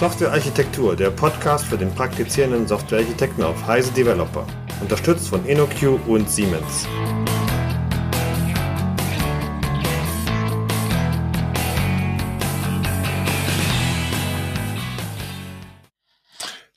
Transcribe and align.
Softwarearchitektur, 0.00 0.96
der 0.96 1.10
Podcast 1.10 1.66
für 1.66 1.76
den 1.76 1.94
praktizierenden 1.94 2.66
Softwarearchitekten 2.66 3.44
auf 3.44 3.66
Heise 3.66 3.92
Developer. 3.92 4.46
Unterstützt 4.80 5.28
von 5.28 5.44
InnoQ 5.44 6.00
und 6.06 6.30
Siemens. 6.30 6.88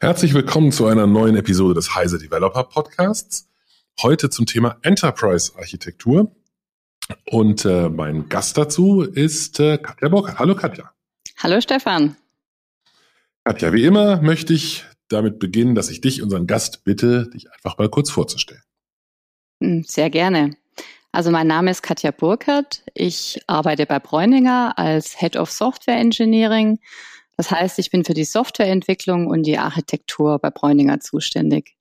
Herzlich 0.01 0.33
willkommen 0.33 0.73
zu 0.73 0.85
einer 0.87 1.07
neuen 1.07 1.37
Episode 1.37 1.75
des 1.75 1.95
Heise 1.95 2.19
Developer 2.19 2.65
Podcasts. 2.65 3.47
Heute 4.01 4.29
zum 4.31 4.47
Thema 4.47 4.75
Enterprise 4.81 5.53
Architektur. 5.57 6.35
Und 7.31 7.63
äh, 7.63 7.87
mein 7.87 8.27
Gast 8.27 8.57
dazu 8.57 9.03
ist 9.03 9.61
äh, 9.61 9.77
Katja 9.77 10.09
Bock. 10.09 10.37
Hallo 10.37 10.55
Katja. 10.55 10.91
Hallo 11.41 11.61
Stefan. 11.61 12.17
Katja, 13.45 13.73
wie 13.73 13.83
immer 13.83 14.21
möchte 14.21 14.53
ich 14.53 14.85
damit 15.09 15.37
beginnen, 15.37 15.75
dass 15.75 15.89
ich 15.89 15.99
dich, 15.99 16.21
unseren 16.21 16.47
Gast, 16.47 16.85
bitte, 16.85 17.29
dich 17.29 17.51
einfach 17.51 17.77
mal 17.77 17.89
kurz 17.89 18.09
vorzustellen. 18.09 18.61
Hm, 19.61 19.83
sehr 19.83 20.09
gerne. 20.09 20.55
Also 21.11 21.29
mein 21.29 21.47
Name 21.47 21.69
ist 21.69 21.83
Katja 21.83 22.11
Burkhardt. 22.11 22.83
Ich 22.93 23.41
arbeite 23.47 23.85
bei 23.85 23.99
Bräuninger 23.99 24.73
als 24.77 25.19
Head 25.19 25.35
of 25.35 25.51
Software 25.51 25.97
Engineering. 25.97 26.79
Das 27.37 27.51
heißt, 27.51 27.79
ich 27.79 27.91
bin 27.91 28.05
für 28.05 28.13
die 28.13 28.23
Softwareentwicklung 28.23 29.27
und 29.27 29.43
die 29.43 29.57
Architektur 29.57 30.39
bei 30.39 30.49
Bräuninger 30.49 31.01
zuständig. 31.01 31.75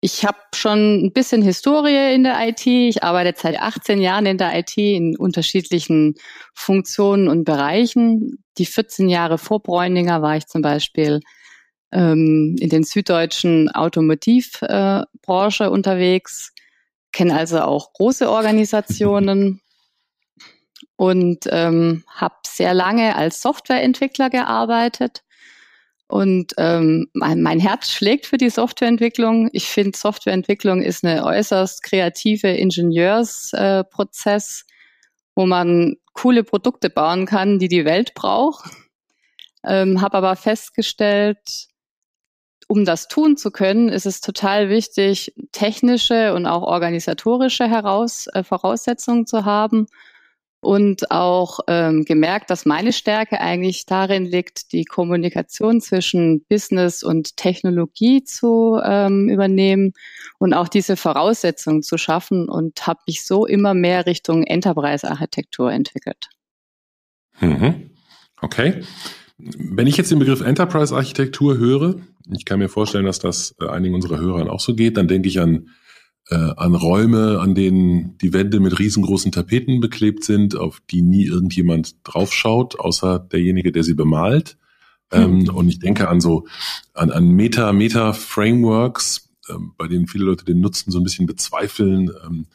Ich 0.00 0.24
habe 0.24 0.38
schon 0.54 1.06
ein 1.06 1.12
bisschen 1.12 1.42
Historie 1.42 2.14
in 2.14 2.22
der 2.22 2.48
IT. 2.48 2.64
Ich 2.66 3.02
arbeite 3.02 3.40
seit 3.40 3.60
18 3.60 4.00
Jahren 4.00 4.26
in 4.26 4.38
der 4.38 4.56
IT 4.56 4.76
in 4.76 5.16
unterschiedlichen 5.16 6.14
Funktionen 6.54 7.28
und 7.28 7.44
Bereichen. 7.44 8.44
Die 8.58 8.66
14 8.66 9.08
Jahre 9.08 9.38
vor 9.38 9.60
Bräuninger 9.60 10.22
war 10.22 10.36
ich 10.36 10.46
zum 10.46 10.62
Beispiel 10.62 11.20
ähm, 11.90 12.54
in 12.60 12.68
den 12.68 12.84
süddeutschen 12.84 13.70
Automotivbranche 13.70 15.64
äh, 15.64 15.68
unterwegs, 15.68 16.52
kenne 17.12 17.36
also 17.36 17.60
auch 17.60 17.92
große 17.94 18.30
Organisationen 18.30 19.60
und 20.96 21.48
ähm, 21.50 22.04
habe 22.08 22.36
sehr 22.46 22.74
lange 22.74 23.16
als 23.16 23.42
Softwareentwickler 23.42 24.30
gearbeitet 24.30 25.22
und 26.08 26.54
ähm, 26.56 27.08
mein, 27.12 27.42
mein 27.42 27.60
Herz 27.60 27.90
schlägt 27.90 28.24
für 28.24 28.38
die 28.38 28.48
Softwareentwicklung. 28.48 29.50
Ich 29.52 29.66
finde, 29.66 29.96
Softwareentwicklung 29.96 30.80
ist 30.80 31.04
eine 31.04 31.22
äußerst 31.24 31.82
kreative 31.82 32.48
Ingenieursprozess, 32.48 34.64
äh, 34.66 34.72
wo 35.36 35.44
man 35.44 35.96
coole 36.14 36.44
Produkte 36.44 36.88
bauen 36.88 37.26
kann, 37.26 37.58
die 37.58 37.68
die 37.68 37.84
Welt 37.84 38.14
braucht. 38.14 38.70
Ähm, 39.64 40.00
Habe 40.00 40.16
aber 40.16 40.34
festgestellt, 40.36 41.66
um 42.68 42.86
das 42.86 43.08
tun 43.08 43.36
zu 43.36 43.50
können, 43.50 43.90
ist 43.90 44.06
es 44.06 44.22
total 44.22 44.70
wichtig, 44.70 45.34
technische 45.52 46.32
und 46.32 46.46
auch 46.46 46.62
organisatorische 46.62 47.68
Heraus, 47.68 48.28
äh, 48.28 48.42
Voraussetzungen 48.42 49.26
zu 49.26 49.44
haben 49.44 49.86
und 50.60 51.10
auch 51.10 51.60
ähm, 51.68 52.04
gemerkt, 52.04 52.50
dass 52.50 52.66
meine 52.66 52.92
Stärke 52.92 53.40
eigentlich 53.40 53.86
darin 53.86 54.24
liegt, 54.24 54.72
die 54.72 54.84
Kommunikation 54.84 55.80
zwischen 55.80 56.44
Business 56.48 57.02
und 57.02 57.36
Technologie 57.36 58.24
zu 58.24 58.80
ähm, 58.82 59.28
übernehmen 59.28 59.92
und 60.38 60.54
auch 60.54 60.68
diese 60.68 60.96
Voraussetzungen 60.96 61.82
zu 61.82 61.96
schaffen 61.96 62.48
und 62.48 62.86
habe 62.86 63.00
mich 63.06 63.24
so 63.24 63.46
immer 63.46 63.74
mehr 63.74 64.06
Richtung 64.06 64.42
Enterprise-Architektur 64.42 65.72
entwickelt. 65.72 66.28
Mhm. 67.40 67.90
Okay. 68.40 68.82
Wenn 69.38 69.86
ich 69.86 69.96
jetzt 69.96 70.10
den 70.10 70.18
Begriff 70.18 70.40
Enterprise-Architektur 70.40 71.58
höre, 71.58 72.00
ich 72.36 72.44
kann 72.44 72.58
mir 72.58 72.68
vorstellen, 72.68 73.04
dass 73.04 73.20
das 73.20 73.54
äh, 73.60 73.68
einigen 73.68 73.94
unserer 73.94 74.18
Hörern 74.18 74.48
auch 74.48 74.60
so 74.60 74.74
geht, 74.74 74.96
dann 74.96 75.06
denke 75.06 75.28
ich 75.28 75.38
an 75.40 75.68
äh, 76.30 76.34
an 76.34 76.74
Räume, 76.74 77.40
an 77.40 77.54
denen 77.54 78.18
die 78.18 78.32
Wände 78.32 78.60
mit 78.60 78.78
riesengroßen 78.78 79.32
Tapeten 79.32 79.80
beklebt 79.80 80.24
sind, 80.24 80.56
auf 80.56 80.82
die 80.90 81.02
nie 81.02 81.24
irgendjemand 81.24 81.96
draufschaut, 82.04 82.78
außer 82.78 83.18
derjenige, 83.18 83.72
der 83.72 83.82
sie 83.82 83.94
bemalt. 83.94 84.58
Mhm. 85.12 85.18
Ähm, 85.18 85.54
und 85.54 85.68
ich 85.68 85.78
denke 85.78 86.08
an 86.08 86.20
so, 86.20 86.46
an, 86.92 87.10
an 87.10 87.28
Meta, 87.28 87.72
Meta-Frameworks, 87.72 89.30
ähm, 89.48 89.72
bei 89.78 89.88
denen 89.88 90.06
viele 90.06 90.24
Leute 90.24 90.44
den 90.44 90.60
Nutzen 90.60 90.90
so 90.90 90.98
ein 90.98 91.04
bisschen 91.04 91.26
bezweifeln, 91.26 92.10
ähm, 92.24 92.46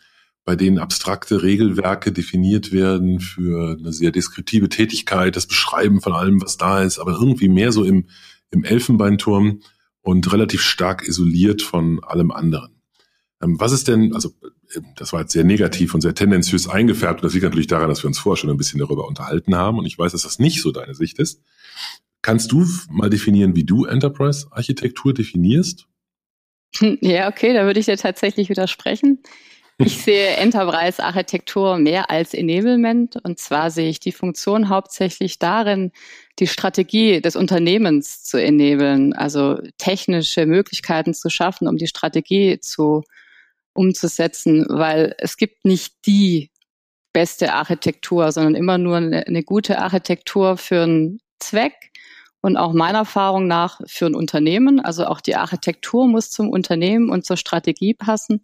bei 0.46 0.56
denen 0.56 0.78
abstrakte 0.78 1.42
Regelwerke 1.42 2.12
definiert 2.12 2.74
werden 2.74 3.22
für 3.22 3.78
eine 3.80 3.94
sehr 3.94 4.12
deskriptive 4.12 4.70
Tätigkeit, 4.70 5.36
das 5.36 5.48
Beschreiben 5.48 6.02
von 6.02 6.14
allem, 6.14 6.42
was 6.42 6.58
da 6.58 6.84
ist, 6.84 7.00
aber 7.00 7.14
irgendwie 7.14 7.48
mehr 7.48 7.72
so 7.72 7.86
im, 7.86 8.08
im 8.52 8.66
Elfenbeinturm 8.66 9.62
und 10.02 10.32
relativ 10.34 10.62
stark 10.62 11.08
isoliert 11.08 11.62
von 11.62 12.04
allem 12.04 12.32
anderen. 12.32 12.83
Ähm, 13.44 13.60
was 13.60 13.72
ist 13.72 13.88
denn, 13.88 14.14
also 14.14 14.30
äh, 14.74 14.80
das 14.96 15.14
war 15.14 15.22
jetzt 15.22 15.34
sehr 15.34 15.44
negativ 15.44 15.94
und 15.94 16.02
sehr 16.02 16.16
tendenziös 16.16 16.68
eingefärbt. 16.68 17.22
Und 17.22 17.26
das 17.26 17.34
liegt 17.34 17.44
natürlich 17.44 17.68
daran, 17.68 17.90
dass 17.90 18.04
wir 18.04 18.08
uns 18.08 18.20
vorher 18.20 18.38
schon 18.38 18.50
ein 18.50 18.58
bisschen 18.58 18.80
darüber 18.80 19.08
unterhalten 19.08 19.56
haben. 19.56 19.78
Und 19.78 19.86
ich 19.86 19.98
weiß, 19.98 20.14
dass 20.14 20.24
das 20.24 20.40
nicht 20.40 20.62
so 20.62 20.72
deine 20.72 20.96
Sicht 20.96 21.20
ist. 21.20 21.42
Kannst 22.22 22.52
du 22.52 22.66
mal 22.90 23.10
definieren, 23.10 23.56
wie 23.56 23.66
du 23.66 23.86
Enterprise-Architektur 23.86 25.14
definierst? 25.14 25.88
Ja, 27.02 27.30
okay, 27.30 27.54
da 27.54 27.66
würde 27.66 27.80
ich 27.80 27.86
dir 27.86 27.98
tatsächlich 27.98 28.50
widersprechen. 28.50 29.22
Ich 29.78 29.98
sehe 30.04 30.38
Enterprise-Architektur 30.38 31.78
mehr 31.78 32.10
als 32.10 32.34
Enablement. 32.34 33.18
Und 33.24 33.38
zwar 33.38 33.70
sehe 33.70 33.90
ich 33.90 34.00
die 34.00 34.12
Funktion 34.12 34.70
hauptsächlich 34.70 35.38
darin, 35.38 35.92
die 36.40 36.48
Strategie 36.48 37.22
des 37.22 37.36
Unternehmens 37.36 38.24
zu 38.24 38.42
enablen, 38.42 39.14
also 39.14 39.60
technische 39.78 40.48
Möglichkeiten 40.48 41.14
zu 41.14 41.30
schaffen, 41.30 41.68
um 41.68 41.78
die 41.78 41.86
Strategie 41.86 42.60
zu 42.60 43.04
umzusetzen, 43.74 44.66
weil 44.70 45.16
es 45.18 45.38
gibt 45.38 45.66
nicht 45.66 46.06
die 46.06 46.52
beste 47.14 47.54
Architektur, 47.54 48.32
sondern 48.32 48.56
immer 48.56 48.78
nur 48.78 48.98
eine, 48.98 49.28
eine 49.28 49.44
gute 49.44 49.80
Architektur 49.80 50.58
für 50.58 50.84
einen 50.84 51.20
Zweck 51.40 51.92
und 52.42 52.58
auch 52.58 52.74
meiner 52.74 53.00
Erfahrung 53.00 53.48
nach 53.48 53.80
für 53.86 54.08
ein 54.08 54.16
Unternehmen. 54.16 54.80
Also 54.80 55.06
auch 55.06 55.22
die 55.22 55.36
Architektur 55.36 56.08
muss 56.08 56.30
zum 56.30 56.50
Unternehmen 56.50 57.10
und 57.10 57.26
zur 57.26 57.38
Strategie 57.38 57.94
passen. 57.94 58.42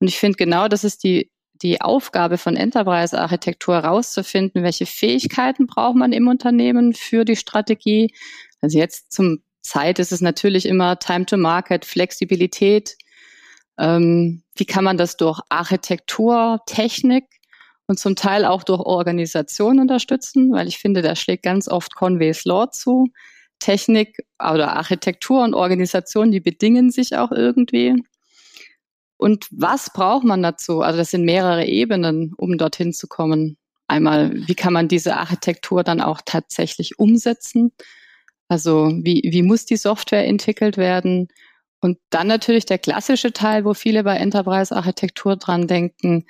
Und 0.00 0.08
ich 0.08 0.18
finde 0.18 0.36
genau, 0.36 0.68
das 0.68 0.84
ist 0.84 1.02
die, 1.02 1.30
die 1.54 1.80
Aufgabe 1.80 2.38
von 2.38 2.56
Enterprise-Architektur 2.56 3.76
herauszufinden, 3.76 4.62
welche 4.62 4.86
Fähigkeiten 4.86 5.66
braucht 5.66 5.96
man 5.96 6.12
im 6.12 6.28
Unternehmen 6.28 6.92
für 6.92 7.24
die 7.24 7.36
Strategie. 7.36 8.12
Also 8.60 8.78
jetzt 8.78 9.12
zum 9.12 9.42
Zeit 9.62 9.98
ist 9.98 10.12
es 10.12 10.20
natürlich 10.20 10.66
immer 10.66 10.98
Time 10.98 11.26
to 11.26 11.36
Market, 11.36 11.84
Flexibilität, 11.84 12.96
ähm, 13.78 14.42
wie 14.56 14.64
kann 14.64 14.84
man 14.84 14.98
das 14.98 15.16
durch 15.16 15.40
Architektur, 15.48 16.60
Technik 16.66 17.24
und 17.86 17.98
zum 17.98 18.16
Teil 18.16 18.44
auch 18.44 18.62
durch 18.64 18.80
Organisation 18.80 19.78
unterstützen? 19.80 20.52
Weil 20.52 20.68
ich 20.68 20.78
finde, 20.78 21.02
da 21.02 21.14
schlägt 21.16 21.44
ganz 21.44 21.68
oft 21.68 21.94
Conway's 21.94 22.44
Law 22.44 22.70
zu. 22.70 23.06
Technik 23.60 24.24
oder 24.38 24.76
Architektur 24.76 25.42
und 25.42 25.54
Organisation, 25.54 26.30
die 26.30 26.40
bedingen 26.40 26.90
sich 26.90 27.16
auch 27.16 27.32
irgendwie. 27.32 28.02
Und 29.16 29.46
was 29.50 29.92
braucht 29.92 30.24
man 30.24 30.42
dazu? 30.42 30.80
Also 30.80 30.98
das 30.98 31.10
sind 31.10 31.24
mehrere 31.24 31.66
Ebenen, 31.66 32.34
um 32.36 32.56
dorthin 32.56 32.92
zu 32.92 33.08
kommen. 33.08 33.58
Einmal, 33.88 34.32
wie 34.46 34.54
kann 34.54 34.72
man 34.72 34.86
diese 34.86 35.16
Architektur 35.16 35.82
dann 35.82 36.00
auch 36.00 36.20
tatsächlich 36.24 36.98
umsetzen? 36.98 37.72
Also 38.48 38.92
wie, 39.02 39.22
wie 39.24 39.42
muss 39.42 39.66
die 39.66 39.76
Software 39.76 40.26
entwickelt 40.26 40.76
werden? 40.76 41.28
Und 41.80 41.98
dann 42.10 42.26
natürlich 42.26 42.66
der 42.66 42.78
klassische 42.78 43.32
Teil, 43.32 43.64
wo 43.64 43.74
viele 43.74 44.02
bei 44.02 44.16
Enterprise-Architektur 44.16 45.36
dran 45.36 45.66
denken, 45.66 46.26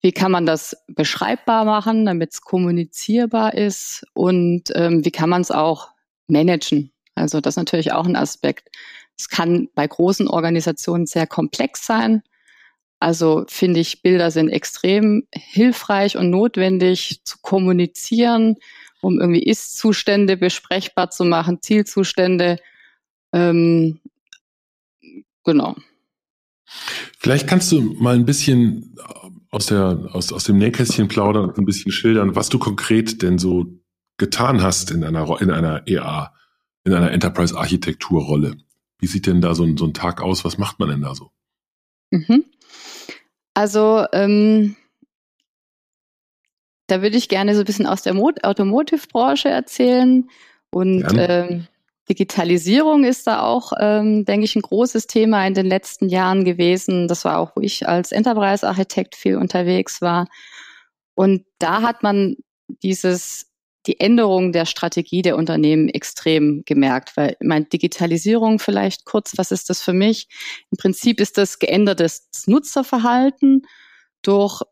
wie 0.00 0.12
kann 0.12 0.32
man 0.32 0.46
das 0.46 0.76
beschreibbar 0.88 1.64
machen, 1.64 2.04
damit 2.04 2.32
es 2.32 2.40
kommunizierbar 2.40 3.54
ist 3.54 4.04
und 4.14 4.64
ähm, 4.74 5.04
wie 5.04 5.10
kann 5.10 5.28
man 5.28 5.42
es 5.42 5.50
auch 5.50 5.88
managen. 6.28 6.92
Also 7.14 7.40
das 7.40 7.54
ist 7.54 7.58
natürlich 7.58 7.92
auch 7.92 8.06
ein 8.06 8.16
Aspekt. 8.16 8.68
Es 9.16 9.28
kann 9.28 9.68
bei 9.74 9.86
großen 9.86 10.28
Organisationen 10.28 11.06
sehr 11.06 11.26
komplex 11.26 11.84
sein. 11.84 12.22
Also 13.00 13.44
finde 13.48 13.80
ich, 13.80 14.02
Bilder 14.02 14.30
sind 14.30 14.48
extrem 14.48 15.26
hilfreich 15.32 16.16
und 16.16 16.30
notwendig 16.30 17.20
zu 17.24 17.38
kommunizieren, 17.40 18.56
um 19.00 19.20
irgendwie 19.20 19.42
Ist-Zustände 19.42 20.36
besprechbar 20.36 21.10
zu 21.10 21.24
machen, 21.24 21.62
Zielzustände. 21.62 22.58
Ähm, 23.32 24.00
Genau. 25.48 25.76
Vielleicht 27.18 27.46
kannst 27.46 27.72
du 27.72 27.80
mal 27.80 28.14
ein 28.14 28.26
bisschen 28.26 28.94
aus, 29.50 29.64
der, 29.64 30.10
aus, 30.12 30.30
aus 30.30 30.44
dem 30.44 30.58
Nähkästchen 30.58 31.08
plaudern 31.08 31.46
und 31.46 31.56
ein 31.56 31.64
bisschen 31.64 31.90
schildern, 31.90 32.36
was 32.36 32.50
du 32.50 32.58
konkret 32.58 33.22
denn 33.22 33.38
so 33.38 33.64
getan 34.18 34.62
hast 34.62 34.90
in 34.90 35.02
einer, 35.04 35.40
in 35.40 35.50
einer 35.50 35.86
EA, 35.86 36.34
in 36.84 36.92
einer 36.92 37.12
Enterprise-Architekturrolle. 37.12 38.58
Wie 38.98 39.06
sieht 39.06 39.26
denn 39.26 39.40
da 39.40 39.54
so 39.54 39.64
ein, 39.64 39.78
so 39.78 39.86
ein 39.86 39.94
Tag 39.94 40.20
aus? 40.20 40.44
Was 40.44 40.58
macht 40.58 40.80
man 40.80 40.90
denn 40.90 41.00
da 41.00 41.14
so? 41.14 41.30
Mhm. 42.10 42.44
Also, 43.54 44.04
ähm, 44.12 44.76
da 46.88 47.00
würde 47.00 47.16
ich 47.16 47.30
gerne 47.30 47.54
so 47.54 47.60
ein 47.60 47.64
bisschen 47.64 47.86
aus 47.86 48.02
der 48.02 48.14
Automotive-Branche 48.14 49.48
erzählen 49.48 50.28
und 50.70 51.06
ähm, 51.16 51.68
Digitalisierung 52.08 53.04
ist 53.04 53.26
da 53.26 53.42
auch, 53.42 53.72
ähm, 53.78 54.24
denke 54.24 54.44
ich, 54.44 54.56
ein 54.56 54.62
großes 54.62 55.06
Thema 55.06 55.46
in 55.46 55.54
den 55.54 55.66
letzten 55.66 56.08
Jahren 56.08 56.44
gewesen. 56.44 57.08
Das 57.08 57.24
war 57.24 57.38
auch, 57.38 57.52
wo 57.54 57.60
ich 57.60 57.88
als 57.88 58.12
Enterprise-Architekt 58.12 59.14
viel 59.14 59.36
unterwegs 59.36 60.00
war. 60.00 60.26
Und 61.14 61.44
da 61.58 61.82
hat 61.82 62.02
man 62.02 62.36
dieses 62.82 63.48
die 63.86 64.00
Änderung 64.00 64.52
der 64.52 64.66
Strategie 64.66 65.22
der 65.22 65.36
Unternehmen 65.36 65.88
extrem 65.88 66.62
gemerkt, 66.66 67.16
weil 67.16 67.36
ich 67.40 67.46
meine, 67.46 67.64
Digitalisierung 67.64 68.58
vielleicht 68.58 69.06
kurz, 69.06 69.32
was 69.36 69.50
ist 69.50 69.70
das 69.70 69.82
für 69.82 69.94
mich? 69.94 70.28
Im 70.70 70.76
Prinzip 70.76 71.20
ist 71.20 71.38
das 71.38 71.58
geändertes 71.58 72.28
Nutzerverhalten 72.46 73.62
durch 74.22 74.62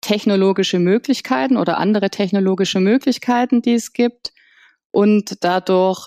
technologische 0.00 0.78
Möglichkeiten 0.80 1.56
oder 1.56 1.78
andere 1.78 2.10
technologische 2.10 2.80
Möglichkeiten, 2.80 3.62
die 3.62 3.74
es 3.74 3.92
gibt 3.92 4.32
und 4.90 5.44
dadurch 5.44 6.06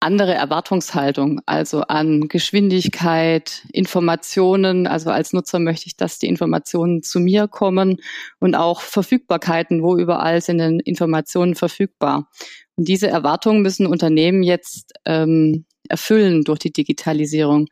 andere 0.00 0.32
Erwartungshaltung, 0.32 1.42
also 1.44 1.82
an 1.82 2.28
Geschwindigkeit, 2.28 3.62
Informationen. 3.70 4.86
Also 4.86 5.10
als 5.10 5.34
Nutzer 5.34 5.58
möchte 5.58 5.86
ich, 5.86 5.96
dass 5.96 6.18
die 6.18 6.26
Informationen 6.26 7.02
zu 7.02 7.20
mir 7.20 7.48
kommen 7.48 8.00
und 8.38 8.54
auch 8.54 8.80
Verfügbarkeiten, 8.80 9.82
wo 9.82 9.96
überall 9.96 10.40
sind 10.40 10.58
denn 10.58 10.80
Informationen 10.80 11.54
verfügbar. 11.54 12.28
Und 12.76 12.88
diese 12.88 13.08
Erwartungen 13.08 13.60
müssen 13.60 13.86
Unternehmen 13.86 14.42
jetzt 14.42 14.94
ähm, 15.04 15.66
erfüllen 15.88 16.44
durch 16.44 16.60
die 16.60 16.72
Digitalisierung. 16.72 17.68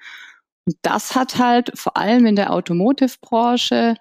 Und 0.67 0.77
das 0.83 1.15
hat 1.15 1.39
halt 1.39 1.73
vor 1.75 1.97
allem 1.97 2.27
in 2.27 2.37
der 2.37 2.53
Automotive-Branche 2.53 3.95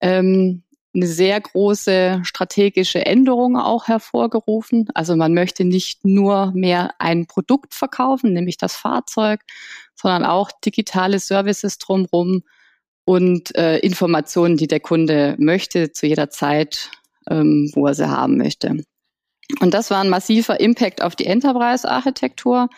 ähm, 0.00 0.62
eine 0.96 1.06
sehr 1.06 1.40
große 1.40 2.20
strategische 2.24 3.04
Änderung 3.04 3.56
auch 3.56 3.86
hervorgerufen. 3.86 4.88
Also 4.94 5.14
man 5.14 5.34
möchte 5.34 5.64
nicht 5.64 6.04
nur 6.04 6.52
mehr 6.54 6.94
ein 6.98 7.26
Produkt 7.26 7.74
verkaufen, 7.74 8.32
nämlich 8.32 8.56
das 8.56 8.74
Fahrzeug, 8.74 9.42
sondern 9.94 10.24
auch 10.24 10.50
digitale 10.64 11.18
Services 11.18 11.78
drumherum 11.78 12.42
und 13.04 13.54
äh, 13.56 13.78
Informationen, 13.78 14.56
die 14.56 14.66
der 14.66 14.80
Kunde 14.80 15.36
möchte 15.38 15.92
zu 15.92 16.06
jeder 16.06 16.30
Zeit, 16.30 16.90
ähm, 17.30 17.70
wo 17.74 17.86
er 17.86 17.94
sie 17.94 18.08
haben 18.08 18.36
möchte. 18.38 18.82
Und 19.60 19.74
das 19.74 19.90
war 19.90 20.00
ein 20.00 20.08
massiver 20.08 20.58
Impact 20.58 21.02
auf 21.02 21.14
die 21.14 21.26
Enterprise-Architektur. 21.26 22.68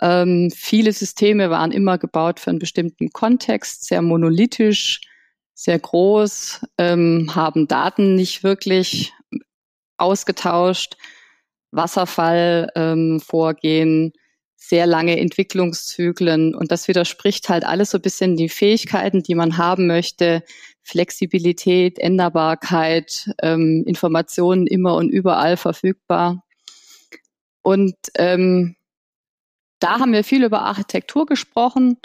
Ähm, 0.00 0.50
viele 0.54 0.92
Systeme 0.92 1.48
waren 1.50 1.72
immer 1.72 1.96
gebaut 1.96 2.40
für 2.40 2.50
einen 2.50 2.58
bestimmten 2.58 3.10
Kontext, 3.10 3.86
sehr 3.86 4.02
monolithisch, 4.02 5.00
sehr 5.54 5.78
groß, 5.78 6.66
ähm, 6.78 7.32
haben 7.34 7.68
Daten 7.68 8.14
nicht 8.14 8.42
wirklich 8.42 9.12
ausgetauscht, 9.96 10.96
Wasserfall 11.70 12.70
ähm, 12.74 13.20
sehr 14.56 14.86
lange 14.86 15.18
Entwicklungszyklen. 15.18 16.54
Und 16.54 16.70
das 16.70 16.86
widerspricht 16.88 17.48
halt 17.48 17.64
alles 17.64 17.90
so 17.90 17.98
ein 17.98 18.02
bisschen 18.02 18.36
die 18.36 18.48
Fähigkeiten, 18.48 19.22
die 19.22 19.34
man 19.34 19.58
haben 19.58 19.86
möchte, 19.86 20.44
Flexibilität, 20.82 21.98
Änderbarkeit, 21.98 23.30
ähm, 23.42 23.84
Informationen 23.86 24.66
immer 24.66 24.94
und 24.94 25.08
überall 25.08 25.56
verfügbar. 25.56 26.44
Und 27.62 27.94
ähm, 28.16 28.76
da 29.78 29.98
haben 29.98 30.12
wir 30.12 30.24
viel 30.24 30.44
über 30.44 30.62
Architektur 30.62 31.26
gesprochen 31.26 31.98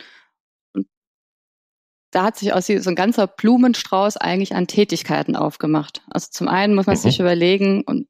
da 2.18 2.24
hat 2.24 2.36
sich 2.36 2.52
aus 2.52 2.66
so 2.66 2.90
ein 2.90 2.96
ganzer 2.96 3.28
Blumenstrauß 3.28 4.18
eigentlich 4.18 4.56
an 4.56 4.66
Tätigkeiten 4.66 5.36
aufgemacht. 5.36 6.02
Also 6.10 6.30
zum 6.32 6.48
einen 6.48 6.74
muss 6.74 6.88
man 6.88 6.96
mhm. 6.96 7.02
sich 7.02 7.20
überlegen, 7.20 7.84
und 7.84 8.08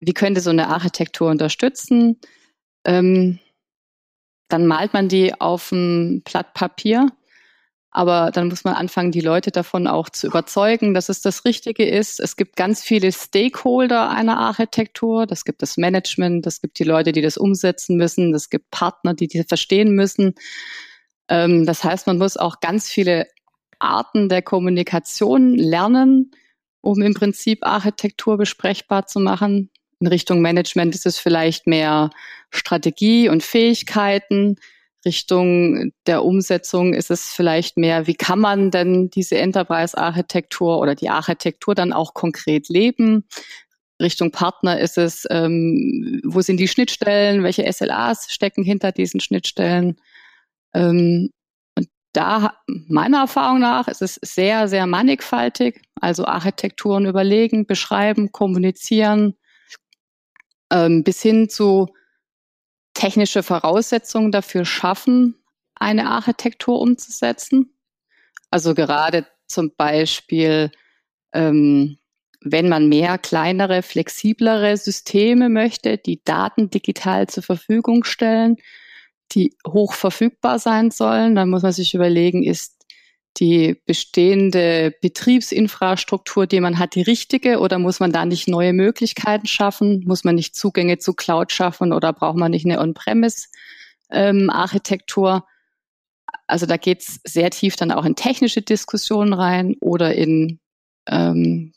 wie 0.00 0.12
könnte 0.12 0.42
so 0.42 0.50
eine 0.50 0.68
Architektur 0.68 1.30
unterstützen? 1.30 2.20
Ähm, 2.84 3.38
dann 4.48 4.66
malt 4.66 4.92
man 4.92 5.08
die 5.08 5.40
auf 5.40 5.72
ein 5.72 6.20
Blatt 6.20 6.52
Papier, 6.52 7.06
aber 7.92 8.30
dann 8.30 8.48
muss 8.48 8.62
man 8.64 8.74
anfangen, 8.74 9.10
die 9.10 9.22
Leute 9.22 9.52
davon 9.52 9.86
auch 9.86 10.10
zu 10.10 10.26
überzeugen, 10.26 10.92
dass 10.92 11.08
es 11.08 11.22
das 11.22 11.46
Richtige 11.46 11.88
ist. 11.88 12.20
Es 12.20 12.36
gibt 12.36 12.56
ganz 12.56 12.82
viele 12.82 13.10
Stakeholder 13.10 14.10
einer 14.10 14.36
Architektur. 14.38 15.24
Das 15.26 15.46
gibt 15.46 15.62
das 15.62 15.78
Management, 15.78 16.44
das 16.44 16.60
gibt 16.60 16.78
die 16.78 16.84
Leute, 16.84 17.12
die 17.12 17.22
das 17.22 17.38
umsetzen 17.38 17.96
müssen, 17.96 18.32
das 18.32 18.50
gibt 18.50 18.70
Partner, 18.70 19.14
die 19.14 19.28
die 19.28 19.44
verstehen 19.44 19.94
müssen. 19.94 20.34
Ähm, 21.28 21.66
das 21.66 21.84
heißt, 21.84 22.06
man 22.06 22.18
muss 22.18 22.36
auch 22.36 22.60
ganz 22.60 22.88
viele 22.88 23.26
Arten 23.78 24.28
der 24.28 24.42
Kommunikation 24.42 25.54
lernen, 25.56 26.30
um 26.80 27.00
im 27.02 27.14
Prinzip 27.14 27.66
Architektur 27.66 28.38
besprechbar 28.38 29.06
zu 29.06 29.20
machen. 29.20 29.70
In 30.00 30.06
Richtung 30.06 30.40
Management 30.40 30.94
ist 30.94 31.06
es 31.06 31.18
vielleicht 31.18 31.66
mehr 31.66 32.10
Strategie 32.50 33.28
und 33.28 33.42
Fähigkeiten. 33.42 34.56
Richtung 35.04 35.92
der 36.06 36.24
Umsetzung 36.24 36.94
ist 36.94 37.10
es 37.10 37.32
vielleicht 37.32 37.76
mehr, 37.76 38.06
wie 38.06 38.14
kann 38.14 38.38
man 38.38 38.70
denn 38.70 39.10
diese 39.10 39.36
Enterprise-Architektur 39.38 40.78
oder 40.78 40.94
die 40.94 41.08
Architektur 41.08 41.74
dann 41.74 41.92
auch 41.92 42.14
konkret 42.14 42.68
leben? 42.68 43.24
Richtung 44.00 44.30
Partner 44.30 44.80
ist 44.80 44.98
es, 44.98 45.24
ähm, 45.30 46.20
wo 46.24 46.40
sind 46.40 46.58
die 46.58 46.68
Schnittstellen, 46.68 47.42
welche 47.42 47.70
SLAs 47.72 48.32
stecken 48.32 48.64
hinter 48.64 48.92
diesen 48.92 49.20
Schnittstellen? 49.20 49.96
Ähm, 50.74 51.30
und 51.76 51.88
da, 52.12 52.54
meiner 52.66 53.20
Erfahrung 53.20 53.60
nach, 53.60 53.88
ist 53.88 54.02
es 54.02 54.18
sehr, 54.22 54.68
sehr 54.68 54.86
mannigfaltig. 54.86 55.82
Also 56.00 56.24
Architekturen 56.26 57.06
überlegen, 57.06 57.66
beschreiben, 57.66 58.32
kommunizieren, 58.32 59.34
ähm, 60.70 61.04
bis 61.04 61.22
hin 61.22 61.48
zu 61.48 61.88
technische 62.94 63.42
Voraussetzungen 63.42 64.32
dafür 64.32 64.64
schaffen, 64.64 65.36
eine 65.74 66.08
Architektur 66.10 66.80
umzusetzen. 66.80 67.74
Also 68.50 68.74
gerade 68.74 69.26
zum 69.46 69.72
Beispiel, 69.76 70.70
ähm, 71.32 71.98
wenn 72.40 72.68
man 72.68 72.88
mehr 72.88 73.18
kleinere, 73.18 73.82
flexiblere 73.82 74.76
Systeme 74.76 75.48
möchte, 75.48 75.98
die 75.98 76.22
Daten 76.24 76.70
digital 76.70 77.28
zur 77.28 77.42
Verfügung 77.42 78.04
stellen, 78.04 78.56
die 79.34 79.56
hoch 79.66 79.94
verfügbar 79.94 80.58
sein 80.58 80.90
sollen. 80.90 81.34
Dann 81.34 81.50
muss 81.50 81.62
man 81.62 81.72
sich 81.72 81.94
überlegen, 81.94 82.42
ist 82.42 82.82
die 83.38 83.80
bestehende 83.86 84.94
Betriebsinfrastruktur, 85.00 86.46
die 86.46 86.60
man 86.60 86.78
hat, 86.78 86.94
die 86.94 87.02
richtige 87.02 87.60
oder 87.60 87.78
muss 87.78 87.98
man 87.98 88.12
da 88.12 88.26
nicht 88.26 88.46
neue 88.46 88.74
Möglichkeiten 88.74 89.46
schaffen? 89.46 90.04
Muss 90.06 90.24
man 90.24 90.34
nicht 90.34 90.54
Zugänge 90.54 90.98
zu 90.98 91.14
Cloud 91.14 91.50
schaffen 91.50 91.92
oder 91.92 92.12
braucht 92.12 92.36
man 92.36 92.50
nicht 92.50 92.66
eine 92.66 92.78
On-Premise-Architektur? 92.78 95.34
Ähm, 95.34 95.42
also 96.46 96.66
da 96.66 96.76
geht's 96.76 97.20
sehr 97.24 97.50
tief 97.50 97.76
dann 97.76 97.92
auch 97.92 98.04
in 98.04 98.16
technische 98.16 98.62
Diskussionen 98.62 99.32
rein 99.32 99.76
oder 99.80 100.14
in 100.14 100.60
ähm, 101.06 101.72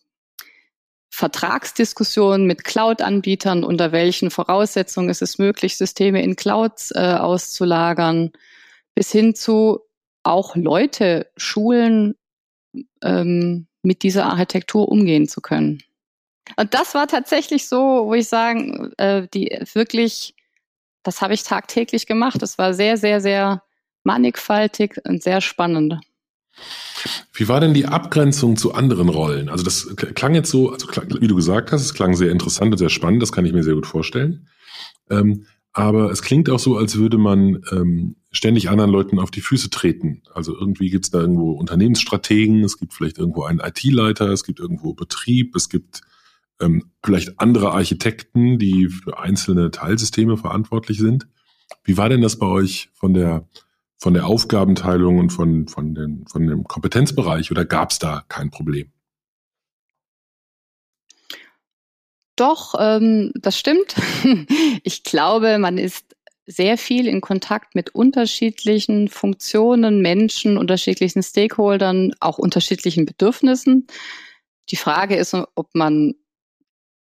Vertragsdiskussionen 1.15 2.45
mit 2.45 2.65
Cloud-Anbietern, 2.65 3.63
unter 3.63 3.93
welchen 3.93 4.31
Voraussetzungen 4.31 5.07
ist 5.07 5.21
es 5.21 5.37
möglich, 5.37 5.77
Systeme 5.77 6.21
in 6.21 6.35
Clouds 6.35 6.91
äh, 6.91 7.15
auszulagern, 7.17 8.31
bis 8.95 9.13
hin 9.13 9.33
zu 9.33 9.79
auch 10.23 10.57
Leute 10.57 11.31
schulen, 11.37 12.15
ähm, 13.01 13.67
mit 13.81 14.03
dieser 14.03 14.25
Architektur 14.25 14.89
umgehen 14.89 15.29
zu 15.29 15.39
können. 15.39 15.81
Und 16.57 16.73
das 16.73 16.93
war 16.95 17.07
tatsächlich 17.07 17.69
so, 17.69 18.07
wo 18.07 18.13
ich 18.13 18.27
sagen, 18.27 18.91
äh, 18.97 19.25
die 19.33 19.57
wirklich, 19.73 20.35
das 21.01 21.21
habe 21.21 21.33
ich 21.33 21.43
tagtäglich 21.43 22.07
gemacht. 22.07 22.41
Das 22.41 22.57
war 22.57 22.73
sehr, 22.73 22.97
sehr, 22.97 23.21
sehr 23.21 23.63
mannigfaltig 24.03 24.99
und 25.05 25.23
sehr 25.23 25.39
spannend. 25.39 25.97
Wie 27.33 27.47
war 27.47 27.59
denn 27.59 27.73
die 27.73 27.85
Abgrenzung 27.85 28.55
zu 28.55 28.73
anderen 28.73 29.09
Rollen? 29.09 29.49
Also 29.49 29.63
das 29.63 29.95
klang 29.95 30.33
jetzt 30.33 30.49
so, 30.49 30.71
also 30.71 30.87
wie 31.19 31.27
du 31.27 31.35
gesagt 31.35 31.71
hast, 31.71 31.81
es 31.81 31.93
klang 31.93 32.15
sehr 32.15 32.31
interessant 32.31 32.71
und 32.71 32.77
sehr 32.77 32.89
spannend, 32.89 33.21
das 33.21 33.31
kann 33.31 33.45
ich 33.45 33.53
mir 33.53 33.63
sehr 33.63 33.75
gut 33.75 33.87
vorstellen. 33.87 34.47
Ähm, 35.09 35.45
aber 35.73 36.09
es 36.09 36.21
klingt 36.21 36.49
auch 36.49 36.59
so, 36.59 36.77
als 36.77 36.95
würde 36.95 37.17
man 37.17 37.61
ähm, 37.71 38.15
ständig 38.31 38.69
anderen 38.69 38.91
Leuten 38.91 39.19
auf 39.19 39.29
die 39.29 39.41
Füße 39.41 39.69
treten. 39.69 40.21
Also 40.33 40.57
irgendwie 40.57 40.89
gibt 40.89 41.05
es 41.05 41.11
da 41.11 41.19
irgendwo 41.19 41.51
Unternehmensstrategen, 41.51 42.63
es 42.63 42.77
gibt 42.77 42.93
vielleicht 42.93 43.17
irgendwo 43.17 43.43
einen 43.43 43.59
IT-Leiter, 43.59 44.29
es 44.29 44.45
gibt 44.45 44.61
irgendwo 44.61 44.93
Betrieb, 44.93 45.53
es 45.55 45.67
gibt 45.67 46.01
ähm, 46.61 46.91
vielleicht 47.03 47.41
andere 47.41 47.71
Architekten, 47.71 48.57
die 48.57 48.87
für 48.87 49.19
einzelne 49.19 49.69
Teilsysteme 49.69 50.37
verantwortlich 50.37 50.97
sind. 50.97 51.27
Wie 51.83 51.97
war 51.97 52.07
denn 52.07 52.21
das 52.21 52.37
bei 52.37 52.47
euch 52.47 52.89
von 52.93 53.13
der 53.13 53.47
von 53.97 54.13
der 54.13 54.27
Aufgabenteilung 54.27 55.19
und 55.19 55.29
von, 55.31 55.67
von, 55.67 55.95
den, 55.95 56.25
von 56.27 56.47
dem 56.47 56.63
Kompetenzbereich 56.65 57.51
oder 57.51 57.65
gab 57.65 57.91
es 57.91 57.99
da 57.99 58.23
kein 58.27 58.51
Problem? 58.51 58.91
Doch, 62.35 62.75
ähm, 62.79 63.31
das 63.35 63.57
stimmt. 63.57 63.95
Ich 64.83 65.03
glaube, 65.03 65.57
man 65.57 65.79
ist 65.79 66.15
sehr 66.45 66.77
viel 66.77 67.07
in 67.07 67.21
Kontakt 67.21 67.73
mit 67.73 67.95
unterschiedlichen 67.95 69.07
Funktionen, 69.07 70.01
Menschen, 70.01 70.57
unterschiedlichen 70.57 71.23
Stakeholdern, 71.23 72.13
auch 72.19 72.37
unterschiedlichen 72.37 73.05
Bedürfnissen. 73.05 73.87
Die 74.69 74.75
Frage 74.75 75.15
ist, 75.15 75.33
ob 75.33 75.73
man 75.73 76.13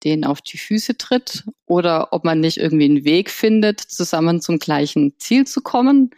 denen 0.04 0.24
auf 0.24 0.42
die 0.42 0.58
Füße 0.58 0.98
tritt 0.98 1.44
oder 1.66 2.14
ob 2.14 2.24
man 2.24 2.40
nicht 2.40 2.58
irgendwie 2.58 2.86
einen 2.86 3.04
Weg 3.04 3.30
findet, 3.30 3.80
zusammen 3.80 4.42
zum 4.42 4.60
gleichen 4.60 5.14
Ziel 5.20 5.46
zu 5.46 5.62
kommen. 5.62 6.12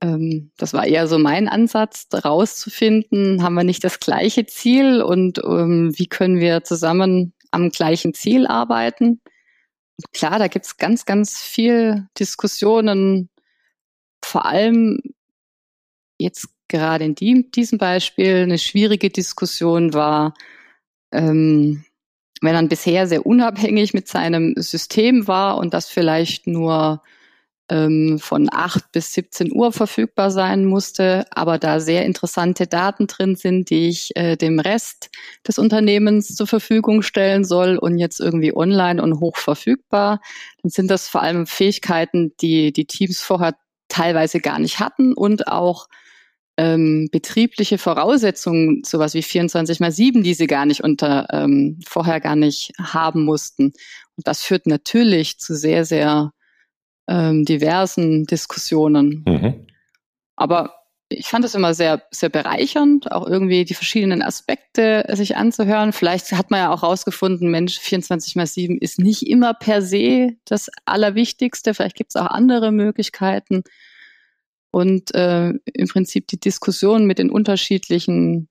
Ähm, 0.00 0.50
das 0.56 0.72
war 0.72 0.86
eher 0.86 1.06
so 1.06 1.18
mein 1.18 1.48
Ansatz, 1.48 2.06
rauszufinden, 2.12 3.42
haben 3.42 3.54
wir 3.54 3.64
nicht 3.64 3.84
das 3.84 4.00
gleiche 4.00 4.46
Ziel 4.46 5.02
und 5.02 5.38
ähm, 5.44 5.92
wie 5.96 6.06
können 6.06 6.40
wir 6.40 6.64
zusammen 6.64 7.34
am 7.50 7.70
gleichen 7.70 8.14
Ziel 8.14 8.46
arbeiten. 8.46 9.20
Klar, 10.12 10.38
da 10.38 10.48
gibt's 10.48 10.78
ganz, 10.78 11.04
ganz 11.04 11.40
viel 11.40 12.08
Diskussionen, 12.18 13.28
vor 14.24 14.46
allem 14.46 15.00
jetzt 16.18 16.48
gerade 16.68 17.04
in 17.04 17.14
die, 17.14 17.50
diesem 17.50 17.78
Beispiel 17.78 18.36
eine 18.36 18.58
schwierige 18.58 19.10
Diskussion 19.10 19.92
war, 19.92 20.34
ähm, 21.12 21.84
wenn 22.40 22.54
man 22.54 22.68
bisher 22.68 23.06
sehr 23.06 23.26
unabhängig 23.26 23.92
mit 23.92 24.08
seinem 24.08 24.54
System 24.56 25.26
war 25.26 25.58
und 25.58 25.74
das 25.74 25.88
vielleicht 25.88 26.46
nur 26.46 27.02
ähm, 27.70 28.18
von 28.18 28.48
8 28.50 28.92
bis 28.92 29.14
17 29.14 29.52
Uhr 29.52 29.72
verfügbar 29.72 30.30
sein 30.30 30.64
musste, 30.64 31.24
aber 31.30 31.58
da 31.58 31.80
sehr 31.80 32.04
interessante 32.04 32.66
Daten 32.66 33.06
drin 33.06 33.36
sind, 33.36 33.70
die 33.70 33.88
ich 33.88 34.14
äh, 34.16 34.36
dem 34.36 34.58
Rest 34.58 35.10
des 35.46 35.58
Unternehmens 35.58 36.34
zur 36.34 36.48
Verfügung 36.48 37.02
stellen 37.02 37.44
soll 37.44 37.78
und 37.78 37.98
jetzt 37.98 38.20
irgendwie 38.20 38.54
online 38.54 39.00
und 39.00 39.20
hoch 39.20 39.36
verfügbar, 39.36 40.20
dann 40.62 40.70
sind 40.70 40.90
das 40.90 41.08
vor 41.08 41.22
allem 41.22 41.46
Fähigkeiten, 41.46 42.32
die 42.40 42.72
die 42.72 42.86
Teams 42.86 43.20
vorher 43.20 43.54
teilweise 43.88 44.40
gar 44.40 44.58
nicht 44.58 44.80
hatten 44.80 45.14
und 45.14 45.48
auch 45.48 45.86
ähm, 46.56 47.08
betriebliche 47.10 47.78
Voraussetzungen, 47.78 48.82
sowas 48.84 49.14
wie 49.14 49.22
24 49.22 49.80
mal 49.80 49.92
7, 49.92 50.22
die 50.22 50.34
sie 50.34 50.46
gar 50.46 50.66
nicht 50.66 50.82
unter 50.82 51.28
ähm, 51.32 51.78
vorher 51.86 52.20
gar 52.20 52.36
nicht 52.36 52.72
haben 52.78 53.24
mussten. 53.24 53.72
Und 54.16 54.26
das 54.26 54.42
führt 54.42 54.66
natürlich 54.66 55.38
zu 55.38 55.54
sehr, 55.54 55.84
sehr 55.84 56.32
ähm, 57.10 57.44
diversen 57.44 58.24
Diskussionen. 58.24 59.24
Mhm. 59.26 59.66
Aber 60.36 60.74
ich 61.08 61.26
fand 61.26 61.44
es 61.44 61.56
immer 61.56 61.74
sehr, 61.74 62.04
sehr 62.12 62.28
bereichernd, 62.28 63.10
auch 63.10 63.26
irgendwie 63.26 63.64
die 63.64 63.74
verschiedenen 63.74 64.22
Aspekte 64.22 65.04
sich 65.12 65.36
anzuhören. 65.36 65.92
Vielleicht 65.92 66.30
hat 66.30 66.52
man 66.52 66.60
ja 66.60 66.72
auch 66.72 66.84
rausgefunden, 66.84 67.50
Mensch, 67.50 67.78
24 67.80 68.36
mal 68.36 68.46
7 68.46 68.78
ist 68.78 69.00
nicht 69.00 69.26
immer 69.26 69.52
per 69.52 69.82
se 69.82 70.36
das 70.44 70.70
Allerwichtigste. 70.84 71.74
Vielleicht 71.74 71.96
gibt 71.96 72.12
es 72.14 72.16
auch 72.16 72.26
andere 72.26 72.70
Möglichkeiten 72.70 73.64
und 74.70 75.12
äh, 75.16 75.48
im 75.48 75.88
Prinzip 75.88 76.28
die 76.28 76.38
Diskussion 76.38 77.06
mit 77.06 77.18
den 77.18 77.30
unterschiedlichen 77.30 78.48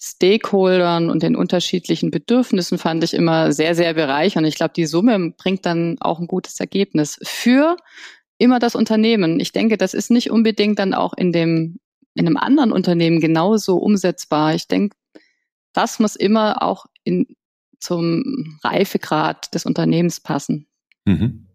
Stakeholdern 0.00 1.10
und 1.10 1.24
den 1.24 1.34
unterschiedlichen 1.34 2.10
Bedürfnissen 2.10 2.78
fand 2.78 3.02
ich 3.02 3.14
immer 3.14 3.52
sehr, 3.52 3.74
sehr 3.74 3.94
bereichernd. 3.94 4.46
Ich 4.46 4.54
glaube, 4.54 4.72
die 4.74 4.86
Summe 4.86 5.34
bringt 5.36 5.66
dann 5.66 5.96
auch 6.00 6.20
ein 6.20 6.28
gutes 6.28 6.60
Ergebnis 6.60 7.18
für 7.22 7.76
immer 8.38 8.60
das 8.60 8.76
Unternehmen. 8.76 9.40
Ich 9.40 9.50
denke, 9.50 9.76
das 9.76 9.94
ist 9.94 10.10
nicht 10.10 10.30
unbedingt 10.30 10.78
dann 10.78 10.94
auch 10.94 11.14
in 11.14 11.32
dem, 11.32 11.80
in 12.14 12.26
einem 12.26 12.36
anderen 12.36 12.70
Unternehmen 12.70 13.20
genauso 13.20 13.76
umsetzbar. 13.76 14.54
Ich 14.54 14.68
denke, 14.68 14.96
das 15.72 15.98
muss 15.98 16.14
immer 16.14 16.62
auch 16.62 16.86
in, 17.02 17.26
zum 17.80 18.58
Reifegrad 18.62 19.52
des 19.52 19.66
Unternehmens 19.66 20.20
passen. 20.20 20.68
Mhm. 21.04 21.48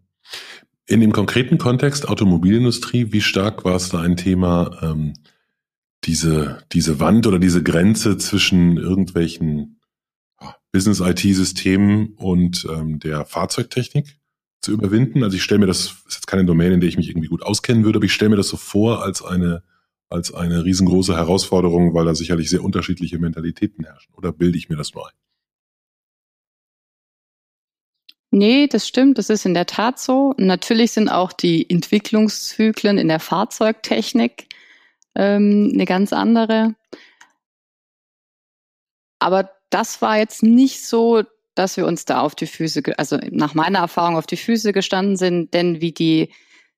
In 0.86 1.00
dem 1.00 1.12
konkreten 1.12 1.56
Kontext 1.56 2.06
Automobilindustrie, 2.08 3.10
wie 3.10 3.22
stark 3.22 3.64
war 3.64 3.76
es 3.76 3.88
da 3.88 4.02
ein 4.02 4.18
Thema, 4.18 4.78
ähm, 4.82 5.14
diese, 6.04 6.62
diese 6.72 7.00
Wand 7.00 7.26
oder 7.26 7.38
diese 7.38 7.62
Grenze 7.62 8.18
zwischen 8.18 8.76
irgendwelchen 8.76 9.80
Business-IT-Systemen 10.72 12.14
und 12.16 12.66
ähm, 12.70 12.98
der 12.98 13.24
Fahrzeugtechnik 13.24 14.18
zu 14.60 14.72
überwinden? 14.72 15.22
Also 15.22 15.36
ich 15.36 15.42
stelle 15.42 15.60
mir 15.60 15.66
das, 15.66 15.96
ist 16.06 16.14
jetzt 16.14 16.26
keine 16.26 16.44
Domäne, 16.44 16.74
in 16.74 16.80
der 16.80 16.88
ich 16.88 16.96
mich 16.96 17.08
irgendwie 17.08 17.28
gut 17.28 17.42
auskennen 17.42 17.84
würde, 17.84 17.98
aber 17.98 18.06
ich 18.06 18.12
stelle 18.12 18.30
mir 18.30 18.36
das 18.36 18.48
so 18.48 18.56
vor 18.56 19.02
als 19.02 19.22
eine, 19.22 19.62
als 20.08 20.34
eine 20.34 20.64
riesengroße 20.64 21.16
Herausforderung, 21.16 21.94
weil 21.94 22.04
da 22.04 22.14
sicherlich 22.14 22.50
sehr 22.50 22.64
unterschiedliche 22.64 23.18
Mentalitäten 23.18 23.84
herrschen. 23.84 24.12
Oder 24.14 24.32
bilde 24.32 24.58
ich 24.58 24.68
mir 24.68 24.76
das 24.76 24.94
nur 24.94 25.06
ein? 25.06 25.14
Nee, 28.30 28.66
das 28.66 28.88
stimmt. 28.88 29.18
Das 29.18 29.30
ist 29.30 29.46
in 29.46 29.54
der 29.54 29.66
Tat 29.66 30.00
so. 30.00 30.34
Natürlich 30.38 30.90
sind 30.90 31.08
auch 31.08 31.32
die 31.32 31.70
Entwicklungszyklen 31.70 32.98
in 32.98 33.06
der 33.06 33.20
Fahrzeugtechnik 33.20 34.48
ähm, 35.14 35.70
eine 35.72 35.84
ganz 35.84 36.12
andere. 36.12 36.74
Aber 39.18 39.50
das 39.70 40.02
war 40.02 40.18
jetzt 40.18 40.42
nicht 40.42 40.86
so, 40.86 41.22
dass 41.54 41.76
wir 41.76 41.86
uns 41.86 42.04
da 42.04 42.20
auf 42.20 42.34
die 42.34 42.46
Füße, 42.46 42.82
also 42.98 43.18
nach 43.30 43.54
meiner 43.54 43.78
Erfahrung 43.80 44.16
auf 44.16 44.26
die 44.26 44.36
Füße 44.36 44.72
gestanden 44.72 45.16
sind, 45.16 45.54
denn 45.54 45.80
wie 45.80 45.92
die 45.92 46.32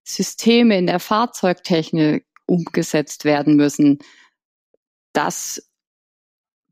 Systeme 0.04 0.76
in 0.78 0.86
der 0.86 1.00
Fahrzeugtechnik 1.00 2.24
umgesetzt 2.46 3.24
werden 3.24 3.56
müssen, 3.56 3.98
das 5.12 5.68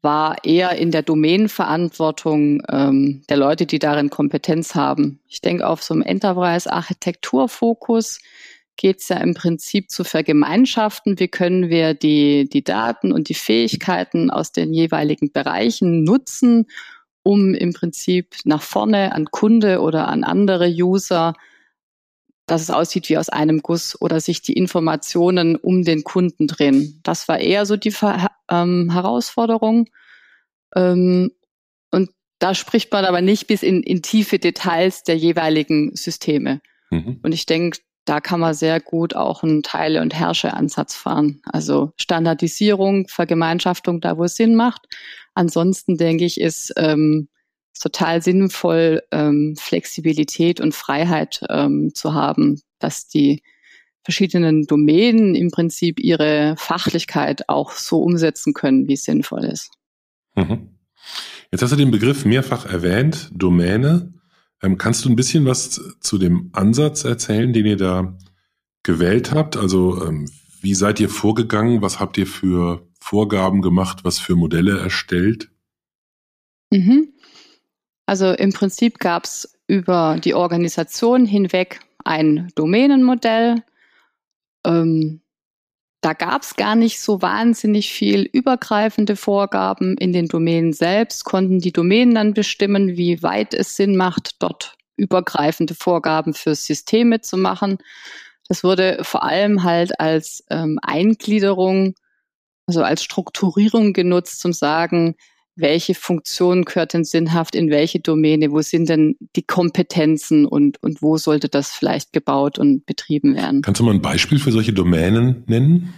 war 0.03 0.45
eher 0.45 0.79
in 0.79 0.93
der 0.93 1.03
Domänenverantwortung 1.03 2.63
ähm, 2.69 3.25
der 3.29 3.37
Leute, 3.39 3.67
die 3.67 3.81
darin 3.81 4.11
Kompetenz 4.11 4.75
haben. 4.75 5.21
Ich 5.27 5.41
denke, 5.41 5.67
auf 5.67 5.83
so 5.83 5.95
einem 5.95 6.03
Enterprise-Architekturfokus 6.03 8.21
geht 8.77 9.01
es 9.01 9.09
ja 9.09 9.17
im 9.19 9.35
Prinzip 9.35 9.91
zu 9.91 10.05
vergemeinschaften. 10.05 11.19
Wie 11.19 11.29
können 11.29 11.69
wir 11.69 11.95
die, 11.95 12.49
die 12.49 12.65
Daten 12.65 13.13
und 13.13 13.29
die 13.29 13.35
Fähigkeiten 13.35 14.31
aus 14.31 14.53
den 14.53 14.73
jeweiligen 14.73 15.33
Bereichen 15.33 16.05
nutzen, 16.05 16.67
um 17.23 17.55
im 17.55 17.73
Prinzip 17.73 18.37
nach 18.45 18.63
vorne 18.63 19.13
an 19.13 19.27
Kunde 19.27 19.81
oder 19.81 20.09
an 20.09 20.25
andere 20.25 20.69
User, 20.69 21.35
dass 22.47 22.61
es 22.61 22.71
aussieht 22.71 23.09
wie 23.09 23.17
aus 23.17 23.31
einem 23.31 23.63
Guss 23.63 24.01
oder 24.01 24.21
sich 24.21 24.43
die 24.43 24.53
Informationen 24.53 25.57
um 25.57 25.83
den 25.83 26.05
Kunden 26.05 26.47
drehen. 26.47 27.01
Das 27.03 27.29
war 27.29 27.39
eher 27.39 27.65
so 27.65 27.77
die 27.77 27.95
ähm, 28.51 28.91
Herausforderung. 28.93 29.89
Ähm, 30.77 31.31
und 31.91 32.11
da 32.39 32.55
spricht 32.55 32.93
man 32.93 33.07
aber 33.07 33.23
nicht 33.23 33.47
bis 33.47 33.63
in, 33.63 33.83
in 33.83 34.03
tiefe 34.03 34.39
Details 34.39 35.05
der 35.05 35.17
jeweiligen 35.17 35.97
Systeme. 35.97 36.61
Mhm. 36.91 37.21
Und 37.23 37.33
ich 37.33 37.47
denke, 37.47 37.79
da 38.05 38.21
kann 38.21 38.41
man 38.41 38.55
sehr 38.55 38.81
gut 38.81 39.17
auch 39.17 39.43
einen 39.43 39.63
Teile- 39.63 40.03
und 40.03 40.15
Herrsche-Ansatz 40.15 40.95
fahren. 40.95 41.41
Also 41.45 41.93
Standardisierung, 41.97 43.09
Vergemeinschaftung 43.09 44.01
da, 44.01 44.19
wo 44.19 44.25
es 44.25 44.37
Sinn 44.37 44.55
macht. 44.55 44.87
Ansonsten 45.35 45.97
denke 45.97 46.25
ich, 46.25 46.41
ist 46.41 46.73
ähm, 46.77 47.29
total 47.81 48.23
sinnvoll, 48.23 49.03
ähm, 49.11 49.57
Flexibilität 49.59 50.61
und 50.61 50.75
Freiheit 50.75 51.41
ähm, 51.49 51.93
zu 51.95 52.15
haben, 52.15 52.61
dass 52.79 53.09
die 53.09 53.43
verschiedenen 54.03 54.67
Domänen 54.67 55.35
im 55.35 55.51
Prinzip 55.51 55.99
ihre 55.99 56.55
Fachlichkeit 56.59 57.49
auch 57.49 57.73
so 57.73 58.03
umsetzen 58.03 58.53
können, 58.53 58.87
wie 58.87 58.93
es 58.93 59.05
sinnvoll 59.05 59.45
ist. 59.45 59.71
Mhm. 60.35 60.77
Jetzt 61.51 61.63
hast 61.63 61.73
du 61.73 61.77
den 61.77 61.91
Begriff 61.91 62.25
mehrfach 62.25 62.67
erwähnt, 62.67 63.31
Domäne. 63.33 64.13
Ähm, 64.65 64.79
kannst 64.79 65.05
du 65.05 65.11
ein 65.11 65.17
bisschen 65.17 65.45
was 65.45 65.81
zu 66.01 66.17
dem 66.17 66.49
Ansatz 66.53 67.05
erzählen, 67.05 67.53
den 67.53 67.67
ihr 67.67 67.77
da 67.77 68.17
gewählt 68.83 69.31
habt? 69.33 69.57
Also 69.57 70.03
ähm, 70.07 70.31
wie 70.61 70.75
seid 70.75 71.01
ihr 71.01 71.11
vorgegangen? 71.11 71.83
Was 71.83 72.01
habt 72.01 72.17
ihr 72.17 72.27
für 72.27 72.89
Vorgaben 72.99 73.61
gemacht? 73.61 74.05
Was 74.05 74.19
für 74.19 74.37
Modelle 74.37 74.79
erstellt? 74.79 75.51
Mhm. 76.71 77.13
Also 78.07 78.33
im 78.33 78.53
Prinzip 78.53 78.99
gab 78.99 79.25
es 79.25 79.55
über 79.67 80.19
die 80.23 80.35
Organisation 80.35 81.27
hinweg 81.27 81.81
ein 82.03 82.51
Domänenmodell. 82.55 83.63
Ähm, 84.67 85.21
da 86.05 86.13
gab 86.13 86.43
es 86.43 86.57
gar 86.57 86.77
nicht 86.77 87.01
so 87.01 87.23
wahnsinnig 87.23 87.91
viel 87.91 88.29
übergreifende 88.31 89.17
Vorgaben. 89.17 89.97
In 89.97 90.13
den 90.13 90.29
Domänen 90.29 90.75
selbst 90.75 91.25
konnten 91.25 91.61
die 91.61 91.73
Domänen 91.73 92.15
dann 92.15 92.35
bestimmen, 92.35 92.99
wie 92.99 93.23
weit 93.23 93.55
es 93.55 93.75
Sinn 93.77 93.97
macht, 93.97 94.43
dort 94.43 94.77
übergreifende 94.97 95.75
Vorgaben 95.75 96.35
für 96.35 96.55
Systeme 96.55 97.23
zu 97.23 97.39
machen. 97.39 97.79
Das 98.49 98.63
wurde 98.63 98.99
vor 99.01 99.23
allem 99.23 99.63
halt 99.65 99.99
als 99.99 100.45
ähm, 100.51 100.79
Eingliederung, 100.83 101.95
also 102.67 102.83
als 102.83 103.03
Strukturierung 103.03 103.95
genutzt, 103.95 104.41
zum 104.41 104.53
sagen, 104.53 105.17
welche 105.57 105.95
Funktion 105.95 106.65
gehört 106.65 106.95
denn 106.95 107.05
sinnhaft 107.05 107.55
in 107.55 107.71
welche 107.71 108.01
Domäne, 108.01 108.51
wo 108.51 108.61
sind 108.61 108.89
denn 108.89 109.17
die 109.37 109.43
Kompetenzen 109.43 110.47
und, 110.47 110.83
und 110.83 111.01
wo 111.01 111.17
sollte 111.17 111.49
das 111.49 111.71
vielleicht 111.71 112.13
gebaut 112.13 112.59
und 112.59 112.87
betrieben 112.87 113.37
werden. 113.37 113.63
Kannst 113.63 113.81
du 113.81 113.85
mal 113.85 113.95
ein 113.95 114.03
Beispiel 114.03 114.39
für 114.39 114.53
solche 114.53 114.73
Domänen 114.73 115.45
nennen? 115.47 115.95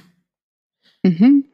Mhm. 1.02 1.46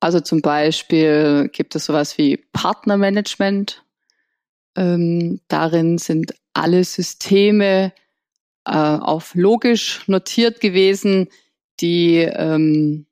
Also 0.00 0.20
zum 0.20 0.42
Beispiel 0.42 1.48
gibt 1.52 1.74
es 1.76 1.86
sowas 1.86 2.18
wie 2.18 2.36
Partnermanagement. 2.52 3.84
Ähm, 4.76 5.40
darin 5.48 5.98
sind 5.98 6.34
alle 6.52 6.84
Systeme 6.84 7.92
äh, 8.64 8.70
auf 8.70 9.34
logisch 9.34 10.06
notiert 10.08 10.60
gewesen, 10.60 11.28
die 11.80 12.16
ähm, 12.16 13.06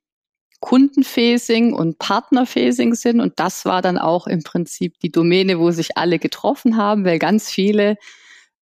Kundenfacing 0.63 1.75
und 1.75 1.99
Partnerfacing 1.99 2.95
sind. 2.95 3.21
Und 3.21 3.35
das 3.37 3.67
war 3.67 3.83
dann 3.83 3.99
auch 3.99 4.27
im 4.29 4.43
Prinzip 4.43 4.99
die 5.01 5.13
Domäne, 5.13 5.59
wo 5.59 5.71
sich 5.73 5.99
alle 5.99 6.19
getroffen 6.19 6.79
haben, 6.79 7.05
weil 7.05 7.19
ganz 7.19 7.51
viele 7.51 7.99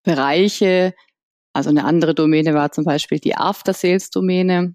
Bereiche, 0.04 0.96
also 1.54 1.70
eine 1.70 1.84
andere 1.84 2.16
Domäne 2.16 2.56
war 2.56 2.72
zum 2.72 2.86
Beispiel 2.86 3.20
die 3.20 3.36
After-Sales-Domäne 3.36 4.74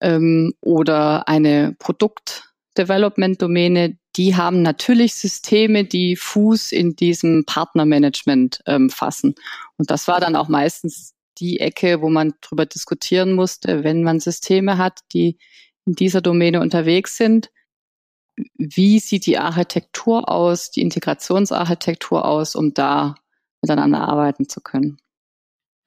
ähm, 0.00 0.52
oder 0.60 1.28
eine 1.28 1.76
Produkt-Development-Domäne, 1.78 3.96
die 4.16 4.34
haben 4.34 4.62
natürlich 4.62 5.14
Systeme, 5.14 5.84
die 5.84 6.16
Fuß 6.16 6.72
in 6.72 6.96
diesem 6.96 7.44
Partnermanagement 7.46 8.60
ähm, 8.66 8.90
fassen. 8.90 9.36
Und 9.78 9.92
das 9.92 10.08
war 10.08 10.18
dann 10.18 10.34
auch 10.34 10.48
meistens 10.48 11.14
die 11.38 11.60
Ecke, 11.60 12.02
wo 12.02 12.10
man 12.10 12.34
drüber 12.40 12.66
diskutieren 12.66 13.34
musste, 13.34 13.84
wenn 13.84 14.02
man 14.02 14.18
Systeme 14.18 14.78
hat, 14.78 14.98
die 15.14 15.38
in 15.86 15.94
dieser 15.94 16.20
Domäne 16.20 16.60
unterwegs 16.60 17.16
sind. 17.16 17.50
Wie 18.56 18.98
sieht 18.98 19.26
die 19.26 19.38
Architektur 19.38 20.28
aus, 20.28 20.70
die 20.70 20.80
Integrationsarchitektur 20.80 22.24
aus, 22.24 22.54
um 22.54 22.72
da 22.74 23.14
miteinander 23.60 24.00
arbeiten 24.08 24.48
zu 24.48 24.60
können? 24.60 24.98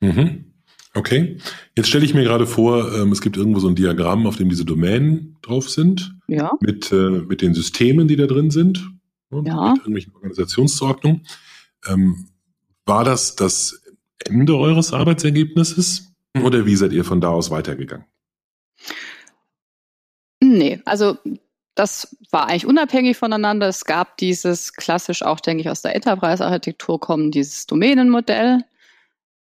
Mhm. 0.01 0.53
Okay. 0.93 1.37
Jetzt 1.75 1.89
stelle 1.89 2.05
ich 2.05 2.13
mir 2.13 2.23
gerade 2.23 2.45
vor, 2.45 2.93
ähm, 2.93 3.11
es 3.11 3.21
gibt 3.21 3.35
irgendwo 3.35 3.59
so 3.59 3.67
ein 3.67 3.75
Diagramm, 3.75 4.27
auf 4.27 4.35
dem 4.35 4.49
diese 4.49 4.65
Domänen 4.65 5.37
drauf 5.41 5.69
sind. 5.69 6.15
Ja. 6.27 6.51
Mit, 6.61 6.91
äh, 6.91 7.09
mit 7.09 7.41
den 7.41 7.55
Systemen, 7.55 8.07
die 8.07 8.15
da 8.15 8.27
drin 8.27 8.51
sind. 8.51 8.91
Ja. 9.31 9.71
Mit 9.71 9.79
irgendwelchen 9.79 10.13
Organisationszuordnungen. 10.13 11.25
Ähm, 11.87 12.27
war 12.85 13.03
das 13.03 13.35
das 13.35 13.81
Ende 14.23 14.55
eures 14.55 14.93
Arbeitsergebnisses? 14.93 16.13
Oder 16.43 16.65
wie 16.65 16.75
seid 16.75 16.93
ihr 16.93 17.03
von 17.03 17.21
da 17.21 17.29
aus 17.29 17.49
weitergegangen? 17.49 18.05
Nee, 20.43 20.81
also 20.83 21.17
das 21.73 22.17
war 22.29 22.49
eigentlich 22.49 22.65
unabhängig 22.65 23.15
voneinander. 23.15 23.69
Es 23.69 23.85
gab 23.85 24.17
dieses 24.17 24.73
klassisch 24.73 25.23
auch, 25.23 25.39
denke 25.39 25.61
ich, 25.61 25.69
aus 25.69 25.81
der 25.81 25.95
Enterprise-Architektur 25.95 26.99
kommen, 26.99 27.31
dieses 27.31 27.65
Domänenmodell, 27.65 28.59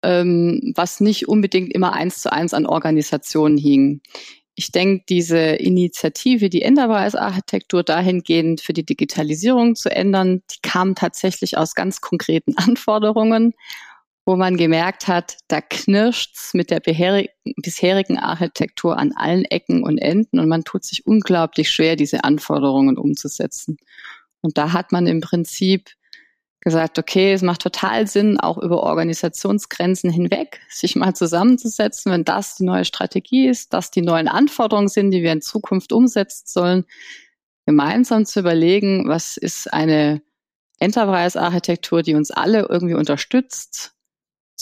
ähm, 0.04 0.72
was 0.76 1.00
nicht 1.00 1.26
unbedingt 1.26 1.72
immer 1.72 1.92
eins 1.92 2.22
zu 2.22 2.32
eins 2.32 2.54
an 2.54 2.66
Organisationen 2.66 3.58
hing. 3.58 4.00
Ich 4.54 4.70
denke, 4.70 5.04
diese 5.08 5.38
Initiative, 5.38 6.48
die 6.48 6.62
Enterprise-Architektur 6.62 7.82
dahingehend 7.82 8.60
für 8.60 8.72
die 8.72 8.86
Digitalisierung 8.86 9.74
zu 9.74 9.90
ändern, 9.90 10.42
die 10.52 10.60
kam 10.62 10.94
tatsächlich 10.94 11.58
aus 11.58 11.74
ganz 11.74 12.00
konkreten 12.00 12.54
Anforderungen 12.56 13.54
wo 14.24 14.36
man 14.36 14.56
gemerkt 14.56 15.08
hat, 15.08 15.38
da 15.48 15.60
knirscht's 15.60 16.54
mit 16.54 16.70
der 16.70 16.80
bisherigen 16.80 18.18
Architektur 18.18 18.96
an 18.96 19.12
allen 19.12 19.44
Ecken 19.44 19.82
und 19.82 19.98
Enden 19.98 20.38
und 20.38 20.48
man 20.48 20.64
tut 20.64 20.84
sich 20.84 21.06
unglaublich 21.06 21.70
schwer, 21.70 21.96
diese 21.96 22.22
Anforderungen 22.22 22.96
umzusetzen. 22.96 23.78
Und 24.40 24.58
da 24.58 24.72
hat 24.72 24.92
man 24.92 25.06
im 25.06 25.20
Prinzip 25.20 25.90
gesagt, 26.60 26.98
okay, 26.98 27.32
es 27.32 27.42
macht 27.42 27.62
total 27.62 28.06
Sinn, 28.06 28.38
auch 28.38 28.56
über 28.56 28.84
Organisationsgrenzen 28.84 30.10
hinweg 30.10 30.60
sich 30.68 30.94
mal 30.94 31.14
zusammenzusetzen, 31.14 32.12
wenn 32.12 32.24
das 32.24 32.54
die 32.54 32.64
neue 32.64 32.84
Strategie 32.84 33.48
ist, 33.48 33.72
dass 33.72 33.90
die 33.90 34.02
neuen 34.02 34.28
Anforderungen 34.28 34.88
sind, 34.88 35.10
die 35.10 35.24
wir 35.24 35.32
in 35.32 35.42
Zukunft 35.42 35.92
umsetzen 35.92 36.44
sollen, 36.46 36.84
gemeinsam 37.66 38.24
zu 38.24 38.38
überlegen, 38.38 39.08
was 39.08 39.36
ist 39.36 39.72
eine 39.72 40.22
Enterprise-Architektur, 40.78 42.02
die 42.02 42.14
uns 42.14 42.30
alle 42.30 42.66
irgendwie 42.68 42.94
unterstützt, 42.94 43.94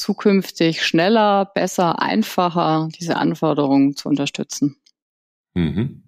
zukünftig 0.00 0.84
schneller, 0.84 1.44
besser, 1.44 2.00
einfacher 2.00 2.88
diese 2.98 3.16
Anforderungen 3.16 3.94
zu 3.94 4.08
unterstützen. 4.08 4.76
Mhm. 5.54 6.02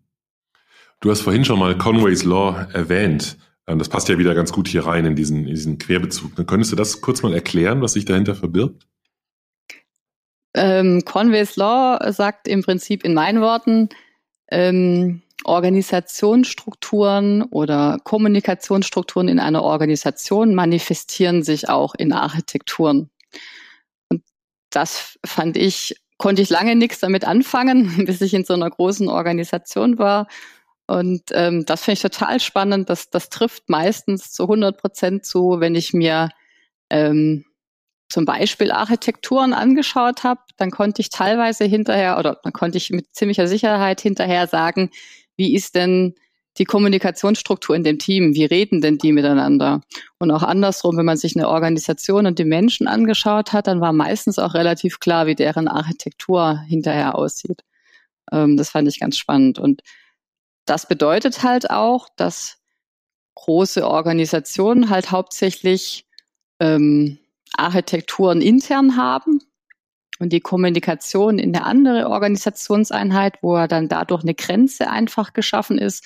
Du 1.01 1.11
hast 1.11 1.21
vorhin 1.21 1.45
schon 1.45 1.59
mal 1.59 1.77
Conway's 1.77 2.25
Law 2.25 2.67
erwähnt. 2.73 3.37
Ähm, 3.67 3.79
das 3.79 3.89
passt 3.89 4.09
ja 4.09 4.19
wieder 4.19 4.35
ganz 4.35 4.53
gut 4.53 4.69
hier 4.69 4.87
rein 4.87 5.05
in 5.05 5.17
diesen, 5.17 5.47
in 5.47 5.55
diesen 5.55 5.79
Querbezug. 5.79 6.35
Dann 6.37 6.47
könntest 6.47 6.73
du 6.73 6.77
das 6.77 7.01
kurz 7.01 7.23
mal 7.23 7.35
erklären, 7.35 7.83
was 7.83 7.93
sich 7.93 8.05
dahinter 8.05 8.35
verbirgt? 8.35 8.87
Ähm, 10.55 11.03
Conway's 11.05 11.57
Law 11.57 11.99
sagt 12.13 12.47
im 12.47 12.63
Prinzip 12.63 13.05
in 13.05 13.15
meinen 13.15 13.41
Worten, 13.41 13.89
ähm, 14.51 15.23
Organisationsstrukturen 15.45 17.43
oder 17.43 17.99
Kommunikationsstrukturen 18.05 19.29
in 19.29 19.41
einer 19.41 19.63
Organisation 19.63 20.55
manifestieren 20.55 21.43
sich 21.43 21.69
auch 21.69 21.95
in 21.95 22.13
Architekturen 22.13 23.11
das 24.73 25.19
fand 25.25 25.57
ich, 25.57 25.95
konnte 26.19 26.43
ich 26.43 26.51
lange 26.51 26.77
nichts 26.77 27.01
damit 27.01 27.25
anfangen, 27.25 28.05
bis 28.07 28.21
ich 28.21 28.35
in 28.35 28.45
so 28.45 28.55
einer 28.55 28.71
großen 28.71 29.09
Organisation 29.09 29.99
war. 29.99 30.27
Und 30.87 31.23
ähm, 31.33 31.65
das 31.65 31.85
finde 31.85 31.95
ich 31.95 32.03
total 32.03 32.41
spannend. 32.41 32.91
Das, 32.91 33.09
das 33.09 33.29
trifft 33.29 33.69
meistens 33.69 34.33
zu 34.33 34.45
100 34.45 34.79
Prozent 34.79 35.25
zu, 35.25 35.61
wenn 35.61 35.75
ich 35.75 35.93
mir 35.93 36.29
ähm, 36.91 37.45
zum 38.09 38.27
Beispiel 38.27 38.71
Architekturen 38.71 39.55
angeschaut 39.55 40.23
habe, 40.23 40.41
dann 40.59 40.71
konnte 40.71 41.01
ich 41.01 41.09
teilweise 41.09 41.65
hinterher 41.65 42.19
oder 42.19 42.39
dann 42.43 42.53
konnte 42.53 42.77
ich 42.77 42.91
mit 42.91 43.15
ziemlicher 43.15 43.49
Sicherheit 43.49 44.03
hinterher 44.03 44.47
sagen, 44.47 44.91
wie 45.37 45.55
ist 45.55 45.75
denn 45.75 46.15
die 46.59 46.65
Kommunikationsstruktur 46.65 47.75
in 47.75 47.85
dem 47.85 47.99
Team, 47.99 48.35
wie 48.35 48.45
reden 48.45 48.81
denn 48.81 48.99
die 48.99 49.13
miteinander? 49.13 49.81
Und 50.19 50.31
auch 50.31 50.43
andersrum, 50.43 50.97
wenn 50.97 51.07
man 51.07 51.17
sich 51.17 51.35
eine 51.35 51.49
Organisation 51.49 52.27
und 52.27 52.39
die 52.39 52.45
Menschen 52.45 52.87
angeschaut 52.87 53.53
hat, 53.53 53.67
dann 53.67 53.81
war 53.81 53.93
meistens 53.93 54.39
auch 54.39 54.55
relativ 54.55 55.01
klar, 55.01 55.27
wie 55.27 55.35
deren 55.35 55.67
Architektur 55.67 56.61
hinterher 56.61 57.15
aussieht. 57.15 57.63
Ähm, 58.31 58.57
das 58.57 58.71
fand 58.71 58.89
ich 58.89 59.01
ganz 59.01 59.17
spannend. 59.17 59.59
Und 59.59 59.83
das 60.67 60.87
bedeutet 60.87 61.43
halt 61.43 61.71
auch, 61.71 62.09
dass 62.17 62.59
große 63.35 63.87
Organisationen 63.87 64.91
halt 64.91 65.11
hauptsächlich 65.11 66.07
ähm, 66.61 67.19
Architekturen 67.57 68.43
intern 68.43 68.97
haben 68.97 69.41
und 70.19 70.33
die 70.33 70.41
Kommunikation 70.41 71.39
in 71.39 71.55
eine 71.55 71.65
andere 71.65 72.09
Organisationseinheit, 72.09 73.39
wo 73.43 73.57
er 73.57 73.69
dann 73.69 73.89
dadurch 73.89 74.23
eine 74.23 74.35
Grenze 74.35 74.91
einfach 74.91 75.33
geschaffen 75.33 75.79
ist, 75.79 76.05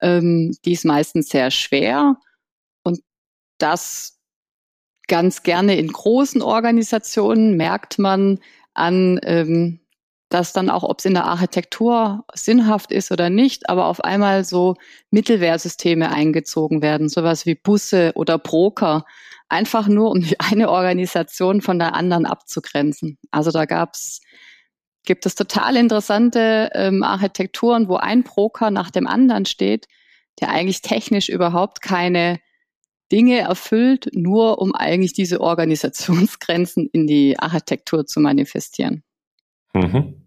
ähm, 0.00 0.56
die 0.64 0.72
ist 0.72 0.84
meistens 0.84 1.28
sehr 1.28 1.50
schwer 1.50 2.16
und 2.82 3.00
das 3.58 4.18
ganz 5.08 5.42
gerne 5.42 5.76
in 5.76 5.88
großen 5.88 6.42
Organisationen 6.42 7.56
merkt 7.56 7.98
man 7.98 8.38
an, 8.74 9.18
ähm, 9.22 9.80
dass 10.28 10.52
dann 10.52 10.68
auch, 10.68 10.82
ob 10.82 10.98
es 10.98 11.06
in 11.06 11.14
der 11.14 11.24
Architektur 11.24 12.24
sinnhaft 12.34 12.92
ist 12.92 13.10
oder 13.10 13.30
nicht, 13.30 13.70
aber 13.70 13.86
auf 13.86 14.04
einmal 14.04 14.44
so 14.44 14.74
Mittelwehrsysteme 15.10 16.10
eingezogen 16.10 16.82
werden, 16.82 17.08
sowas 17.08 17.46
wie 17.46 17.54
Busse 17.54 18.12
oder 18.14 18.38
Broker, 18.38 19.06
einfach 19.48 19.88
nur 19.88 20.10
um 20.10 20.24
eine 20.38 20.70
Organisation 20.70 21.62
von 21.62 21.78
der 21.78 21.94
anderen 21.94 22.26
abzugrenzen. 22.26 23.18
Also 23.30 23.50
da 23.50 23.64
gab's 23.64 24.20
gibt 25.08 25.24
es 25.24 25.34
total 25.34 25.76
interessante 25.76 26.70
ähm, 26.74 27.02
Architekturen, 27.02 27.88
wo 27.88 27.96
ein 27.96 28.22
Broker 28.22 28.70
nach 28.70 28.90
dem 28.90 29.06
anderen 29.06 29.46
steht, 29.46 29.88
der 30.38 30.50
eigentlich 30.50 30.82
technisch 30.82 31.30
überhaupt 31.30 31.80
keine 31.80 32.38
Dinge 33.10 33.38
erfüllt, 33.38 34.10
nur 34.12 34.60
um 34.60 34.74
eigentlich 34.74 35.14
diese 35.14 35.40
Organisationsgrenzen 35.40 36.90
in 36.92 37.06
die 37.06 37.38
Architektur 37.38 38.06
zu 38.06 38.20
manifestieren. 38.20 39.02
Mhm. 39.72 40.26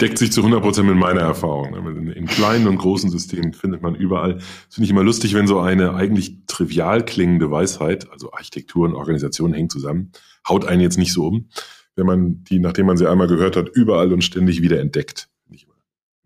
Deckt 0.00 0.18
sich 0.18 0.32
zu 0.32 0.40
100 0.42 0.62
Prozent 0.62 0.86
mit 0.86 0.96
meiner 0.96 1.22
Erfahrung. 1.22 1.74
In, 1.74 2.08
in, 2.08 2.26
kleinen 2.26 2.68
und 2.68 2.76
großen 2.76 3.08
Systemen 3.08 3.54
findet 3.54 3.80
man 3.80 3.94
überall. 3.94 4.34
Das 4.34 4.74
finde 4.74 4.84
ich 4.84 4.90
immer 4.90 5.02
lustig, 5.02 5.32
wenn 5.32 5.46
so 5.46 5.60
eine 5.60 5.94
eigentlich 5.94 6.44
trivial 6.46 7.06
klingende 7.06 7.50
Weisheit, 7.50 8.10
also 8.10 8.32
Architektur 8.32 8.86
und 8.86 8.94
Organisation 8.94 9.54
hängen 9.54 9.70
zusammen, 9.70 10.12
haut 10.46 10.66
einen 10.66 10.82
jetzt 10.82 10.98
nicht 10.98 11.12
so 11.12 11.26
um 11.26 11.48
wenn 11.96 12.06
man 12.06 12.44
die, 12.44 12.58
nachdem 12.58 12.86
man 12.86 12.96
sie 12.96 13.08
einmal 13.08 13.28
gehört 13.28 13.56
hat, 13.56 13.68
überall 13.68 14.12
und 14.12 14.22
ständig 14.22 14.62
wieder 14.62 14.80
entdeckt. 14.80 15.28
Finde 15.44 15.56
ich 15.56 15.64
immer, 15.64 15.74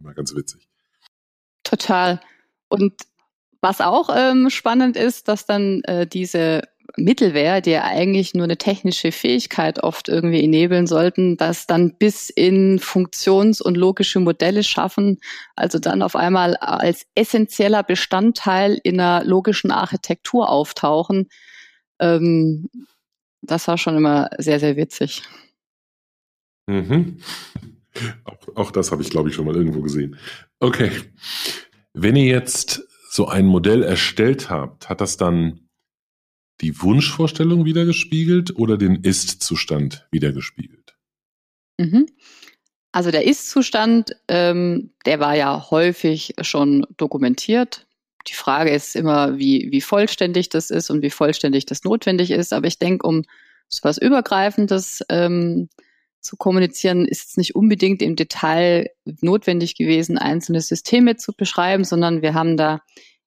immer 0.00 0.14
ganz 0.14 0.34
witzig. 0.34 0.68
Total. 1.62 2.20
Und 2.68 2.94
was 3.60 3.80
auch 3.80 4.10
ähm, 4.14 4.50
spannend 4.50 4.96
ist, 4.96 5.28
dass 5.28 5.46
dann 5.46 5.82
äh, 5.84 6.06
diese 6.06 6.62
Mittelwehr, 6.96 7.60
die 7.60 7.70
ja 7.70 7.84
eigentlich 7.84 8.34
nur 8.34 8.44
eine 8.44 8.56
technische 8.56 9.12
Fähigkeit 9.12 9.82
oft 9.82 10.08
irgendwie 10.08 10.42
enablen 10.42 10.86
sollten, 10.86 11.36
das 11.36 11.66
dann 11.66 11.94
bis 11.98 12.30
in 12.30 12.78
Funktions- 12.78 13.60
und 13.60 13.76
logische 13.76 14.20
Modelle 14.20 14.64
schaffen, 14.64 15.18
also 15.54 15.78
dann 15.78 16.02
auf 16.02 16.16
einmal 16.16 16.56
als 16.56 17.06
essentieller 17.14 17.82
Bestandteil 17.82 18.78
in 18.82 18.98
einer 18.98 19.24
logischen 19.24 19.70
Architektur 19.70 20.48
auftauchen. 20.48 21.28
Ähm, 22.00 22.68
das 23.42 23.68
war 23.68 23.78
schon 23.78 23.96
immer 23.96 24.30
sehr, 24.38 24.58
sehr 24.58 24.76
witzig. 24.76 25.22
Mhm. 26.68 27.16
Auch, 28.24 28.56
auch 28.56 28.70
das 28.70 28.92
habe 28.92 29.02
ich, 29.02 29.10
glaube 29.10 29.30
ich, 29.30 29.34
schon 29.34 29.46
mal 29.46 29.56
irgendwo 29.56 29.80
gesehen. 29.80 30.18
Okay. 30.60 30.90
Wenn 31.94 32.14
ihr 32.14 32.26
jetzt 32.26 32.86
so 33.10 33.26
ein 33.26 33.46
Modell 33.46 33.82
erstellt 33.82 34.50
habt, 34.50 34.88
hat 34.88 35.00
das 35.00 35.16
dann 35.16 35.68
die 36.60 36.80
Wunschvorstellung 36.80 37.64
wiedergespiegelt 37.64 38.56
oder 38.56 38.76
den 38.76 38.96
Ist-Zustand 38.96 40.06
wiedergespiegelt? 40.10 40.96
Mhm. 41.78 42.06
Also 42.92 43.10
der 43.10 43.24
Ist-Zustand, 43.26 44.16
ähm, 44.28 44.90
der 45.06 45.20
war 45.20 45.34
ja 45.34 45.70
häufig 45.70 46.34
schon 46.42 46.86
dokumentiert. 46.96 47.86
Die 48.26 48.34
Frage 48.34 48.70
ist 48.70 48.94
immer, 48.94 49.38
wie, 49.38 49.68
wie 49.70 49.80
vollständig 49.80 50.50
das 50.50 50.70
ist 50.70 50.90
und 50.90 51.02
wie 51.02 51.10
vollständig 51.10 51.64
das 51.64 51.84
notwendig 51.84 52.30
ist. 52.30 52.52
Aber 52.52 52.66
ich 52.66 52.78
denke, 52.78 53.06
um 53.06 53.24
so 53.68 53.80
was 53.84 53.98
Übergreifendes 53.98 55.02
ähm, 55.08 55.68
zu 56.20 56.36
kommunizieren, 56.36 57.06
ist 57.06 57.30
es 57.30 57.36
nicht 57.36 57.54
unbedingt 57.54 58.02
im 58.02 58.16
Detail 58.16 58.90
notwendig 59.20 59.76
gewesen, 59.76 60.18
einzelne 60.18 60.60
Systeme 60.60 61.16
zu 61.16 61.32
beschreiben, 61.32 61.84
sondern 61.84 62.22
wir 62.22 62.34
haben 62.34 62.56
da 62.56 62.80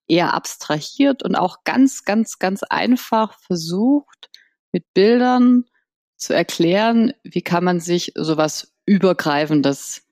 eher 0.06 0.34
abstrahiert 0.34 1.22
und 1.22 1.36
auch 1.36 1.64
ganz, 1.64 2.04
ganz, 2.04 2.38
ganz 2.38 2.62
einfach 2.62 3.38
versucht, 3.40 4.30
mit 4.72 4.92
Bildern 4.94 5.64
zu 6.16 6.34
erklären, 6.34 7.12
wie 7.24 7.42
kann 7.42 7.64
man 7.64 7.80
sich 7.80 8.12
sowas 8.14 8.72
Übergreifendes, 8.86 10.02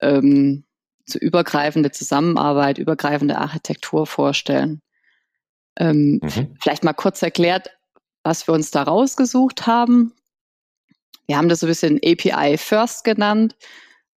ähm, 0.00 0.64
zu 1.06 1.18
übergreifende 1.18 1.90
Zusammenarbeit, 1.90 2.78
übergreifende 2.78 3.38
Architektur 3.38 4.06
vorstellen. 4.06 4.80
Ähm, 5.76 6.20
mhm. 6.22 6.56
Vielleicht 6.60 6.84
mal 6.84 6.92
kurz 6.92 7.22
erklärt, 7.22 7.70
was 8.22 8.46
wir 8.46 8.54
uns 8.54 8.70
da 8.70 8.82
rausgesucht 8.82 9.66
haben. 9.66 10.14
Wir 11.26 11.36
haben 11.36 11.48
das 11.48 11.60
so 11.60 11.66
ein 11.66 11.70
bisschen 11.70 12.00
API 12.04 12.56
First 12.58 13.04
genannt. 13.04 13.56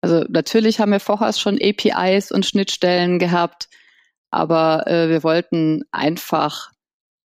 Also 0.02 0.26
natürlich 0.30 0.80
haben 0.80 0.92
wir 0.92 1.00
vorher 1.00 1.34
schon 1.34 1.60
APIs 1.62 2.32
und 2.32 2.46
Schnittstellen 2.46 3.20
gehabt, 3.20 3.70
aber 4.30 4.86
äh, 4.88 5.10
wir 5.10 5.24
wollten 5.24 5.84
einfach, 5.92 6.72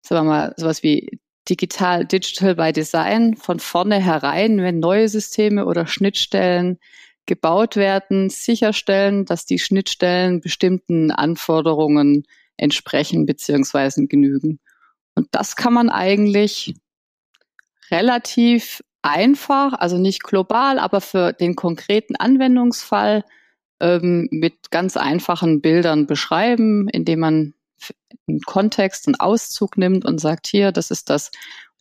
sagen 0.02 0.26
wir 0.26 0.30
mal, 0.30 0.54
sowas 0.56 0.82
wie 0.82 1.20
digital, 1.48 2.06
digital 2.06 2.54
by 2.54 2.72
design 2.72 3.36
von 3.36 3.58
vornherein, 3.58 4.62
wenn 4.62 4.78
neue 4.78 5.08
Systeme 5.08 5.66
oder 5.66 5.86
Schnittstellen 5.86 6.78
gebaut 7.26 7.76
werden, 7.76 8.30
sicherstellen, 8.30 9.24
dass 9.24 9.46
die 9.46 9.58
Schnittstellen 9.58 10.40
bestimmten 10.40 11.10
Anforderungen 11.10 12.24
entsprechen 12.56 13.26
bzw. 13.26 14.06
genügen. 14.06 14.60
Und 15.14 15.28
das 15.32 15.56
kann 15.56 15.72
man 15.72 15.90
eigentlich 15.90 16.74
relativ 17.90 18.82
einfach, 19.02 19.74
also 19.74 19.98
nicht 19.98 20.22
global, 20.22 20.78
aber 20.78 21.00
für 21.00 21.32
den 21.32 21.56
konkreten 21.56 22.16
Anwendungsfall 22.16 23.24
ähm, 23.80 24.28
mit 24.30 24.70
ganz 24.70 24.96
einfachen 24.96 25.60
Bildern 25.60 26.06
beschreiben, 26.06 26.88
indem 26.88 27.20
man 27.20 27.54
einen 28.28 28.40
Kontext, 28.42 29.08
einen 29.08 29.16
Auszug 29.16 29.76
nimmt 29.76 30.04
und 30.04 30.20
sagt, 30.20 30.46
hier, 30.46 30.70
das 30.70 30.90
ist 30.90 31.10
das, 31.10 31.32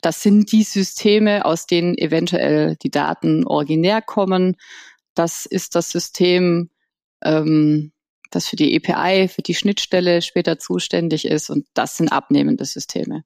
das 0.01 0.23
sind 0.23 0.51
die 0.51 0.63
Systeme, 0.63 1.45
aus 1.45 1.67
denen 1.67 1.95
eventuell 1.97 2.75
die 2.77 2.89
Daten 2.89 3.45
originär 3.45 4.01
kommen. 4.01 4.57
Das 5.13 5.45
ist 5.45 5.75
das 5.75 5.91
System, 5.91 6.71
ähm, 7.23 7.91
das 8.31 8.47
für 8.47 8.55
die 8.55 8.75
API, 8.75 9.27
für 9.27 9.43
die 9.43 9.53
Schnittstelle 9.53 10.23
später 10.23 10.57
zuständig 10.57 11.25
ist 11.25 11.51
und 11.51 11.67
das 11.75 11.97
sind 11.97 12.11
abnehmende 12.11 12.65
Systeme. 12.65 13.23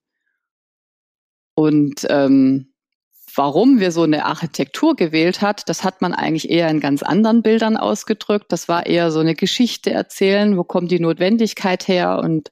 Und 1.55 2.05
ähm, 2.10 2.73
warum 3.36 3.80
wir 3.80 3.91
so 3.91 4.04
eine 4.04 4.26
Architektur 4.26 4.95
gewählt 4.95 5.41
hat, 5.41 5.67
das 5.69 5.84
hat 5.84 6.02
man 6.02 6.13
eigentlich 6.13 6.50
eher 6.50 6.69
in 6.69 6.80
ganz 6.80 7.04
anderen 7.04 7.41
Bildern 7.41 7.78
ausgedrückt. 7.78 8.45
Das 8.50 8.67
war 8.67 8.86
eher 8.86 9.12
so 9.12 9.19
eine 9.19 9.36
Geschichte 9.36 9.91
erzählen, 9.91 10.58
wo 10.58 10.63
kommt 10.63 10.91
die 10.91 11.00
Notwendigkeit 11.00 11.88
her 11.88 12.19
und 12.19 12.52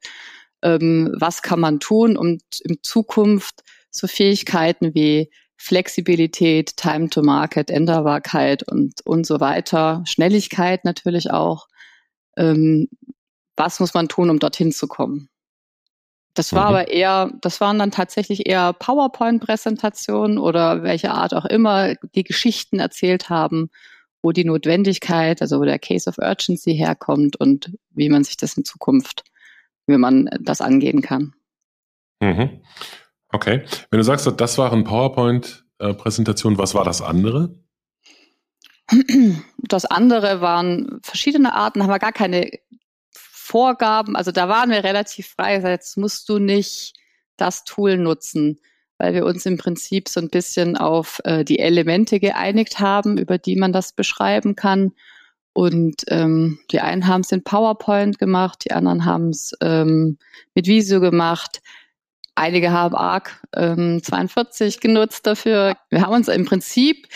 ähm, 0.62 1.14
was 1.18 1.42
kann 1.42 1.60
man 1.60 1.80
tun, 1.80 2.18
um 2.18 2.40
in 2.64 2.78
Zukunft 2.84 3.64
so 3.92 4.08
Fähigkeiten 4.08 4.94
wie 4.94 5.30
Flexibilität, 5.58 6.76
Time 6.76 7.10
to 7.10 7.22
Market, 7.22 7.70
Änderbarkeit 7.70 8.64
und, 8.64 9.06
und 9.06 9.26
so 9.26 9.40
weiter, 9.40 10.04
Schnelligkeit 10.06 10.84
natürlich 10.84 11.32
auch. 11.32 11.68
Ähm, 12.36 12.90
was 13.56 13.80
muss 13.80 13.94
man 13.94 14.08
tun, 14.08 14.30
um 14.30 14.40
dorthin 14.40 14.72
zu 14.72 14.88
kommen? 14.88 15.30
Das 16.34 16.54
war 16.54 16.64
mhm. 16.64 16.76
aber 16.76 16.88
eher, 16.88 17.32
das 17.42 17.62
waren 17.62 17.78
dann 17.78 17.92
tatsächlich 17.92 18.48
eher 18.48 18.74
PowerPoint-Präsentationen 18.74 20.38
oder 20.38 20.84
welche 20.84 21.12
Art 21.12 21.34
auch 21.34 21.46
immer, 21.46 21.96
die 22.16 22.24
Geschichten 22.24 22.80
erzählt 22.80 23.30
haben, 23.30 23.70
wo 24.24 24.32
die 24.32 24.46
Notwendigkeit, 24.46 25.42
also 25.42 25.60
wo 25.60 25.66
der 25.66 25.80
Case 25.80 26.10
of 26.10 26.18
Urgency 26.18 26.76
herkommt 26.76 27.36
und 27.36 27.78
wie 27.92 28.10
man 28.10 28.24
sich 28.24 28.38
das 28.38 28.58
in 28.58 28.66
Zukunft, 28.66 29.24
wie 29.86 29.98
man 29.98 30.30
das 30.40 30.62
angehen 30.62 31.02
kann. 31.02 31.34
Mhm. 32.20 32.62
Okay. 33.30 33.64
Wenn 33.92 33.98
du 33.98 34.04
sagst, 34.04 34.32
das 34.38 34.58
waren 34.58 34.84
PowerPoint-Präsentationen, 34.84 36.58
was 36.58 36.74
war 36.74 36.86
das 36.86 37.02
andere? 37.02 37.56
Das 39.58 39.86
andere 39.86 40.42
waren 40.42 41.00
verschiedene 41.04 41.54
Arten, 41.54 41.82
haben 41.82 41.90
wir 41.90 42.00
gar 42.00 42.12
keine 42.12 42.50
Vorgaben, 43.54 44.16
also 44.16 44.32
da 44.32 44.50
waren 44.50 44.72
wir 44.72 44.84
relativ 44.84 45.28
frei. 45.28 45.60
Jetzt 45.60 45.96
musst 45.96 46.28
du 46.28 46.40
nicht 46.40 46.96
das 47.38 47.66
Tool 47.66 47.98
nutzen, 47.98 48.60
weil 48.98 49.14
wir 49.14 49.28
uns 49.28 49.46
im 49.46 49.60
Prinzip 49.60 50.10
so 50.10 50.20
ein 50.20 50.32
bisschen 50.32 50.76
auf 50.76 51.22
äh, 51.24 51.46
die 51.46 51.60
Elemente 51.60 52.20
geeinigt 52.20 52.80
haben, 52.80 53.20
über 53.20 53.38
die 53.38 53.56
man 53.56 53.72
das 53.72 53.94
beschreiben 53.94 54.56
kann. 54.56 54.94
Und 55.54 55.98
ähm, 56.08 56.58
die 56.72 56.80
einen 56.80 57.06
haben 57.06 57.22
es 57.22 57.32
in 57.32 57.44
PowerPoint 57.44 58.18
gemacht, 58.18 58.64
die 58.66 58.72
anderen 58.72 59.06
haben 59.06 59.30
es 59.30 59.52
ähm, 59.62 60.18
mit 60.56 60.66
Visio 60.66 61.00
gemacht. 61.00 61.62
Einige 62.34 62.72
haben 62.72 62.96
ARC 62.96 63.40
ähm, 63.56 64.02
42 64.02 64.80
genutzt 64.80 65.28
dafür. 65.28 65.78
Wir 65.92 66.02
haben 66.02 66.16
uns 66.16 66.28
im 66.28 66.46
Prinzip, 66.46 67.08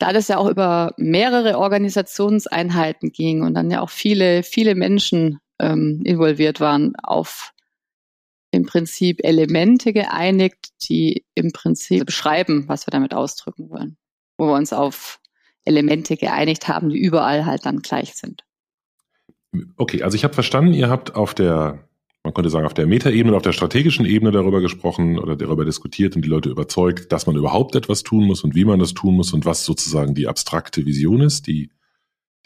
da 0.00 0.12
das 0.12 0.26
ja 0.26 0.38
auch 0.38 0.50
über 0.50 0.92
mehrere 0.96 1.56
Organisationseinheiten 1.56 3.12
ging 3.12 3.42
und 3.42 3.54
dann 3.54 3.70
ja 3.70 3.80
auch 3.80 3.90
viele, 3.90 4.42
viele 4.42 4.74
Menschen 4.74 5.38
ähm, 5.60 6.02
involviert 6.04 6.60
waren, 6.60 6.94
auf 7.02 7.52
im 8.50 8.66
Prinzip 8.66 9.20
Elemente 9.24 9.92
geeinigt, 9.92 10.68
die 10.88 11.24
im 11.34 11.52
Prinzip 11.52 12.06
beschreiben, 12.06 12.68
was 12.68 12.86
wir 12.86 12.92
damit 12.92 13.12
ausdrücken 13.12 13.68
wollen. 13.68 13.96
Wo 14.38 14.46
wir 14.46 14.54
uns 14.54 14.72
auf 14.72 15.20
Elemente 15.64 16.16
geeinigt 16.16 16.68
haben, 16.68 16.88
die 16.88 16.98
überall 16.98 17.46
halt 17.46 17.66
dann 17.66 17.80
gleich 17.80 18.14
sind. 18.14 18.44
Okay, 19.76 20.02
also 20.02 20.14
ich 20.14 20.24
habe 20.24 20.34
verstanden, 20.34 20.74
ihr 20.74 20.88
habt 20.88 21.14
auf 21.14 21.34
der, 21.34 21.88
man 22.22 22.34
könnte 22.34 22.50
sagen, 22.50 22.66
auf 22.66 22.74
der 22.74 22.86
Metaebene, 22.86 23.36
auf 23.36 23.42
der 23.42 23.52
strategischen 23.52 24.04
Ebene 24.04 24.30
darüber 24.30 24.60
gesprochen 24.60 25.18
oder 25.18 25.36
darüber 25.36 25.64
diskutiert 25.64 26.16
und 26.16 26.22
die 26.24 26.28
Leute 26.28 26.48
überzeugt, 26.48 27.12
dass 27.12 27.26
man 27.26 27.36
überhaupt 27.36 27.74
etwas 27.74 28.02
tun 28.02 28.24
muss 28.24 28.44
und 28.44 28.54
wie 28.54 28.64
man 28.64 28.78
das 28.78 28.94
tun 28.94 29.14
muss 29.14 29.32
und 29.32 29.46
was 29.46 29.64
sozusagen 29.64 30.14
die 30.14 30.26
abstrakte 30.26 30.84
Vision 30.86 31.20
ist, 31.20 31.46
die, 31.46 31.70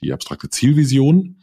die 0.03 0.13
abstrakte 0.13 0.51
Zielvision. 0.51 1.38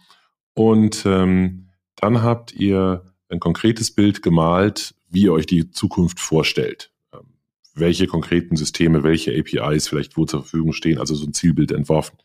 Und 0.56 1.06
ähm, 1.06 1.70
dann 1.96 2.24
habt 2.24 2.54
ihr 2.54 3.04
ein 3.30 3.40
konkretes 3.40 3.92
Bild 3.92 4.24
gemalt, 4.24 4.96
wie 5.10 5.24
ihr 5.24 5.34
euch 5.34 5.46
die 5.46 5.70
Zukunft 5.70 6.20
vorstellt. 6.20 6.92
Ähm, 7.14 7.36
welche 7.76 8.08
konkreten 8.08 8.56
Systeme, 8.56 9.04
welche 9.04 9.38
APIs 9.38 9.88
vielleicht 9.88 10.18
wo 10.18 10.26
zur 10.26 10.42
Verfügung 10.42 10.74
stehen, 10.74 10.98
also 10.98 11.14
so 11.14 11.26
ein 11.26 11.34
Zielbild 11.34 11.72
entworfen. 11.72 12.18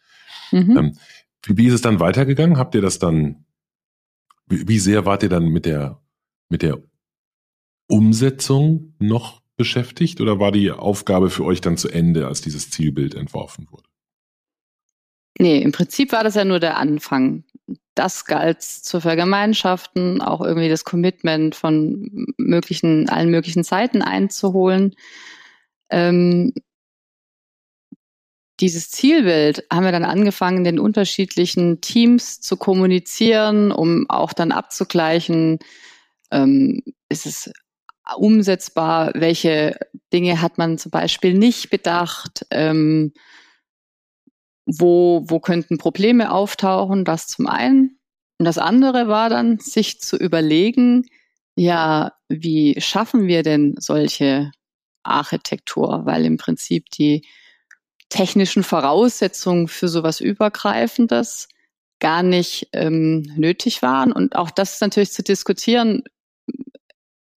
Mhm. 0.52 0.76
Ähm, 0.76 0.98
wie, 1.42 1.56
wie 1.56 1.66
ist 1.66 1.74
es 1.74 1.82
dann 1.82 2.00
weitergegangen? 2.00 2.56
Habt 2.56 2.74
ihr 2.74 2.82
das 2.82 2.98
dann, 2.98 3.44
wie, 4.46 4.68
wie 4.68 4.78
sehr 4.78 5.04
wart 5.06 5.22
ihr 5.22 5.28
dann 5.28 5.48
mit 5.48 5.66
der, 5.66 6.00
mit 6.48 6.62
der 6.62 6.82
Umsetzung 7.88 8.94
noch 9.00 9.42
beschäftigt 9.56 10.20
oder 10.20 10.38
war 10.38 10.52
die 10.52 10.70
Aufgabe 10.70 11.30
für 11.30 11.44
euch 11.44 11.60
dann 11.60 11.76
zu 11.76 11.88
Ende, 11.88 12.28
als 12.28 12.40
dieses 12.40 12.70
Zielbild 12.70 13.14
entworfen 13.14 13.66
wurde? 13.70 13.84
Nee, 15.38 15.58
im 15.62 15.72
Prinzip 15.72 16.12
war 16.12 16.22
das 16.22 16.34
ja 16.34 16.44
nur 16.44 16.60
der 16.60 16.76
Anfang. 16.76 17.44
Das 17.94 18.24
galt 18.24 18.62
zu 18.62 19.00
vergemeinschaften, 19.00 20.22
auch 20.22 20.40
irgendwie 20.40 20.68
das 20.68 20.84
Commitment 20.84 21.54
von 21.54 22.32
möglichen, 22.38 23.08
allen 23.08 23.30
möglichen 23.30 23.62
Seiten 23.62 24.02
einzuholen. 24.02 24.94
Ähm, 25.90 26.52
dieses 28.60 28.90
Zielbild 28.90 29.64
haben 29.72 29.84
wir 29.84 29.92
dann 29.92 30.04
angefangen, 30.04 30.64
den 30.64 30.78
unterschiedlichen 30.78 31.80
Teams 31.80 32.40
zu 32.40 32.56
kommunizieren, 32.56 33.72
um 33.72 34.06
auch 34.08 34.32
dann 34.32 34.52
abzugleichen, 34.52 35.58
ähm, 36.30 36.82
ist 37.08 37.26
es 37.26 37.50
umsetzbar, 38.16 39.12
welche 39.14 39.78
Dinge 40.12 40.42
hat 40.42 40.58
man 40.58 40.78
zum 40.78 40.90
Beispiel 40.90 41.34
nicht 41.34 41.70
bedacht, 41.70 42.46
ähm, 42.50 43.12
wo, 44.78 45.24
wo 45.26 45.40
könnten 45.40 45.78
Probleme 45.78 46.32
auftauchen, 46.32 47.04
das 47.04 47.26
zum 47.26 47.46
einen. 47.46 47.98
Und 48.38 48.44
das 48.44 48.58
andere 48.58 49.08
war 49.08 49.28
dann, 49.28 49.58
sich 49.58 50.00
zu 50.00 50.16
überlegen, 50.16 51.06
ja, 51.56 52.12
wie 52.28 52.80
schaffen 52.80 53.26
wir 53.26 53.42
denn 53.42 53.74
solche 53.78 54.50
Architektur? 55.02 56.06
Weil 56.06 56.24
im 56.24 56.36
Prinzip 56.36 56.90
die 56.90 57.22
technischen 58.08 58.62
Voraussetzungen 58.62 59.68
für 59.68 59.88
sowas 59.88 60.20
Übergreifendes 60.20 61.48
gar 62.00 62.22
nicht 62.22 62.68
ähm, 62.72 63.22
nötig 63.36 63.82
waren. 63.82 64.12
Und 64.12 64.36
auch 64.36 64.50
das 64.50 64.74
ist 64.74 64.80
natürlich 64.80 65.12
zu 65.12 65.22
diskutieren, 65.22 66.02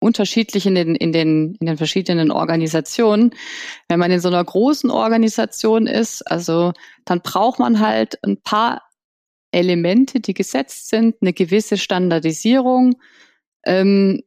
unterschiedlich 0.01 0.67
in 0.67 0.75
den, 0.75 0.95
in 0.97 1.13
den, 1.13 1.55
in 1.61 1.67
den 1.67 1.77
verschiedenen 1.77 2.31
Organisationen. 2.31 3.35
Wenn 3.89 4.01
man 4.01 4.11
in 4.11 4.21
so 4.21 4.29
einer 4.29 4.45
großen 4.45 4.91
Organisation 4.91 5.87
ist, 5.87 6.23
also 6.23 6.73
dann 7.05 7.21
braucht 7.21 7.59
man 7.59 7.81
halt 7.81 8.19
ein 8.25 8.41
paar 8.41 8.83
Elemente, 9.53 10.21
die 10.21 10.35
gesetzt 10.35 10.89
sind, 10.89 11.17
eine 11.21 11.33
gewisse 11.33 11.77
Standardisierung. 11.77 12.95
Ähm, 13.65 14.23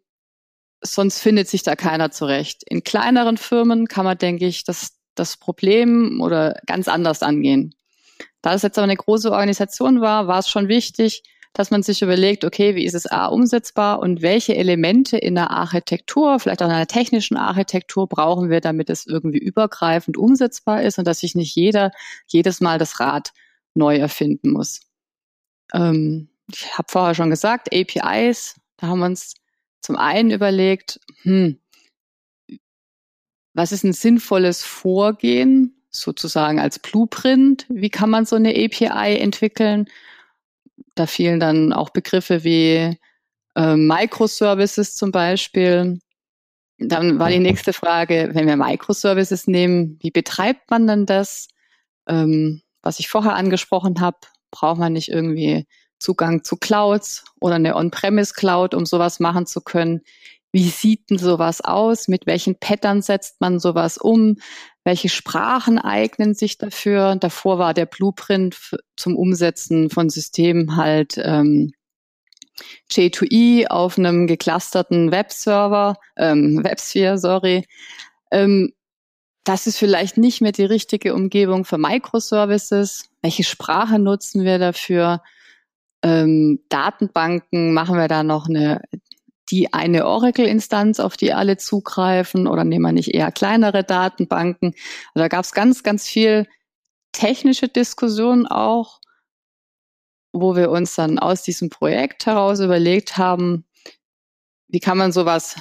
sonst 0.82 1.20
findet 1.20 1.48
sich 1.48 1.64
da 1.64 1.76
keiner 1.76 2.12
zurecht. 2.12 2.64
In 2.68 2.84
kleineren 2.84 3.38
Firmen 3.38 3.88
kann 3.88 4.06
man, 4.06 4.18
denke 4.18 4.46
ich, 4.46 4.64
das, 4.64 4.98
das 5.16 5.38
Problem 5.38 6.22
oder 6.22 6.60
ganz 6.66 6.88
anders 6.88 7.24
angehen. 7.24 7.74
Da 8.42 8.54
es 8.54 8.62
jetzt 8.62 8.78
aber 8.78 8.84
eine 8.84 8.98
große 8.98 9.32
Organisation 9.32 10.02
war, 10.02 10.28
war 10.28 10.40
es 10.40 10.50
schon 10.50 10.68
wichtig, 10.68 11.24
dass 11.54 11.70
man 11.70 11.84
sich 11.84 12.02
überlegt, 12.02 12.46
okay, 12.46 12.76
wie 12.76 12.86
ist 12.86 12.96
es 12.96 13.06
A 13.06 13.28
umsetzbar 13.28 14.00
und 14.00 14.22
welche 14.22 14.56
Elemente 14.56 15.18
in 15.18 15.36
der 15.36 15.52
Architektur, 15.52 16.39
vielleicht 16.39 16.63
auch 16.63 16.68
in 16.68 16.74
einer 16.74 16.88
technischen 16.88 17.38
Architektur 17.38 18.08
brauchen 18.08 18.50
wir, 18.50 18.60
damit 18.60 18.89
es 18.89 19.06
irgendwie 19.06 19.38
übergreifend 19.38 20.18
umsetzbar 20.18 20.82
ist 20.82 20.98
und 20.98 21.06
dass 21.06 21.20
sich 21.20 21.36
nicht 21.36 21.56
jeder 21.56 21.92
jedes 22.28 22.60
Mal 22.60 22.80
das 22.80 23.00
Rad 23.00 23.34
neu 23.76 23.98
erfinden 23.98 24.52
muss. 24.52 24.82
Ähm, 25.74 26.30
ich 26.52 26.78
habe 26.78 26.88
vorher 26.89 27.16
schon 27.16 27.30
gesagt, 27.30 27.70
APIs, 27.74 28.60
da 28.78 28.88
haben 28.88 29.00
wir 29.00 29.06
uns 29.06 29.36
zum 29.82 29.96
einen 29.96 30.32
überlegt, 30.32 31.00
hm, 31.22 31.60
was 33.54 33.72
ist 33.72 33.84
ein 33.84 33.94
sinnvolles 33.94 34.63
Vorgehen, 34.63 35.84
sozusagen 35.92 36.60
als 36.60 36.80
Blueprint? 36.80 37.68
Wie 37.70 37.92
kann 37.92 38.10
man 38.10 38.26
so 38.26 38.36
eine 38.36 38.50
API 38.50 39.20
entwickeln? 39.20 39.88
Da 40.96 41.08
fielen 41.08 41.40
dann 41.40 41.74
auch 41.74 41.90
Begriffe 41.90 42.44
wie 42.44 42.98
äh, 43.56 43.76
Microservices 43.76 44.96
zum 44.96 45.12
Beispiel. 45.12 46.00
Dann 46.80 47.20
war 47.20 47.30
die 47.30 47.40
nächste 47.40 47.74
Frage, 47.74 48.32
wenn 48.34 48.48
wir 48.48 48.58
Microservices 48.58 49.48
nehmen, 49.48 49.98
wie 50.02 50.12
betreibt 50.12 50.70
man 50.70 50.88
denn 50.88 51.06
das? 51.06 51.48
Ähm, 52.08 52.62
was 52.82 53.00
ich 53.00 53.08
vorher 53.08 53.36
angesprochen 53.36 54.02
habe, 54.02 54.18
braucht 54.52 54.80
man 54.80 54.94
nicht 54.94 55.10
irgendwie 55.10 55.66
Zugang 56.00 56.44
zu 56.44 56.58
Clouds 56.58 57.24
oder 57.40 57.56
eine 57.56 57.76
On-Premise-Cloud, 57.76 58.74
um 58.74 58.86
sowas 58.86 59.20
machen 59.20 59.46
zu 59.46 59.62
können. 59.62 60.02
Wie 60.54 60.70
sieht 60.70 61.10
denn 61.10 61.18
sowas 61.18 61.62
aus? 61.62 62.08
Mit 62.08 62.28
welchen 62.28 62.60
Pattern 62.60 63.02
setzt 63.02 63.42
man 63.42 63.60
sowas 63.60 63.98
um? 63.98 64.38
Welche 64.84 65.10
Sprachen 65.10 65.80
eignen 65.80 66.36
sich 66.36 66.60
dafür? 66.60 67.16
Davor 67.16 67.58
war 67.58 67.74
der 67.74 67.88
Blueprint 67.88 68.56
zum 68.96 69.18
Umsetzen 69.18 69.89
von 69.89 70.10
Systemen 70.10 70.78
halt 70.78 71.16
ähm, 71.18 71.74
J2E 72.92 73.68
auf 73.68 73.98
einem 73.98 74.28
geclusterten 74.28 75.12
Webserver, 75.12 75.96
ähm, 76.18 76.63
WebSphere, 76.63 77.18
sorry. 77.18 77.66
Ähm, 78.32 78.74
das 79.44 79.68
ist 79.68 79.78
vielleicht 79.78 80.18
nicht 80.18 80.42
mehr 80.42 80.52
die 80.52 80.66
richtige 80.66 81.13
Umgebung 81.13 81.66
für 81.66 81.78
Microservices. 81.78 83.10
Welche 83.22 83.44
Sprache 83.44 84.00
nutzen 84.00 84.44
wir 84.44 84.60
dafür? 84.60 85.22
Ähm, 86.02 86.60
Datenbanken, 86.70 87.74
machen 87.74 87.98
wir 87.98 88.08
da 88.08 88.24
noch 88.24 88.48
eine, 88.48 88.82
die 89.50 89.74
eine 89.74 90.06
Oracle-Instanz, 90.06 91.00
auf 91.00 91.18
die 91.18 91.34
alle 91.34 91.58
zugreifen 91.58 92.48
oder 92.48 92.64
nehmen 92.64 92.86
wir 92.86 92.92
nicht 92.92 93.14
eher 93.14 93.32
kleinere 93.32 93.84
Datenbanken? 93.84 94.74
Also 95.14 95.24
da 95.24 95.28
gab 95.28 95.44
es 95.44 95.52
ganz, 95.52 95.84
ganz 95.84 96.08
viel 96.08 96.48
technische 97.12 97.68
Diskussionen 97.68 98.48
auch, 98.48 99.00
wo 100.32 100.56
wir 100.56 100.72
uns 100.72 100.96
dann 100.96 101.20
aus 101.20 101.44
diesem 101.44 101.70
Projekt 101.70 102.26
heraus 102.26 102.60
überlegt 102.60 103.18
haben, 103.18 103.66
wie 104.68 104.80
kann 104.80 104.98
man 104.98 105.12
sowas 105.12 105.56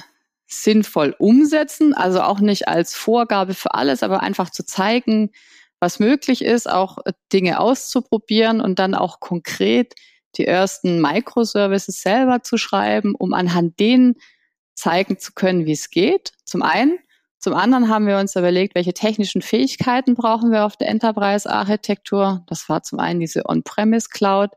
sinnvoll 0.47 1.15
umsetzen, 1.19 1.93
also 1.93 2.21
auch 2.21 2.39
nicht 2.39 2.67
als 2.67 2.95
Vorgabe 2.95 3.53
für 3.53 3.73
alles, 3.73 4.03
aber 4.03 4.21
einfach 4.21 4.49
zu 4.49 4.65
zeigen, 4.65 5.31
was 5.79 5.99
möglich 5.99 6.43
ist, 6.43 6.69
auch 6.69 6.97
Dinge 7.31 7.59
auszuprobieren 7.59 8.61
und 8.61 8.79
dann 8.79 8.95
auch 8.95 9.19
konkret 9.19 9.93
die 10.37 10.45
ersten 10.45 11.01
Microservices 11.01 12.01
selber 12.01 12.43
zu 12.43 12.57
schreiben, 12.57 13.15
um 13.15 13.33
anhand 13.33 13.79
denen 13.79 14.15
zeigen 14.75 15.19
zu 15.19 15.33
können, 15.33 15.65
wie 15.65 15.73
es 15.73 15.89
geht. 15.89 16.33
Zum 16.45 16.61
einen. 16.61 16.97
Zum 17.39 17.53
anderen 17.53 17.89
haben 17.89 18.07
wir 18.07 18.19
uns 18.19 18.35
überlegt, 18.37 18.73
welche 18.73 18.93
technischen 18.93 19.41
Fähigkeiten 19.41 20.15
brauchen 20.15 20.51
wir 20.51 20.65
auf 20.65 20.77
der 20.77 20.87
Enterprise-Architektur. 20.87 22.43
Das 22.47 22.69
war 22.69 22.83
zum 22.83 22.99
einen 22.99 23.19
diese 23.19 23.45
On-Premise 23.45 24.07
Cloud. 24.09 24.51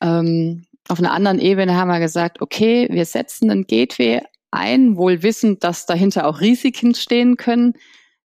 Ähm, 0.00 0.64
auf 0.88 1.00
einer 1.00 1.12
anderen 1.12 1.40
Ebene 1.40 1.74
haben 1.74 1.88
wir 1.88 1.98
gesagt, 1.98 2.40
okay, 2.40 2.88
wir 2.90 3.04
setzen 3.04 3.50
ein 3.50 3.66
Gateway 3.66 4.22
ein, 4.52 4.96
wohl 4.96 5.22
wissend, 5.22 5.64
dass 5.64 5.86
dahinter 5.86 6.26
auch 6.26 6.40
Risiken 6.40 6.94
stehen 6.94 7.36
können. 7.36 7.74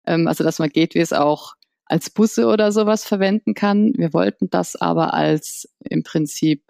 Ähm, 0.06 0.26
also 0.26 0.42
dass 0.42 0.58
man 0.58 0.70
Gateways 0.70 1.12
auch 1.12 1.54
als 1.86 2.10
Busse 2.10 2.46
oder 2.46 2.72
sowas 2.72 3.04
verwenden 3.04 3.54
kann. 3.54 3.92
Wir 3.96 4.12
wollten 4.12 4.50
das 4.50 4.76
aber 4.76 5.14
als 5.14 5.68
im 5.80 6.02
Prinzip 6.02 6.62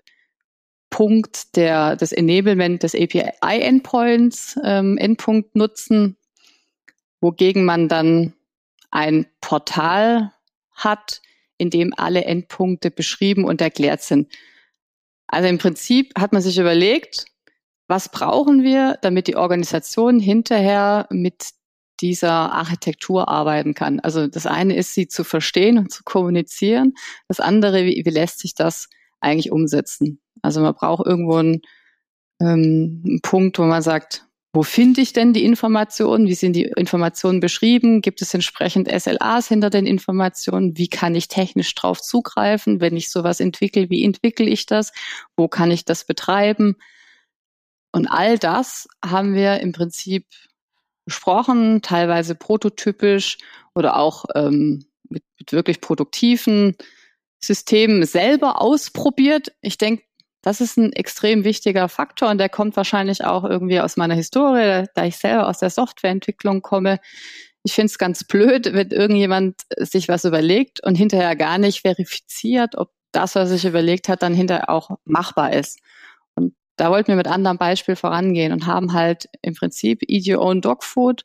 Punkt 0.90 1.56
der, 1.56 1.96
des 1.96 2.12
Enablement 2.12 2.82
des 2.82 2.94
API-Endpoints, 2.94 4.58
ähm, 4.62 4.96
Endpunkt 4.96 5.56
nutzen, 5.56 6.16
wogegen 7.20 7.64
man 7.64 7.88
dann 7.88 8.32
ein 8.90 9.26
Portal 9.40 10.32
hat, 10.72 11.20
in 11.58 11.70
dem 11.70 11.92
alle 11.96 12.24
Endpunkte 12.24 12.90
beschrieben 12.90 13.44
und 13.44 13.60
erklärt 13.60 14.02
sind. 14.02 14.32
Also 15.26 15.48
im 15.48 15.58
Prinzip 15.58 16.12
hat 16.16 16.32
man 16.32 16.42
sich 16.42 16.58
überlegt, 16.58 17.26
was 17.88 18.08
brauchen 18.08 18.62
wir, 18.62 18.98
damit 19.02 19.26
die 19.26 19.36
Organisation 19.36 20.20
hinterher 20.20 21.06
mit 21.10 21.50
dieser 22.00 22.52
Architektur 22.52 23.28
arbeiten 23.28 23.74
kann. 23.74 24.00
Also 24.00 24.26
das 24.26 24.46
eine 24.46 24.76
ist, 24.76 24.94
sie 24.94 25.08
zu 25.08 25.24
verstehen 25.24 25.78
und 25.78 25.92
zu 25.92 26.02
kommunizieren. 26.04 26.94
Das 27.28 27.40
andere, 27.40 27.84
wie, 27.84 28.02
wie 28.04 28.10
lässt 28.10 28.40
sich 28.40 28.54
das 28.54 28.88
eigentlich 29.20 29.52
umsetzen? 29.52 30.20
Also 30.42 30.60
man 30.60 30.74
braucht 30.74 31.06
irgendwo 31.06 31.36
einen, 31.36 31.62
ähm, 32.40 33.02
einen 33.04 33.20
Punkt, 33.22 33.58
wo 33.58 33.62
man 33.64 33.82
sagt, 33.82 34.26
wo 34.54 34.62
finde 34.62 35.00
ich 35.00 35.12
denn 35.12 35.32
die 35.32 35.44
Informationen? 35.44 36.28
Wie 36.28 36.34
sind 36.34 36.52
die 36.54 36.62
Informationen 36.76 37.40
beschrieben? 37.40 38.02
Gibt 38.02 38.22
es 38.22 38.32
entsprechend 38.34 38.88
SLAs 38.88 39.48
hinter 39.48 39.68
den 39.68 39.84
Informationen? 39.84 40.78
Wie 40.78 40.86
kann 40.86 41.16
ich 41.16 41.26
technisch 41.26 41.74
drauf 41.74 42.00
zugreifen? 42.00 42.80
Wenn 42.80 42.96
ich 42.96 43.10
sowas 43.10 43.40
entwickle, 43.40 43.90
wie 43.90 44.04
entwickle 44.04 44.46
ich 44.46 44.66
das? 44.66 44.92
Wo 45.36 45.48
kann 45.48 45.72
ich 45.72 45.84
das 45.84 46.06
betreiben? 46.06 46.76
Und 47.90 48.06
all 48.06 48.38
das 48.38 48.86
haben 49.04 49.34
wir 49.34 49.58
im 49.58 49.72
Prinzip 49.72 50.26
besprochen, 51.04 51.82
teilweise 51.82 52.34
prototypisch 52.34 53.38
oder 53.74 53.96
auch 53.96 54.24
ähm, 54.34 54.86
mit, 55.08 55.24
mit 55.38 55.52
wirklich 55.52 55.80
produktiven 55.80 56.76
Systemen 57.40 58.04
selber 58.04 58.60
ausprobiert. 58.60 59.52
Ich 59.60 59.78
denke, 59.78 60.04
das 60.42 60.60
ist 60.60 60.76
ein 60.76 60.92
extrem 60.92 61.44
wichtiger 61.44 61.88
Faktor 61.88 62.30
und 62.30 62.38
der 62.38 62.48
kommt 62.48 62.76
wahrscheinlich 62.76 63.24
auch 63.24 63.44
irgendwie 63.44 63.80
aus 63.80 63.96
meiner 63.96 64.14
Historie, 64.14 64.84
da 64.94 65.04
ich 65.04 65.16
selber 65.16 65.48
aus 65.48 65.58
der 65.58 65.70
Softwareentwicklung 65.70 66.62
komme. 66.62 67.00
Ich 67.62 67.72
finde 67.72 67.86
es 67.86 67.98
ganz 67.98 68.24
blöd, 68.24 68.74
wenn 68.74 68.90
irgendjemand 68.90 69.62
sich 69.78 70.08
was 70.08 70.24
überlegt 70.24 70.84
und 70.84 70.96
hinterher 70.96 71.34
gar 71.34 71.56
nicht 71.56 71.80
verifiziert, 71.80 72.76
ob 72.76 72.90
das, 73.12 73.34
was 73.34 73.50
er 73.50 73.56
sich 73.56 73.64
überlegt 73.64 74.08
hat, 74.08 74.22
dann 74.22 74.34
hinterher 74.34 74.68
auch 74.68 74.90
machbar 75.04 75.54
ist 75.54 75.78
da 76.76 76.90
wollten 76.90 77.08
wir 77.08 77.16
mit 77.16 77.28
anderem 77.28 77.58
Beispiel 77.58 77.96
vorangehen 77.96 78.52
und 78.52 78.66
haben 78.66 78.92
halt 78.92 79.28
im 79.42 79.54
Prinzip 79.54 80.02
Eat 80.08 80.26
Your 80.28 80.42
Own 80.42 80.60
Dog 80.60 80.84
Food, 80.84 81.24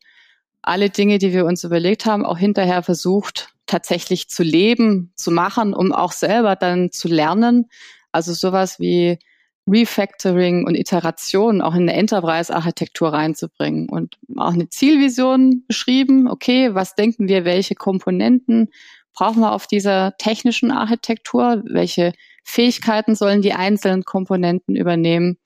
alle 0.61 0.89
Dinge, 0.89 1.17
die 1.17 1.33
wir 1.33 1.45
uns 1.45 1.63
überlegt 1.63 2.05
haben, 2.05 2.25
auch 2.25 2.37
hinterher 2.37 2.83
versucht, 2.83 3.49
tatsächlich 3.65 4.29
zu 4.29 4.43
leben, 4.43 5.11
zu 5.15 5.31
machen, 5.31 5.73
um 5.73 5.91
auch 5.91 6.11
selber 6.11 6.55
dann 6.55 6.91
zu 6.91 7.07
lernen. 7.07 7.69
Also 8.11 8.33
sowas 8.33 8.79
wie 8.79 9.19
Refactoring 9.67 10.65
und 10.65 10.75
Iteration 10.75 11.61
auch 11.61 11.75
in 11.75 11.83
eine 11.83 11.93
Enterprise-Architektur 11.93 13.13
reinzubringen 13.13 13.87
und 13.87 14.17
auch 14.37 14.53
eine 14.53 14.69
Zielvision 14.69 15.63
beschrieben. 15.67 16.27
Okay, 16.27 16.73
was 16.73 16.95
denken 16.95 17.27
wir, 17.27 17.45
welche 17.45 17.75
Komponenten 17.75 18.69
brauchen 19.13 19.41
wir 19.41 19.51
auf 19.51 19.67
dieser 19.67 20.17
technischen 20.17 20.71
Architektur? 20.71 21.61
Welche 21.65 22.13
Fähigkeiten 22.49 23.15
sollen 23.15 23.41
die 23.41 23.53
einzelnen 23.53 24.03
Komponenten 24.03 24.75
übernehmen, 24.75 25.37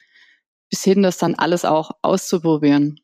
bis 0.69 0.83
hin 0.83 1.03
das 1.03 1.17
dann 1.17 1.35
alles 1.35 1.65
auch 1.65 1.91
auszuprobieren. 2.01 2.99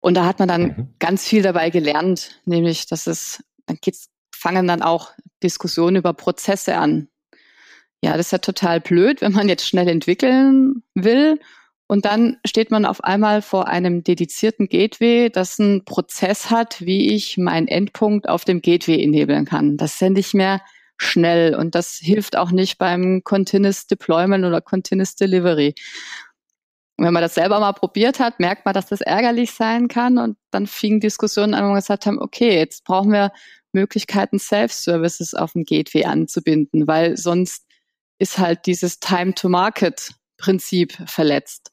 Und 0.00 0.14
da 0.14 0.24
hat 0.24 0.38
man 0.38 0.48
dann 0.48 0.62
mhm. 0.62 0.94
ganz 0.98 1.26
viel 1.26 1.42
dabei 1.42 1.70
gelernt, 1.70 2.40
nämlich, 2.44 2.86
dass 2.86 3.06
es, 3.06 3.42
dann 3.66 3.78
geht's, 3.80 4.08
fangen 4.34 4.66
dann 4.66 4.82
auch 4.82 5.12
Diskussionen 5.42 5.96
über 5.96 6.12
Prozesse 6.12 6.76
an. 6.76 7.08
Ja, 8.02 8.16
das 8.16 8.26
ist 8.26 8.32
ja 8.32 8.38
total 8.38 8.80
blöd, 8.80 9.20
wenn 9.20 9.32
man 9.32 9.48
jetzt 9.48 9.66
schnell 9.66 9.88
entwickeln 9.88 10.82
will 10.94 11.40
und 11.88 12.04
dann 12.04 12.36
steht 12.44 12.70
man 12.70 12.84
auf 12.84 13.02
einmal 13.02 13.42
vor 13.42 13.66
einem 13.66 14.04
dedizierten 14.04 14.68
Gateway, 14.68 15.30
das 15.30 15.58
einen 15.58 15.84
Prozess 15.84 16.50
hat, 16.50 16.82
wie 16.84 17.14
ich 17.14 17.38
meinen 17.38 17.66
Endpunkt 17.66 18.28
auf 18.28 18.44
dem 18.44 18.60
Gateway 18.60 19.02
enablen 19.02 19.46
kann. 19.46 19.78
Das 19.78 19.94
ist 19.94 20.00
ja 20.00 20.10
nicht 20.10 20.34
mehr 20.34 20.60
schnell 20.98 21.54
und 21.54 21.74
das 21.74 21.94
hilft 21.96 22.36
auch 22.36 22.50
nicht 22.50 22.78
beim 22.78 23.22
Continuous 23.24 23.86
Deployment 23.86 24.44
oder 24.44 24.60
Continuous 24.60 25.14
Delivery. 25.14 25.74
Und 26.96 27.06
wenn 27.06 27.14
man 27.14 27.22
das 27.22 27.34
selber 27.34 27.60
mal 27.60 27.72
probiert 27.72 28.18
hat, 28.18 28.40
merkt 28.40 28.64
man, 28.64 28.74
dass 28.74 28.86
das 28.86 29.00
ärgerlich 29.00 29.52
sein 29.52 29.86
kann. 29.86 30.18
Und 30.18 30.36
dann 30.50 30.66
fingen 30.66 30.98
Diskussionen 30.98 31.54
an, 31.54 31.64
wo 31.64 31.68
wir 31.68 31.76
gesagt 31.76 32.06
haben, 32.06 32.20
okay, 32.20 32.56
jetzt 32.56 32.84
brauchen 32.84 33.12
wir 33.12 33.32
Möglichkeiten, 33.72 34.40
Self-Services 34.40 35.34
auf 35.34 35.52
dem 35.52 35.64
Gateway 35.64 36.04
anzubinden, 36.04 36.88
weil 36.88 37.16
sonst 37.16 37.64
ist 38.18 38.38
halt 38.38 38.66
dieses 38.66 38.98
Time-to-Market-Prinzip 38.98 40.92
verletzt. 41.08 41.70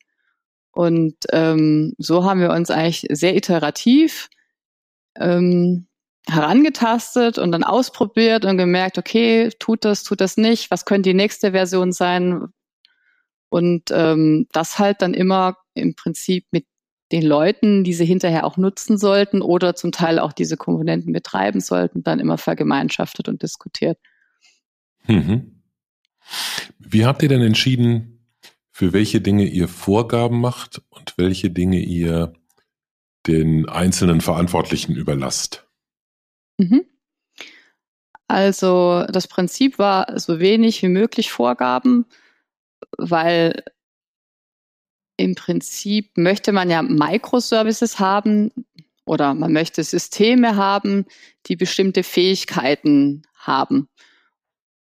Und 0.72 1.16
ähm, 1.32 1.96
so 1.98 2.24
haben 2.24 2.42
wir 2.42 2.52
uns 2.52 2.70
eigentlich 2.70 3.08
sehr 3.10 3.36
iterativ 3.36 4.30
ähm, 5.20 5.88
herangetastet 6.28 7.38
und 7.38 7.52
dann 7.52 7.64
ausprobiert 7.64 8.46
und 8.46 8.58
gemerkt, 8.58 8.98
okay, 8.98 9.50
tut 9.60 9.86
das, 9.86 10.04
tut 10.04 10.22
das 10.22 10.38
nicht, 10.38 10.72
was 10.72 10.86
könnte 10.86 11.10
die 11.10 11.16
nächste 11.16 11.52
Version 11.52 11.92
sein? 11.92 12.48
Und 13.50 13.92
ähm, 13.92 14.48
das 14.52 14.80
halt 14.80 15.02
dann 15.02 15.14
immer 15.14 15.58
im 15.76 15.96
Prinzip 15.96 16.46
mit 16.52 16.66
den 17.12 17.24
Leuten, 17.24 17.84
die 17.84 17.94
sie 17.94 18.06
hinterher 18.06 18.46
auch 18.46 18.58
nutzen 18.58 18.98
sollten 18.98 19.42
oder 19.42 19.76
zum 19.76 19.92
Teil 19.92 20.18
auch 20.20 20.34
diese 20.34 20.58
Komponenten 20.58 21.14
betreiben 21.14 21.60
sollten, 21.60 22.04
dann 22.04 22.20
immer 22.20 22.38
vergemeinschaftet 22.38 23.30
und 23.30 23.44
diskutiert. 23.44 24.00
Mhm. 25.08 25.62
Wie 26.80 27.06
habt 27.06 27.22
ihr 27.22 27.30
denn 27.30 27.42
entschieden, 27.42 28.28
für 28.72 28.92
welche 28.92 29.22
Dinge 29.22 29.46
ihr 29.46 29.68
Vorgaben 29.68 30.42
macht 30.42 30.82
und 30.90 31.14
welche 31.18 31.52
Dinge 31.52 31.80
ihr 31.80 32.34
den 33.28 33.70
einzelnen 33.70 34.22
Verantwortlichen 34.22 34.96
überlasst? 34.96 35.65
Mhm. 36.58 36.86
Also 38.28 39.06
das 39.10 39.28
Prinzip 39.28 39.78
war 39.78 40.20
so 40.20 40.40
wenig 40.40 40.82
wie 40.82 40.88
möglich 40.88 41.32
Vorgaben, 41.32 42.06
weil 42.98 43.64
im 45.18 45.36
Prinzip 45.36 46.18
möchte 46.18 46.52
man 46.52 46.70
ja 46.70 46.82
Microservices 46.82 48.00
haben 48.00 48.52
oder 49.06 49.34
man 49.34 49.54
möchte 49.54 49.84
Systeme 49.84 50.56
haben, 50.56 51.06
die 51.46 51.56
bestimmte 51.56 52.04
Fähigkeiten 52.04 53.24
haben. 53.36 53.88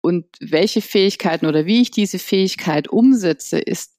Und 0.01 0.27
welche 0.41 0.83
Fähigkeiten 0.83 1.47
oder 1.47 1.67
wie 1.67 1.83
ich 1.83 1.91
diese 1.91 2.19
Fähigkeit 2.19 2.89
umsetze, 2.89 3.59
ist 3.59 3.93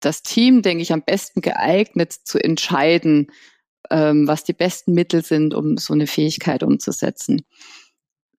das 0.00 0.22
Team, 0.22 0.62
denke 0.62 0.82
ich, 0.82 0.92
am 0.92 1.02
besten 1.02 1.40
geeignet 1.40 2.12
zu 2.12 2.38
entscheiden, 2.38 3.30
was 3.90 4.44
die 4.44 4.52
besten 4.52 4.92
Mittel 4.92 5.24
sind, 5.24 5.54
um 5.54 5.76
so 5.76 5.94
eine 5.94 6.06
Fähigkeit 6.06 6.62
umzusetzen. 6.62 7.42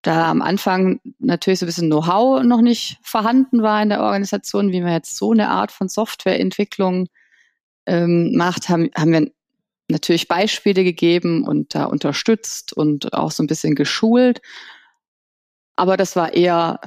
Da 0.01 0.29
am 0.29 0.41
Anfang 0.41 1.01
natürlich 1.19 1.59
so 1.59 1.65
ein 1.65 1.67
bisschen 1.67 1.89
Know-how 1.89 2.43
noch 2.43 2.61
nicht 2.61 2.99
vorhanden 3.01 3.61
war 3.61 3.81
in 3.83 3.89
der 3.89 4.01
Organisation, 4.01 4.71
wie 4.71 4.81
man 4.81 4.93
jetzt 4.93 5.17
so 5.17 5.31
eine 5.31 5.49
Art 5.49 5.71
von 5.71 5.89
Softwareentwicklung 5.89 7.09
ähm, 7.85 8.33
macht, 8.35 8.69
haben, 8.69 8.89
haben 8.95 9.11
wir 9.11 9.31
natürlich 9.89 10.27
Beispiele 10.27 10.83
gegeben 10.83 11.43
und 11.43 11.75
da 11.75 11.85
unterstützt 11.85 12.71
und 12.73 13.13
auch 13.13 13.31
so 13.31 13.43
ein 13.43 13.47
bisschen 13.47 13.75
geschult. 13.75 14.41
Aber 15.75 15.97
das 15.97 16.15
war 16.15 16.33
eher, 16.33 16.79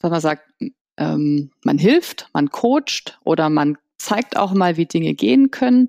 wenn 0.00 0.10
man 0.10 0.20
sagt, 0.20 0.48
ähm, 0.96 1.50
man 1.64 1.78
hilft, 1.78 2.28
man 2.32 2.50
coacht 2.50 3.18
oder 3.24 3.50
man 3.50 3.76
zeigt 3.98 4.36
auch 4.36 4.52
mal, 4.52 4.76
wie 4.76 4.86
Dinge 4.86 5.14
gehen 5.14 5.50
können. 5.50 5.88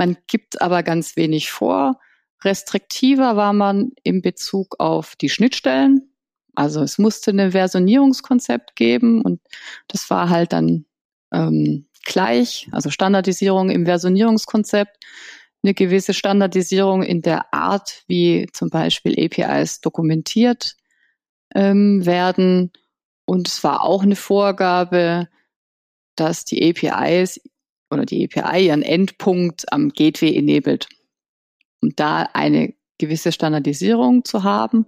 Man 0.00 0.16
gibt 0.28 0.62
aber 0.62 0.82
ganz 0.82 1.16
wenig 1.16 1.50
vor. 1.50 2.00
Restriktiver 2.42 3.36
war 3.36 3.52
man 3.52 3.90
in 4.02 4.22
Bezug 4.22 4.76
auf 4.78 5.14
die 5.14 5.28
Schnittstellen. 5.28 6.14
Also 6.54 6.80
es 6.80 6.96
musste 6.96 7.32
eine 7.32 7.50
Versionierungskonzept 7.52 8.76
geben 8.76 9.20
und 9.20 9.42
das 9.88 10.08
war 10.08 10.30
halt 10.30 10.54
dann 10.54 10.86
ähm, 11.34 11.86
gleich, 12.02 12.66
also 12.72 12.88
Standardisierung 12.88 13.68
im 13.68 13.84
Versionierungskonzept, 13.84 15.04
eine 15.62 15.74
gewisse 15.74 16.14
Standardisierung 16.14 17.02
in 17.02 17.20
der 17.20 17.52
Art, 17.52 18.04
wie 18.06 18.46
zum 18.54 18.70
Beispiel 18.70 19.22
APIs 19.22 19.82
dokumentiert 19.82 20.76
ähm, 21.54 22.06
werden. 22.06 22.72
Und 23.26 23.48
es 23.48 23.62
war 23.62 23.84
auch 23.84 24.02
eine 24.02 24.16
Vorgabe, 24.16 25.28
dass 26.16 26.46
die 26.46 26.70
APIs 26.70 27.38
oder 27.90 28.04
die 28.04 28.28
API 28.32 28.66
ihren 28.66 28.82
Endpunkt 28.82 29.72
am 29.72 29.90
Gateway 29.90 30.36
enabled. 30.36 30.88
Um 31.80 31.90
da 31.96 32.28
eine 32.34 32.74
gewisse 32.98 33.32
Standardisierung 33.32 34.24
zu 34.24 34.44
haben. 34.44 34.86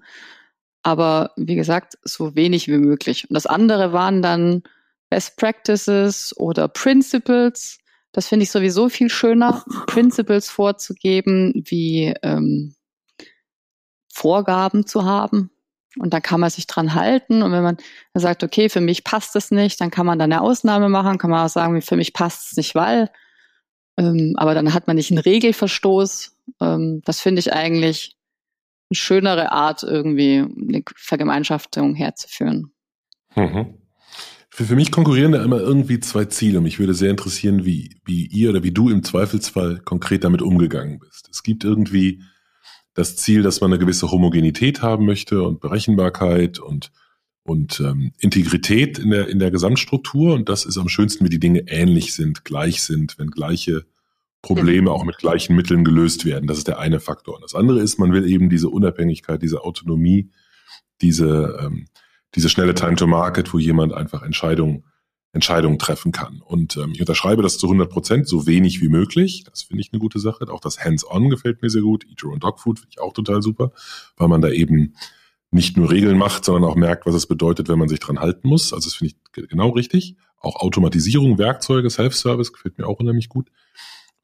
Aber 0.82 1.32
wie 1.36 1.54
gesagt, 1.54 1.98
so 2.02 2.34
wenig 2.34 2.68
wie 2.68 2.78
möglich. 2.78 3.28
Und 3.28 3.34
das 3.34 3.46
andere 3.46 3.92
waren 3.92 4.22
dann 4.22 4.62
Best 5.10 5.36
Practices 5.36 6.34
oder 6.38 6.68
Principles. 6.68 7.78
Das 8.12 8.28
finde 8.28 8.44
ich 8.44 8.50
sowieso 8.50 8.88
viel 8.88 9.08
schöner, 9.08 9.64
Principles 9.86 10.50
vorzugeben, 10.50 11.62
wie 11.66 12.14
ähm, 12.22 12.74
Vorgaben 14.12 14.86
zu 14.86 15.04
haben. 15.04 15.50
Und 15.98 16.14
da 16.14 16.20
kann 16.20 16.40
man 16.40 16.50
sich 16.50 16.66
dran 16.66 16.94
halten. 16.94 17.42
Und 17.42 17.52
wenn 17.52 17.62
man 17.62 17.76
sagt, 18.14 18.42
okay, 18.42 18.68
für 18.68 18.80
mich 18.80 19.04
passt 19.04 19.36
es 19.36 19.50
nicht, 19.50 19.80
dann 19.80 19.90
kann 19.90 20.06
man 20.06 20.18
da 20.18 20.24
eine 20.24 20.40
Ausnahme 20.40 20.88
machen, 20.88 21.18
kann 21.18 21.30
man 21.30 21.44
auch 21.44 21.50
sagen, 21.50 21.82
für 21.82 21.96
mich 21.96 22.12
passt 22.12 22.52
es 22.52 22.56
nicht, 22.56 22.74
weil. 22.74 23.10
Ähm, 23.98 24.34
aber 24.36 24.54
dann 24.54 24.72
hat 24.72 24.86
man 24.86 24.96
nicht 24.96 25.10
einen 25.10 25.18
Regelverstoß. 25.18 26.36
Ähm, 26.60 27.02
das 27.04 27.20
finde 27.20 27.40
ich 27.40 27.52
eigentlich 27.52 28.16
eine 28.90 28.96
schönere 28.96 29.52
Art, 29.52 29.82
irgendwie 29.82 30.38
eine 30.38 30.82
Vergemeinschaftung 30.96 31.94
herzuführen. 31.94 32.72
Mhm. 33.36 33.78
Für, 34.48 34.64
für 34.64 34.76
mich 34.76 34.92
konkurrieren 34.92 35.32
da 35.32 35.42
immer 35.42 35.60
irgendwie 35.60 36.00
zwei 36.00 36.24
Ziele. 36.26 36.60
Mich 36.60 36.78
würde 36.78 36.94
sehr 36.94 37.10
interessieren, 37.10 37.64
wie, 37.64 37.96
wie 38.04 38.26
ihr 38.26 38.50
oder 38.50 38.62
wie 38.62 38.72
du 38.72 38.88
im 38.88 39.02
Zweifelsfall 39.02 39.80
konkret 39.80 40.24
damit 40.24 40.42
umgegangen 40.42 40.98
bist. 40.98 41.28
Es 41.30 41.42
gibt 41.42 41.64
irgendwie 41.64 42.22
das 42.94 43.16
Ziel, 43.16 43.42
dass 43.42 43.60
man 43.60 43.72
eine 43.72 43.78
gewisse 43.78 44.10
Homogenität 44.10 44.82
haben 44.82 45.06
möchte 45.06 45.42
und 45.42 45.60
Berechenbarkeit 45.60 46.58
und, 46.58 46.92
und 47.42 47.80
ähm, 47.80 48.12
Integrität 48.18 48.98
in 48.98 49.10
der, 49.10 49.28
in 49.28 49.38
der 49.38 49.50
Gesamtstruktur. 49.50 50.34
Und 50.34 50.48
das 50.48 50.64
ist 50.64 50.78
am 50.78 50.88
schönsten, 50.88 51.24
wie 51.24 51.30
die 51.30 51.40
Dinge 51.40 51.64
ähnlich 51.68 52.14
sind, 52.14 52.44
gleich 52.44 52.82
sind, 52.82 53.18
wenn 53.18 53.30
gleiche 53.30 53.86
Probleme 54.42 54.90
auch 54.90 55.04
mit 55.04 55.18
gleichen 55.18 55.54
Mitteln 55.54 55.84
gelöst 55.84 56.24
werden. 56.24 56.48
Das 56.48 56.58
ist 56.58 56.66
der 56.66 56.80
eine 56.80 57.00
Faktor. 57.00 57.36
Und 57.36 57.42
das 57.44 57.54
andere 57.54 57.80
ist, 57.80 57.98
man 57.98 58.12
will 58.12 58.26
eben 58.26 58.50
diese 58.50 58.68
Unabhängigkeit, 58.68 59.40
diese 59.40 59.62
Autonomie, 59.62 60.30
diese, 61.00 61.58
ähm, 61.62 61.86
diese 62.34 62.48
schnelle 62.48 62.74
Time 62.74 62.96
to 62.96 63.06
Market, 63.06 63.54
wo 63.54 63.58
jemand 63.58 63.92
einfach 63.92 64.22
Entscheidungen 64.22 64.84
Entscheidungen 65.32 65.78
treffen 65.78 66.12
kann. 66.12 66.42
Und 66.42 66.76
ähm, 66.76 66.92
ich 66.92 67.00
unterschreibe 67.00 67.42
das 67.42 67.56
zu 67.58 67.66
100 67.66 67.90
Prozent, 67.90 68.28
so 68.28 68.46
wenig 68.46 68.82
wie 68.82 68.88
möglich. 68.88 69.44
Das 69.44 69.62
finde 69.62 69.80
ich 69.80 69.92
eine 69.92 70.00
gute 70.00 70.18
Sache. 70.18 70.46
Auch 70.48 70.60
das 70.60 70.84
Hands-on 70.84 71.30
gefällt 71.30 71.62
mir 71.62 71.70
sehr 71.70 71.82
gut. 71.82 72.04
Eat 72.08 72.22
Your 72.22 72.32
Own 72.32 72.40
Dog 72.40 72.60
Food 72.60 72.80
finde 72.80 72.90
ich 72.92 73.00
auch 73.00 73.14
total 73.14 73.40
super, 73.40 73.72
weil 74.16 74.28
man 74.28 74.42
da 74.42 74.50
eben 74.50 74.94
nicht 75.50 75.76
nur 75.76 75.90
Regeln 75.90 76.18
macht, 76.18 76.44
sondern 76.44 76.64
auch 76.64 76.76
merkt, 76.76 77.06
was 77.06 77.14
es 77.14 77.26
bedeutet, 77.26 77.68
wenn 77.68 77.78
man 77.78 77.88
sich 77.88 78.00
dran 78.00 78.20
halten 78.20 78.48
muss. 78.48 78.72
Also 78.72 78.88
das 78.88 78.94
finde 78.94 79.14
ich 79.14 79.48
genau 79.48 79.70
richtig. 79.70 80.16
Auch 80.38 80.56
Automatisierung, 80.56 81.38
Werkzeuge, 81.38 81.88
Self-Service 81.88 82.52
gefällt 82.52 82.78
mir 82.78 82.86
auch 82.86 82.98
unheimlich 82.98 83.28
gut. 83.28 83.50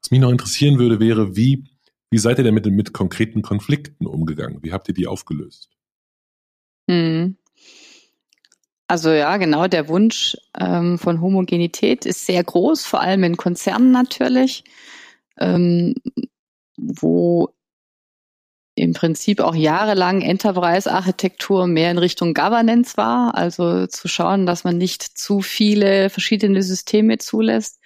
Was 0.01 0.11
mich 0.11 0.19
noch 0.19 0.31
interessieren 0.31 0.77
würde, 0.77 0.99
wäre, 0.99 1.35
wie, 1.35 1.65
wie 2.11 2.17
seid 2.17 2.37
ihr 2.37 2.43
denn 2.43 2.53
mit, 2.53 2.65
mit 2.65 2.93
konkreten 2.93 3.41
Konflikten 3.41 4.05
umgegangen? 4.05 4.61
Wie 4.61 4.73
habt 4.73 4.87
ihr 4.89 4.93
die 4.93 5.07
aufgelöst? 5.07 5.69
Hm. 6.89 7.37
Also 8.89 9.11
ja, 9.11 9.37
genau, 9.37 9.67
der 9.67 9.87
Wunsch 9.87 10.35
ähm, 10.59 10.97
von 10.97 11.21
Homogenität 11.21 12.07
ist 12.07 12.25
sehr 12.25 12.43
groß, 12.43 12.87
vor 12.87 13.01
allem 13.01 13.23
in 13.23 13.37
Konzernen 13.37 13.91
natürlich, 13.91 14.63
ähm, 15.37 15.93
wo 16.75 17.53
im 18.73 18.93
Prinzip 18.93 19.41
auch 19.41 19.53
jahrelang 19.53 20.21
Enterprise-Architektur 20.21 21.67
mehr 21.67 21.91
in 21.91 21.99
Richtung 21.99 22.33
Governance 22.33 22.97
war, 22.97 23.35
also 23.35 23.85
zu 23.85 24.07
schauen, 24.07 24.47
dass 24.47 24.63
man 24.63 24.79
nicht 24.79 25.03
zu 25.03 25.41
viele 25.41 26.09
verschiedene 26.09 26.63
Systeme 26.63 27.19
zulässt. 27.19 27.79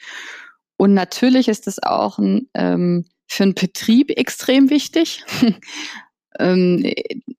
Und 0.78 0.94
natürlich 0.94 1.50
ist 1.50 1.68
es 1.68 1.84
auch 1.84 2.18
ein, 2.18 2.48
ähm, 2.54 3.08
für 3.28 3.44
einen 3.44 3.56
Betrieb 3.56 4.10
extrem 4.12 4.70
wichtig. 4.70 5.26
ähm, 6.40 6.84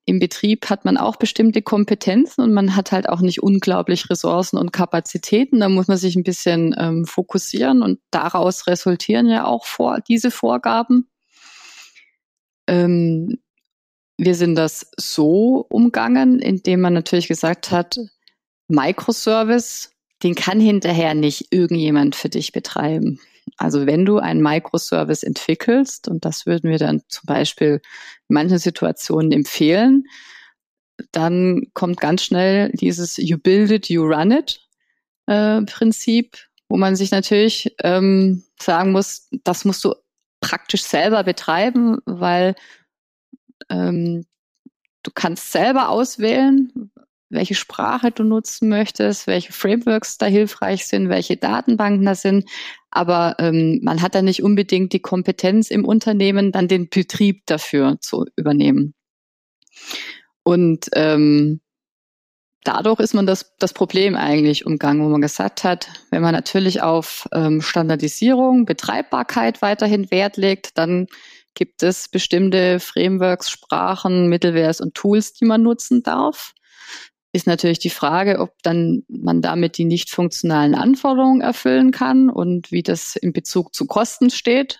im 0.05 0.19
Betrieb 0.19 0.69
hat 0.69 0.85
man 0.85 0.97
auch 0.97 1.15
bestimmte 1.15 1.61
Kompetenzen 1.61 2.41
und 2.41 2.53
man 2.53 2.75
hat 2.75 2.91
halt 2.91 3.09
auch 3.09 3.21
nicht 3.21 3.41
unglaublich 3.41 4.09
Ressourcen 4.09 4.57
und 4.57 4.71
Kapazitäten. 4.71 5.59
Da 5.59 5.69
muss 5.69 5.87
man 5.87 5.97
sich 5.97 6.15
ein 6.15 6.23
bisschen 6.23 6.75
ähm, 6.77 7.05
fokussieren 7.05 7.81
und 7.81 7.99
daraus 8.11 8.67
resultieren 8.67 9.27
ja 9.27 9.45
auch 9.45 9.65
vor, 9.65 9.99
diese 10.07 10.31
Vorgaben. 10.31 11.09
Ähm, 12.67 13.39
wir 14.17 14.35
sind 14.35 14.55
das 14.55 14.91
so 14.97 15.65
umgangen, 15.69 16.39
indem 16.39 16.81
man 16.81 16.93
natürlich 16.93 17.27
gesagt 17.27 17.71
hat, 17.71 17.97
Microservice, 18.67 19.91
den 20.23 20.35
kann 20.35 20.59
hinterher 20.59 21.13
nicht 21.13 21.47
irgendjemand 21.51 22.15
für 22.15 22.29
dich 22.29 22.51
betreiben. 22.51 23.19
Also 23.57 23.85
wenn 23.85 24.05
du 24.05 24.17
einen 24.17 24.41
Microservice 24.41 25.23
entwickelst, 25.23 26.07
und 26.07 26.25
das 26.25 26.45
würden 26.45 26.69
wir 26.69 26.79
dann 26.79 27.01
zum 27.07 27.25
Beispiel 27.25 27.81
in 28.27 28.33
manchen 28.33 28.57
Situationen 28.57 29.31
empfehlen, 29.31 30.05
dann 31.11 31.67
kommt 31.73 31.99
ganz 31.99 32.23
schnell 32.23 32.71
dieses 32.73 33.17
You 33.17 33.37
build 33.37 33.71
it, 33.71 33.89
you 33.89 34.03
run 34.03 34.31
it 34.31 34.61
äh, 35.27 35.61
Prinzip 35.61 36.37
wo 36.69 36.77
man 36.77 36.95
sich 36.95 37.11
natürlich 37.11 37.75
ähm, 37.83 38.43
sagen 38.59 38.91
muss, 38.91 39.29
das 39.43 39.65
musst 39.65 39.83
du 39.83 39.95
praktisch 40.41 40.83
selber 40.83 41.23
betreiben, 41.23 41.99
weil 42.05 42.55
ähm, 43.69 44.25
du 45.03 45.11
kannst 45.13 45.51
selber 45.51 45.89
auswählen, 45.89 46.91
welche 47.29 47.55
Sprache 47.55 48.11
du 48.11 48.23
nutzen 48.23 48.69
möchtest, 48.69 49.27
welche 49.27 49.51
Frameworks 49.51 50.17
da 50.17 50.25
hilfreich 50.27 50.85
sind, 50.85 51.09
welche 51.09 51.37
Datenbanken 51.37 52.05
da 52.05 52.15
sind. 52.15 52.49
Aber 52.91 53.35
ähm, 53.39 53.79
man 53.83 54.01
hat 54.01 54.15
da 54.15 54.21
nicht 54.21 54.43
unbedingt 54.43 54.93
die 54.93 55.01
Kompetenz 55.01 55.71
im 55.71 55.85
Unternehmen, 55.85 56.51
dann 56.51 56.67
den 56.67 56.89
Betrieb 56.89 57.45
dafür 57.45 57.97
zu 57.99 58.25
übernehmen. 58.35 58.93
Und 60.43 60.89
ähm, 60.93 61.61
dadurch 62.63 62.99
ist 62.99 63.13
man 63.13 63.25
das, 63.25 63.55
das 63.59 63.73
Problem 63.73 64.15
eigentlich 64.15 64.65
umgangen, 64.65 65.03
wo 65.03 65.09
man 65.09 65.21
gesagt 65.21 65.63
hat, 65.63 65.87
wenn 66.11 66.21
man 66.21 66.33
natürlich 66.33 66.81
auf 66.81 67.27
ähm, 67.33 67.61
Standardisierung, 67.61 68.65
Betreibbarkeit 68.65 69.61
weiterhin 69.61 70.11
Wert 70.11 70.37
legt, 70.37 70.77
dann 70.77 71.07
gibt 71.55 71.83
es 71.83 72.09
bestimmte 72.09 72.79
Frameworks, 72.79 73.49
Sprachen, 73.49 74.27
Mittelwares 74.27 74.81
und 74.81 74.93
Tools, 74.93 75.33
die 75.33 75.45
man 75.45 75.63
nutzen 75.63 76.03
darf. 76.03 76.53
Ist 77.35 77.47
natürlich 77.47 77.79
die 77.79 77.89
Frage, 77.89 78.39
ob 78.39 78.53
dann 78.63 79.03
man 79.09 79.41
damit 79.41 79.77
die 79.77 79.83
nicht 79.83 80.09
funktionalen 80.09 80.73
Anforderungen 80.73 81.41
erfüllen 81.41 81.91
kann 81.91 82.29
und 82.29 82.71
wie 82.71 82.81
das 82.81 83.17
in 83.17 83.33
Bezug 83.33 83.75
zu 83.75 83.87
Kosten 83.87 84.29
steht. 84.29 84.79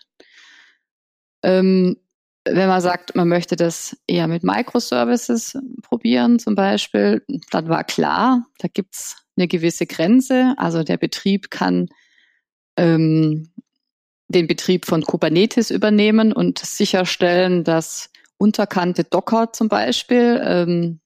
Ähm, 1.43 1.97
wenn 2.45 2.69
man 2.69 2.79
sagt, 2.79 3.13
man 3.13 3.27
möchte 3.27 3.57
das 3.57 3.97
eher 4.07 4.29
mit 4.29 4.45
Microservices 4.45 5.57
probieren 5.81 6.39
zum 6.39 6.55
Beispiel, 6.55 7.25
dann 7.51 7.67
war 7.67 7.83
klar, 7.83 8.45
da 8.59 8.69
gibt's 8.69 9.17
eine 9.35 9.49
gewisse 9.49 9.85
Grenze. 9.85 10.53
Also 10.55 10.83
der 10.83 10.95
Betrieb 10.95 11.51
kann 11.51 11.89
ähm, 12.77 13.51
den 14.29 14.47
Betrieb 14.47 14.85
von 14.85 15.01
Kubernetes 15.01 15.71
übernehmen 15.71 16.31
und 16.31 16.59
sicherstellen, 16.59 17.65
dass 17.65 18.11
unterkannte 18.37 19.03
Docker 19.03 19.51
zum 19.51 19.67
Beispiel 19.67 20.41
ähm, 20.41 21.01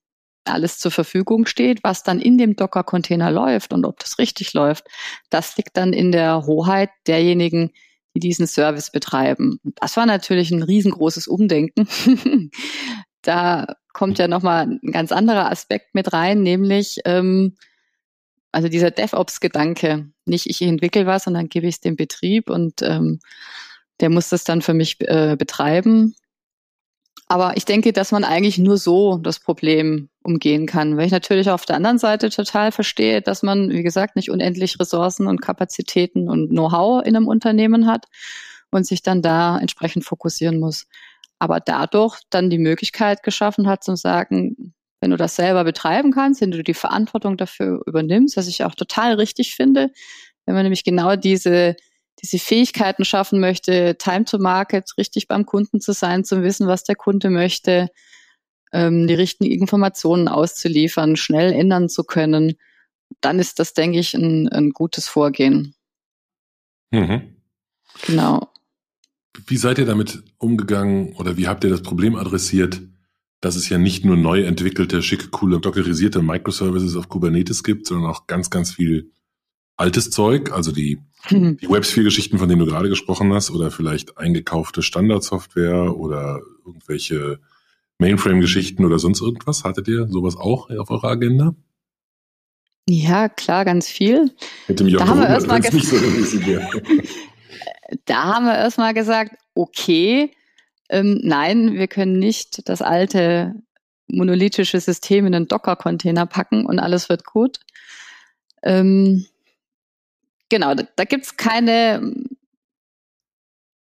alles 0.46 0.78
zur 0.78 0.92
Verfügung 0.92 1.46
steht, 1.46 1.84
was 1.84 2.04
dann 2.04 2.20
in 2.20 2.38
dem 2.38 2.56
Docker-Container 2.56 3.32
läuft 3.32 3.74
und 3.74 3.86
ob 3.86 4.00
das 4.00 4.20
richtig 4.20 4.54
läuft, 4.54 4.88
das 5.30 5.58
liegt 5.58 5.78
dann 5.78 5.94
in 5.94 6.12
der 6.12 6.46
Hoheit 6.46 6.90
derjenigen, 7.08 7.72
die 8.16 8.20
diesen 8.20 8.48
Service 8.48 8.92
betreiben. 8.92 9.60
Das 9.76 9.98
war 9.98 10.06
natürlich 10.06 10.52
ein 10.52 10.64
riesengroßes 10.64 11.28
Umdenken. 11.28 11.88
da 13.22 13.76
kommt 13.94 14.18
ja 14.18 14.28
nochmal 14.28 14.80
ein 14.82 14.92
ganz 14.92 15.12
anderer 15.12 15.52
Aspekt 15.52 15.94
mit 15.94 16.14
rein, 16.14 16.42
nämlich 16.42 17.00
ähm, 17.06 17.56
also 18.52 18.68
dieser 18.68 18.92
DevOps-Gedanke. 18.92 20.10
Nicht 20.26 20.48
ich 20.48 20.62
entwickle 20.62 21.06
was, 21.06 21.26
sondern 21.26 21.50
gebe 21.50 21.68
ich 21.68 21.76
es 21.76 21.82
dem 21.82 21.96
Betrieb 21.96 22.50
und 22.50 22.82
ähm, 22.82 23.20
der 24.00 24.10
muss 24.10 24.30
das 24.30 24.44
dann 24.44 24.62
für 24.62 24.74
mich 24.74 24.98
äh, 25.02 25.36
betreiben. 25.38 26.16
Aber 27.32 27.56
ich 27.58 27.66
denke, 27.66 27.94
dass 27.94 28.12
man 28.12 28.24
eigentlich 28.24 28.58
nur 28.58 28.78
so 28.78 29.18
das 29.18 29.40
Problem 29.40 30.10
umgehen 30.24 30.66
kann, 30.66 30.98
weil 30.98 31.06
ich 31.06 31.12
natürlich 31.12 31.52
auf 31.52 31.64
der 31.64 31.76
anderen 31.76 32.00
Seite 32.00 32.32
total 32.32 32.72
verstehe, 32.72 33.22
dass 33.22 33.44
man, 33.44 33.70
wie 33.70 33.84
gesagt, 33.84 34.16
nicht 34.16 34.32
unendlich 34.32 34.80
Ressourcen 34.80 35.28
und 35.28 35.40
Kapazitäten 35.40 36.28
und 36.28 36.50
Know-how 36.50 37.06
in 37.06 37.16
einem 37.16 37.28
Unternehmen 37.28 37.86
hat 37.86 38.08
und 38.72 38.88
sich 38.88 39.04
dann 39.04 39.22
da 39.22 39.60
entsprechend 39.60 40.06
fokussieren 40.06 40.60
muss. 40.60 40.88
Aber 41.38 41.60
dadurch 41.60 42.20
dann 42.32 42.50
die 42.50 42.58
Möglichkeit 42.58 43.22
geschaffen 43.22 43.68
hat, 43.68 43.84
zu 43.84 43.96
sagen, 43.96 44.74
wenn 45.00 45.12
du 45.12 45.18
das 45.18 45.36
selber 45.36 45.64
betreiben 45.64 46.12
kannst, 46.12 46.42
wenn 46.42 46.52
du 46.52 46.64
die 46.64 46.74
Verantwortung 46.74 47.38
dafür 47.38 47.80
übernimmst, 47.86 48.38
was 48.38 48.48
ich 48.48 48.64
auch 48.64 48.74
total 48.74 49.14
richtig 49.14 49.56
finde, 49.56 49.92
wenn 50.48 50.56
man 50.56 50.64
nämlich 50.64 50.84
genau 50.84 51.16
diese 51.16 51.76
diese 52.22 52.40
Fähigkeiten 52.40 53.06
schaffen 53.06 53.40
möchte, 53.40 53.96
Time 53.98 54.26
to 54.26 54.38
Market, 54.38 54.92
richtig 54.98 55.28
beim 55.28 55.46
Kunden 55.46 55.80
zu 55.80 55.94
sein, 55.94 56.24
zu 56.24 56.44
wissen, 56.44 56.68
was 56.68 56.84
der 56.84 56.96
Kunde 56.96 57.30
möchte, 57.30 57.90
ähm, 58.72 59.08
die 59.08 59.14
richtigen 59.14 59.52
Informationen 59.52 60.28
auszuliefern, 60.28 61.16
schnell 61.16 61.54
ändern 61.54 61.90
zu 61.90 62.04
können, 62.04 62.56
dann 63.22 63.40
ist 63.40 63.60
das, 63.60 63.74
denke 63.74 64.00
ich, 64.00 64.14
ein, 64.14 64.48
ein 64.50 64.72
gutes 64.72 65.08
Vorgehen. 65.08 65.74
Mhm. 66.92 67.36
Genau. 68.06 68.50
Wie 69.48 69.58
seid 69.58 69.78
ihr 69.78 69.86
damit 69.86 70.24
umgegangen 70.38 71.14
oder 71.14 71.38
wie 71.38 71.48
habt 71.48 71.64
ihr 71.64 71.70
das 71.70 71.82
Problem 71.82 72.16
adressiert, 72.16 72.82
dass 73.42 73.56
es 73.56 73.70
ja 73.70 73.78
nicht 73.78 74.04
nur 74.04 74.18
neu 74.18 74.44
entwickelte, 74.44 75.02
schicke, 75.02 75.30
coole, 75.30 75.60
dockerisierte 75.60 76.22
Microservices 76.22 76.96
auf 76.96 77.08
Kubernetes 77.08 77.64
gibt, 77.64 77.88
sondern 77.88 78.12
auch 78.12 78.28
ganz, 78.28 78.50
ganz 78.50 78.72
viel 78.72 79.12
altes 79.80 80.12
Zeug, 80.12 80.52
also 80.52 80.72
die, 80.72 81.00
mhm. 81.30 81.58
die 81.58 81.70
Web-Sphere-Geschichten, 81.70 82.38
von 82.38 82.50
denen 82.50 82.60
du 82.60 82.66
gerade 82.66 82.90
gesprochen 82.90 83.34
hast, 83.34 83.50
oder 83.52 83.72
vielleicht 83.72 84.18
eingekaufte 84.18 84.82
Standardsoftware 84.82 85.96
oder 85.96 86.42
irgendwelche 86.66 87.40
Mainframe-Geschichten 87.98 88.86
oder 88.86 89.00
sonst 89.00 89.22
irgendwas. 89.22 89.64
Hattet 89.64 89.88
ihr 89.88 90.08
sowas 90.08 90.36
auch 90.36 90.70
auf 90.70 90.92
eurer 90.92 91.12
Agenda? 91.12 91.56
Ja, 92.88 93.30
klar, 93.30 93.66
ganz 93.66 93.88
viel. 93.88 94.32
Mit 94.68 94.80
dem 94.80 94.92
da 94.92 95.08
haben 95.08 95.20
wir 95.20 95.28
erstmal 95.28 95.62
so 95.62 95.98
Da 98.06 98.24
haben 98.24 98.46
wir 98.46 98.56
erstmal 98.56 98.94
gesagt, 98.94 99.36
okay, 99.54 100.32
ähm, 100.90 101.20
nein, 101.24 101.74
wir 101.74 101.88
können 101.88 102.20
nicht 102.20 102.68
das 102.68 102.82
alte 102.82 103.56
monolithische 104.08 104.80
System 104.80 105.28
in 105.28 105.36
einen 105.36 105.48
Docker-Container 105.48 106.26
packen 106.26 106.66
und 106.66 106.80
alles 106.80 107.10
wird 107.10 107.26
gut. 107.26 107.60
Ähm, 108.64 109.26
genau, 110.50 110.76
da, 110.76 110.84
da 110.96 111.04
gibt 111.06 111.26
es 111.26 111.38
keine 111.38 112.14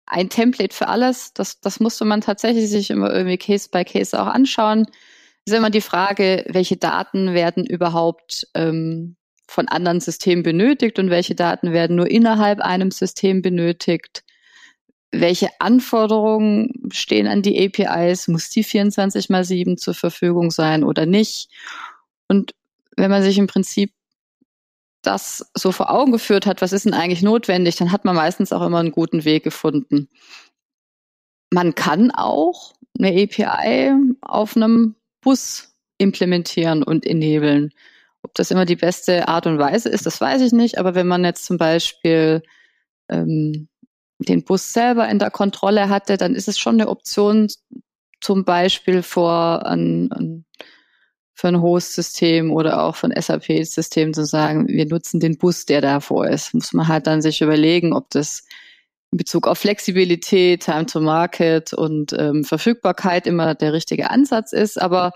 ein 0.08 0.30
Template 0.30 0.76
für 0.76 0.88
alles. 0.88 1.34
Das, 1.34 1.60
das 1.62 1.80
musste 1.80 2.06
man 2.06 2.22
tatsächlich 2.22 2.70
sich 2.70 2.90
immer 2.90 3.12
irgendwie 3.12 3.38
Case 3.38 3.70
by 3.72 3.84
Case 3.84 4.20
auch 4.20 4.28
anschauen. 4.28 4.86
Es 5.46 5.54
ist 5.54 5.58
immer 5.58 5.70
die 5.70 5.82
Frage, 5.82 6.46
welche 6.48 6.78
Daten 6.78 7.34
werden 7.34 7.66
überhaupt 7.66 8.48
ähm, 8.54 9.16
von 9.48 9.68
anderen 9.68 10.00
Systemen 10.00 10.44
benötigt 10.44 10.98
und 11.00 11.10
welche 11.10 11.36
Daten 11.36 11.72
werden 11.72 11.96
nur 11.96 12.10
innerhalb 12.10 12.62
einem 12.62 12.92
System 12.92 13.42
benötigt. 13.42 14.24
Welche 15.12 15.50
Anforderungen 15.60 16.90
stehen 16.92 17.28
an 17.28 17.42
die 17.42 17.64
APIs? 17.64 18.28
Muss 18.28 18.50
die 18.50 18.64
24 18.64 19.30
mal 19.30 19.44
7 19.44 19.78
zur 19.78 19.94
Verfügung 19.94 20.52
sein 20.52 20.84
oder 20.84 21.06
nicht? 21.06 21.50
Und 22.28 22.54
wenn 22.98 23.12
man 23.12 23.22
sich 23.22 23.38
im 23.38 23.48
Prinzip 23.48 23.92
das 25.06 25.50
so 25.54 25.72
vor 25.72 25.92
Augen 25.92 26.12
geführt 26.12 26.46
hat, 26.46 26.62
was 26.62 26.74
ist 26.74 26.86
denn 26.86 26.94
eigentlich 26.94 27.22
notwendig, 27.22 27.76
dann 27.76 27.92
hat 27.92 28.06
man 28.06 28.16
meistens 28.16 28.52
auch 28.52 28.66
immer 28.66 28.80
einen 28.80 28.92
guten 28.92 29.26
Weg 29.26 29.44
gefunden. 29.44 30.10
Man 31.52 31.76
kann 31.76 32.12
auch 32.12 32.74
eine 32.98 33.10
API 33.10 33.94
auf 34.22 34.56
einem 34.56 34.96
Bus 35.22 35.76
implementieren 35.98 36.84
und 36.84 37.06
enablen. 37.06 37.72
Ob 38.22 38.34
das 38.34 38.52
immer 38.52 38.66
die 38.66 38.76
beste 38.76 39.28
Art 39.28 39.48
und 39.48 39.60
Weise 39.60 39.90
ist, 39.90 40.06
das 40.06 40.20
weiß 40.20 40.42
ich 40.42 40.52
nicht. 40.52 40.78
Aber 40.78 40.96
wenn 40.96 41.08
man 41.08 41.24
jetzt 41.24 41.46
zum 41.46 41.58
Beispiel 41.58 42.42
ähm, 43.10 43.68
den 44.20 44.44
Bus 44.44 44.74
selber 44.74 45.08
in 45.10 45.20
der 45.20 45.32
Kontrolle 45.32 45.90
hatte, 45.90 46.18
dann 46.18 46.36
ist 46.36 46.48
es 46.48 46.58
schon 46.58 46.76
eine 46.76 46.90
Option, 46.90 47.48
zum 48.22 48.44
Beispiel 48.44 49.04
vor 49.04 49.66
ein, 49.66 50.12
ein 50.12 50.46
für 51.36 51.50
ein 51.50 51.62
Host-System 51.62 52.52
oder 52.52 52.82
auch 52.82 53.04
ein 53.04 53.14
SAP-System 53.22 54.14
zu 54.14 54.26
sagen, 54.26 54.70
wir 54.70 54.86
nutzen 54.86 55.20
den 55.20 55.38
Bus, 55.38 55.66
der 55.66 55.82
davor 55.82 56.28
ist. 56.28 56.54
Muss 56.54 56.72
man 56.72 56.88
halt 56.88 57.08
dann 57.08 57.22
sich 57.22 57.42
überlegen, 57.42 57.94
ob 57.94 58.10
das 58.10 58.44
in 59.12 59.18
Bezug 59.18 59.46
auf 59.46 59.60
Flexibilität, 59.60 60.64
Time 60.64 60.86
to 60.86 61.02
Market 61.02 61.74
und 61.74 62.14
ähm, 62.14 62.46
Verfügbarkeit 62.46 63.28
immer 63.28 63.54
der 63.54 63.74
richtige 63.74 64.10
Ansatz 64.10 64.54
ist. 64.54 64.82
Aber 64.82 65.12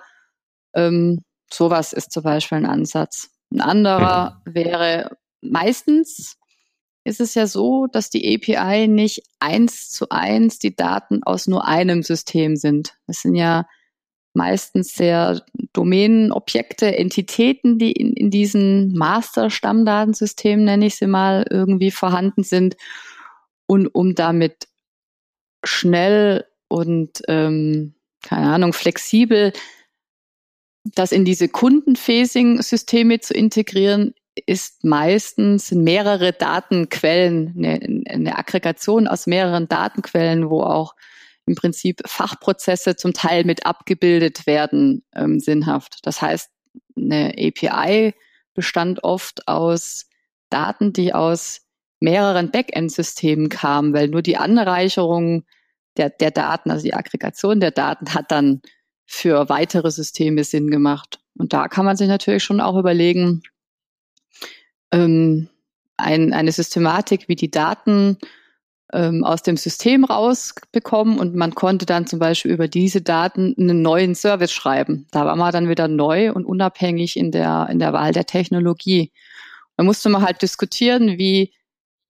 ähm, 0.73 1.23
sowas 1.51 1.93
ist 1.93 2.11
zum 2.11 2.23
Beispiel 2.23 2.57
ein 2.59 2.65
Ansatz. 2.65 3.29
Ein 3.51 3.61
anderer 3.61 4.41
mhm. 4.45 4.53
wäre 4.53 5.17
meistens 5.41 6.35
ist 7.05 7.21
es 7.21 7.33
ja 7.33 7.47
so, 7.47 7.87
dass 7.87 8.09
die 8.09 8.35
API 8.35 8.89
nicht 8.89 9.23
eins 9.39 9.89
zu 9.89 10.09
eins 10.09 10.59
die 10.59 10.75
Daten 10.75 11.23
aus 11.23 11.47
nur 11.47 11.65
einem 11.65 12.03
System 12.03 12.57
sind. 12.57 12.95
Das 13.07 13.21
sind 13.21 13.35
ja 13.35 13.65
meistens 14.33 14.95
sehr 14.95 15.43
Domänenobjekte, 15.73 16.95
Entitäten, 16.95 17.77
die 17.77 17.91
in, 17.91 18.13
in 18.13 18.29
diesen 18.29 18.93
Master-Stammdatensystemen, 18.93 20.65
nenne 20.65 20.85
ich 20.85 20.95
sie 20.95 21.07
mal, 21.07 21.45
irgendwie 21.49 21.91
vorhanden 21.91 22.43
sind. 22.43 22.77
Und 23.65 23.87
um 23.87 24.15
damit 24.15 24.67
schnell 25.63 26.45
und, 26.67 27.21
ähm, 27.27 27.95
keine 28.21 28.51
Ahnung, 28.51 28.73
flexibel 28.73 29.53
das 30.95 31.11
in 31.11 31.25
diese 31.25 31.49
Kundenfacing-Systeme 31.49 33.19
zu 33.19 33.33
integrieren, 33.33 34.13
ist 34.45 34.85
meistens 34.85 35.71
mehrere 35.71 36.31
Datenquellen, 36.31 37.53
eine, 37.57 38.03
eine 38.09 38.37
Aggregation 38.37 39.07
aus 39.07 39.27
mehreren 39.27 39.67
Datenquellen, 39.67 40.49
wo 40.49 40.61
auch 40.61 40.95
im 41.49 41.55
Prinzip 41.55 42.03
Fachprozesse 42.05 42.95
zum 42.95 43.13
Teil 43.13 43.43
mit 43.43 43.65
abgebildet 43.65 44.45
werden, 44.45 45.03
ähm, 45.15 45.39
sinnhaft. 45.39 45.97
Das 46.03 46.21
heißt, 46.21 46.51
eine 46.95 47.33
API 47.37 48.13
bestand 48.53 49.03
oft 49.03 49.47
aus 49.47 50.05
Daten, 50.51 50.93
die 50.93 51.11
aus 51.11 51.61
mehreren 51.99 52.51
Backend-Systemen 52.51 53.49
kam, 53.49 53.93
weil 53.93 54.09
nur 54.09 54.21
die 54.21 54.37
Anreicherung 54.37 55.43
der, 55.97 56.11
der 56.11 56.29
Daten, 56.29 56.69
also 56.69 56.83
die 56.83 56.93
Aggregation 56.93 57.59
der 57.59 57.71
Daten, 57.71 58.13
hat 58.13 58.31
dann 58.31 58.61
für 59.07 59.49
weitere 59.49 59.89
Systeme 59.89 60.43
Sinn 60.43 60.69
gemacht. 60.69 61.19
Und 61.35 61.51
da 61.51 61.67
kann 61.67 61.83
man 61.83 61.97
sich 61.97 62.07
natürlich 62.07 62.43
schon 62.43 62.61
auch 62.61 62.77
überlegen, 62.77 63.41
ähm, 64.91 65.49
ein, 65.97 66.31
eine 66.31 66.51
Systematik, 66.51 67.27
wie 67.27 67.35
die 67.35 67.49
Daten 67.49 68.19
ähm, 68.93 69.23
aus 69.23 69.43
dem 69.43 69.57
System 69.57 70.03
rausbekommen 70.03 71.19
und 71.19 71.35
man 71.35 71.53
konnte 71.55 71.85
dann 71.85 72.07
zum 72.07 72.19
Beispiel 72.19 72.51
über 72.51 72.67
diese 72.67 73.01
Daten 73.01 73.55
einen 73.57 73.81
neuen 73.81 74.15
Service 74.15 74.51
schreiben. 74.51 75.07
Da 75.11 75.25
war 75.25 75.35
man 75.35 75.51
dann 75.51 75.69
wieder 75.69 75.87
neu 75.87 76.31
und 76.31 76.45
unabhängig 76.45 77.17
in 77.17 77.31
der, 77.31 77.67
in 77.71 77.79
der 77.79 77.93
Wahl 77.93 78.11
der 78.11 78.25
Technologie. 78.25 79.11
Da 79.77 79.83
musste 79.83 80.09
man 80.09 80.23
halt 80.23 80.41
diskutieren, 80.41 81.17
wie, 81.17 81.53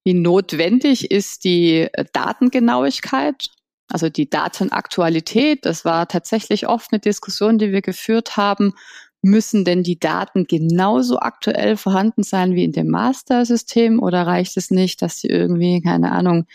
wie 0.03 0.13
notwendig 0.13 1.11
ist 1.11 1.43
die 1.43 1.87
Datengenauigkeit, 2.13 3.49
also 3.89 4.09
die 4.09 4.29
Datenaktualität. 4.29 5.65
Das 5.65 5.85
war 5.85 6.07
tatsächlich 6.07 6.67
oft 6.67 6.91
eine 6.91 6.99
Diskussion, 6.99 7.57
die 7.57 7.71
wir 7.71 7.81
geführt 7.81 8.37
haben. 8.37 8.73
Müssen 9.21 9.65
denn 9.65 9.83
die 9.83 9.99
Daten 9.99 10.45
genauso 10.45 11.19
aktuell 11.19 11.75
vorhanden 11.75 12.23
sein 12.23 12.55
wie 12.55 12.63
in 12.63 12.71
dem 12.71 12.87
Master-System 12.87 13.99
oder 14.01 14.25
reicht 14.25 14.55
es 14.57 14.71
nicht, 14.71 15.01
dass 15.01 15.19
sie 15.19 15.27
irgendwie, 15.27 15.81
keine 15.81 16.11
Ahnung, 16.11 16.45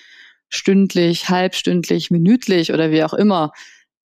stündlich, 0.48 1.28
halbstündlich, 1.28 2.10
minütlich 2.10 2.72
oder 2.72 2.90
wie 2.90 3.04
auch 3.04 3.14
immer 3.14 3.52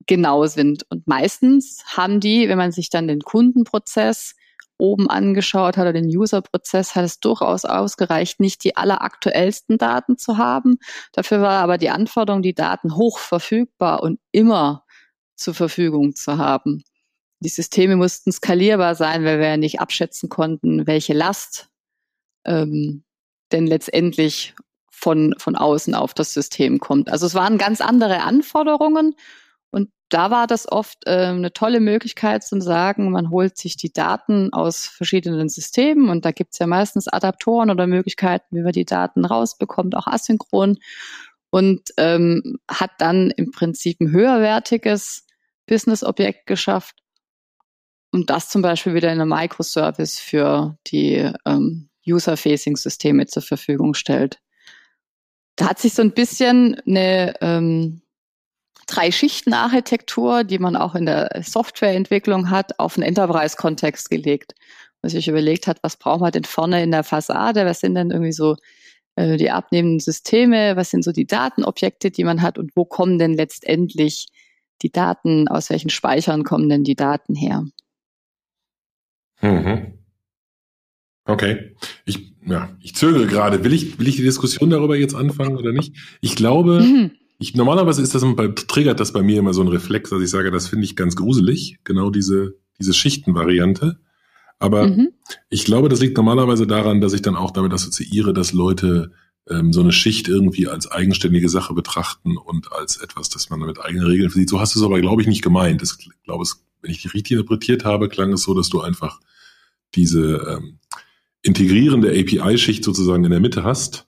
genau 0.07 0.47
sind? 0.47 0.85
Und 0.91 1.07
meistens 1.07 1.85
haben 1.97 2.21
die, 2.21 2.49
wenn 2.49 2.59
man 2.59 2.73
sich 2.73 2.91
dann 2.91 3.07
den 3.09 3.21
Kundenprozess 3.21 4.35
oben 4.79 5.09
angeschaut 5.11 5.77
hat 5.77 5.83
oder 5.83 5.93
den 5.93 6.07
User-Prozess, 6.07 6.95
hat 6.95 7.05
es 7.05 7.21
durchaus 7.21 7.65
ausgereicht, 7.65 8.41
nicht 8.41 8.65
die 8.65 8.77
alleraktuellsten 8.77 9.79
Daten 9.79 10.19
zu 10.19 10.39
haben. 10.39 10.79
Dafür 11.13 11.43
war 11.43 11.63
aber 11.63 11.79
die 11.79 11.91
Anforderung, 11.91 12.43
die 12.43 12.55
Daten 12.55 12.97
hoch 12.97 13.19
verfügbar 13.19 14.03
und 14.03 14.21
immer 14.33 14.85
zur 15.37 15.55
Verfügung 15.55 16.15
zu 16.15 16.39
haben. 16.39 16.83
Die 17.41 17.49
Systeme 17.49 17.97
mussten 17.97 18.33
skalierbar 18.33 18.95
sein, 18.95 19.25
weil 19.25 19.39
wir 19.39 19.49
ja 19.49 19.57
nicht 19.57 19.81
abschätzen 19.81 20.29
konnten, 20.29 20.87
welche 20.87 21.13
Last 21.13 21.69
ähm, 22.45 23.05
denn 23.53 23.67
letztendlich 23.67 24.55
von, 24.91 25.35
von 25.39 25.55
außen 25.55 25.95
auf 25.95 26.15
das 26.15 26.35
System 26.35 26.81
kommt. 26.81 27.11
Also 27.11 27.27
es 27.27 27.35
waren 27.35 27.59
ganz 27.59 27.81
andere 27.81 28.23
Anforderungen 28.23 29.15
und 29.71 29.91
da 30.09 30.31
war 30.31 30.47
das 30.47 30.71
oft 30.71 31.07
äh, 31.07 31.27
eine 31.27 31.53
tolle 31.53 31.81
Möglichkeit 31.81 32.43
zu 32.43 32.61
sagen, 32.61 33.11
man 33.11 33.31
holt 33.31 33.57
sich 33.57 33.77
die 33.77 33.93
Daten 33.93 34.53
aus 34.53 34.87
verschiedenen 34.87 35.49
Systemen 35.49 36.09
und 36.09 36.25
da 36.25 36.33
gibt's 36.33 36.59
ja 36.59 36.67
meistens 36.67 37.07
Adaptoren 37.07 37.71
oder 37.71 37.87
Möglichkeiten, 37.87 38.57
wie 38.57 38.63
man 38.63 38.73
die 38.73 38.87
Daten 38.87 39.25
rausbekommt, 39.25 39.95
auch 39.95 40.07
asynchron 40.07 40.79
und 41.51 41.91
ähm, 41.97 42.59
hat 42.69 42.91
dann 42.99 43.31
im 43.31 43.53
Prinzip 43.53 44.01
ein 44.01 44.11
höherwertiges 44.11 45.27
Business-Objekt 45.67 46.47
geschafft, 46.47 46.97
und 48.13 48.31
das 48.31 48.49
zum 48.49 48.63
Beispiel 48.63 48.95
wieder 48.95 49.13
in 49.13 49.21
einem 49.21 49.31
Microservice 49.31 50.19
für 50.19 50.77
die 50.87 51.31
ähm, 51.45 51.89
User-Facing-Systeme 52.07 53.27
zur 53.27 53.43
Verfügung 53.43 53.95
stellt. 53.95 54.39
Da 55.57 55.69
hat 55.69 55.79
sich 55.79 55.95
so 55.95 56.03
ein 56.03 56.13
bisschen 56.13 56.81
eine 56.87 57.35
ähm, 57.41 58.03
Drei-Schichten-Architektur, 58.87 60.45
die 60.45 60.59
man 60.59 60.77
auch 60.77 60.95
in 60.95 61.05
der 61.05 61.43
Softwareentwicklung 61.45 62.49
hat, 62.49 62.79
auf 62.79 62.97
einen 62.97 63.07
Enterprise-Kontext 63.07 64.09
gelegt. 64.09 64.55
Was 65.03 65.13
sich 65.13 65.29
überlegt 65.29 65.67
hat, 65.67 65.79
was 65.83 65.97
braucht 65.97 66.21
man 66.21 66.33
denn 66.33 66.45
vorne 66.45 66.83
in 66.83 66.91
der 66.91 67.05
Fassade, 67.05 67.67
was 67.67 67.81
sind 67.81 67.95
denn 67.95 68.11
irgendwie 68.11 68.33
so 68.33 68.57
äh, 69.17 69.37
die 69.37 69.51
abnehmenden 69.51 70.01
Systeme, 70.01 70.77
was 70.77 70.91
sind 70.91 71.05
so 71.05 71.13
die 71.13 71.27
Datenobjekte, 71.27 72.11
die 72.11 72.25
man 72.25 72.41
hat 72.41 72.59
und 72.59 72.73
wo 72.75 72.85
kommen 72.85 73.19
denn 73.19 73.35
letztendlich 73.35 74.29
die 74.83 74.91
Daten, 74.91 75.49
aus 75.49 75.71
welchen 75.71 75.91
Speichern 75.91 76.45
kommen 76.45 76.69
denn 76.69 76.85
die 76.85 76.97
Daten 76.97 77.35
her? 77.35 77.65
Mhm. 79.41 79.99
Okay. 81.25 81.75
Ich, 82.05 82.35
ja, 82.47 82.71
ich 82.81 82.95
zögere 82.95 83.27
gerade. 83.27 83.63
Will 83.65 83.73
ich, 83.73 83.99
will 83.99 84.09
ich 84.09 84.17
die 84.17 84.23
Diskussion 84.23 84.71
darüber 84.71 84.97
jetzt 84.97 85.15
anfangen 85.15 85.57
oder 85.57 85.73
nicht? 85.73 85.95
Ich 86.21 86.37
glaube, 86.37 86.81
mhm. 86.81 87.11
ich, 87.39 87.55
normalerweise 87.55 88.03
ist 88.03 88.15
das, 88.15 88.25
bei, 88.35 88.49
triggert 88.49 89.01
das 89.01 89.13
bei 89.13 89.23
mir 89.23 89.39
immer 89.39 89.53
so 89.53 89.63
ein 89.63 89.69
Reflex, 89.69 90.11
dass 90.11 90.23
ich 90.23 90.31
sage, 90.31 90.51
das 90.51 90.69
finde 90.69 90.87
ich 90.87 90.97
ganz 90.97 91.17
gruselig. 91.17 91.79
Genau 91.85 92.11
diese, 92.11 92.55
diese 92.79 92.95
Schichtenvariante. 92.95 93.99
Aber 94.59 94.89
mhm. 94.89 95.11
ich 95.51 95.65
glaube, 95.65 95.89
das 95.89 96.01
liegt 96.01 96.17
normalerweise 96.17 96.67
daran, 96.67 97.01
dass 97.01 97.13
ich 97.13 97.23
dann 97.23 97.37
auch 97.37 97.51
damit 97.51 97.73
assoziiere, 97.73 98.33
dass 98.33 98.53
Leute 98.53 99.13
ähm, 99.49 99.73
so 99.73 99.81
eine 99.81 99.93
Schicht 99.93 100.29
irgendwie 100.29 100.67
als 100.69 100.91
eigenständige 100.91 101.49
Sache 101.49 101.75
betrachten 101.75 102.37
und 102.37 102.73
als 102.73 102.97
etwas, 102.97 103.29
das 103.29 103.51
man 103.51 103.61
mit 103.61 103.81
eigenen 103.81 104.07
Regeln 104.07 104.31
versieht. 104.31 104.51
So 104.51 104.61
hast 104.61 104.75
du 104.75 104.81
es 104.81 104.85
aber, 104.85 105.01
glaube 105.01 105.23
ich, 105.23 105.29
nicht 105.29 105.43
gemeint. 105.43 105.83
Ich 105.83 106.11
glaube, 106.25 106.43
es 106.43 106.65
wenn 106.81 106.91
ich 106.91 107.03
die 107.03 107.09
richtig 107.09 107.33
interpretiert 107.33 107.85
habe, 107.85 108.09
klang 108.09 108.33
es 108.33 108.43
so, 108.43 108.55
dass 108.55 108.69
du 108.69 108.81
einfach 108.81 109.21
diese 109.95 110.61
ähm, 110.61 110.79
integrierende 111.43 112.11
API-Schicht 112.11 112.85
sozusagen 112.85 113.25
in 113.25 113.31
der 113.31 113.41
Mitte 113.41 113.65
hast, 113.65 114.07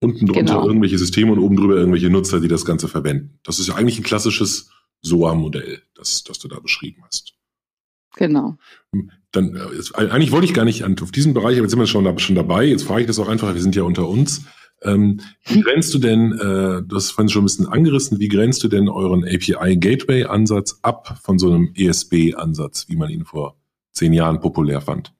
unten 0.00 0.26
drunter 0.26 0.54
genau. 0.54 0.66
irgendwelche 0.66 0.98
Systeme 0.98 1.32
und 1.32 1.38
oben 1.38 1.56
drüber 1.56 1.76
irgendwelche 1.76 2.10
Nutzer, 2.10 2.40
die 2.40 2.48
das 2.48 2.64
Ganze 2.64 2.88
verwenden. 2.88 3.38
Das 3.42 3.58
ist 3.58 3.68
ja 3.68 3.74
eigentlich 3.74 3.98
ein 3.98 4.04
klassisches 4.04 4.70
SOA-Modell, 5.02 5.82
das, 5.94 6.24
das 6.24 6.38
du 6.38 6.48
da 6.48 6.60
beschrieben 6.60 7.02
hast. 7.06 7.34
Genau. 8.16 8.56
Hm, 8.92 9.10
dann, 9.32 9.56
äh, 9.56 9.96
eigentlich 9.96 10.32
wollte 10.32 10.46
ich 10.46 10.54
gar 10.54 10.64
nicht 10.64 10.84
auf 10.84 11.12
diesen 11.12 11.34
Bereich, 11.34 11.56
aber 11.56 11.62
jetzt 11.62 11.70
sind 11.70 11.78
wir 11.78 11.86
schon, 11.86 12.18
schon 12.18 12.36
dabei. 12.36 12.64
Jetzt 12.64 12.84
frage 12.84 13.02
ich 13.02 13.06
das 13.06 13.18
auch 13.18 13.28
einfach, 13.28 13.54
wir 13.54 13.60
sind 13.60 13.76
ja 13.76 13.82
unter 13.82 14.08
uns. 14.08 14.44
Ähm, 14.82 15.20
wie 15.44 15.60
grenzt 15.60 15.92
du 15.92 15.98
denn, 15.98 16.32
äh, 16.32 16.82
du 16.82 16.96
hast 16.96 17.10
vorhin 17.10 17.28
schon 17.28 17.42
ein 17.42 17.46
bisschen 17.46 17.66
angerissen, 17.66 18.20
wie 18.20 18.28
grenzt 18.28 18.62
du 18.62 18.68
denn 18.68 18.88
euren 18.88 19.24
API-Gateway-Ansatz 19.24 20.78
ab 20.82 21.18
von 21.22 21.38
so 21.38 21.48
einem 21.48 21.72
ESB-Ansatz, 21.74 22.88
wie 22.88 22.96
man 22.96 23.10
ihn 23.10 23.24
vor 23.24 23.56
zehn 23.92 24.12
Jahren 24.12 24.40
populär 24.40 24.80
fand? 24.80 25.12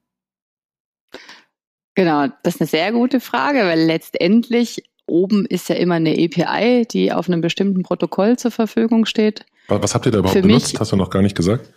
Genau, 1.95 2.27
das 2.43 2.55
ist 2.55 2.61
eine 2.61 2.67
sehr 2.69 2.91
gute 2.93 3.19
Frage, 3.19 3.59
weil 3.59 3.81
letztendlich 3.81 4.83
oben 5.05 5.45
ist 5.45 5.67
ja 5.67 5.75
immer 5.75 5.95
eine 5.95 6.11
API, 6.11 6.85
die 6.89 7.11
auf 7.11 7.27
einem 7.27 7.41
bestimmten 7.41 7.83
Protokoll 7.83 8.37
zur 8.37 8.51
Verfügung 8.51 9.05
steht. 9.05 9.45
Was 9.67 9.93
habt 9.93 10.05
ihr 10.05 10.11
da 10.11 10.19
überhaupt 10.19 10.37
Für 10.37 10.41
benutzt? 10.41 10.73
Mich, 10.73 10.79
Hast 10.79 10.91
du 10.93 10.95
noch 10.95 11.09
gar 11.09 11.21
nicht 11.21 11.35
gesagt? 11.35 11.73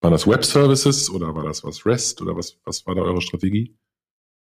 Waren 0.00 0.12
das 0.12 0.26
Web 0.26 0.44
Services 0.44 1.08
oder 1.08 1.34
war 1.34 1.44
das 1.44 1.64
was 1.64 1.86
REST 1.86 2.20
oder 2.20 2.36
was, 2.36 2.58
was 2.64 2.84
war 2.86 2.94
da 2.94 3.02
eure 3.02 3.22
Strategie? 3.22 3.76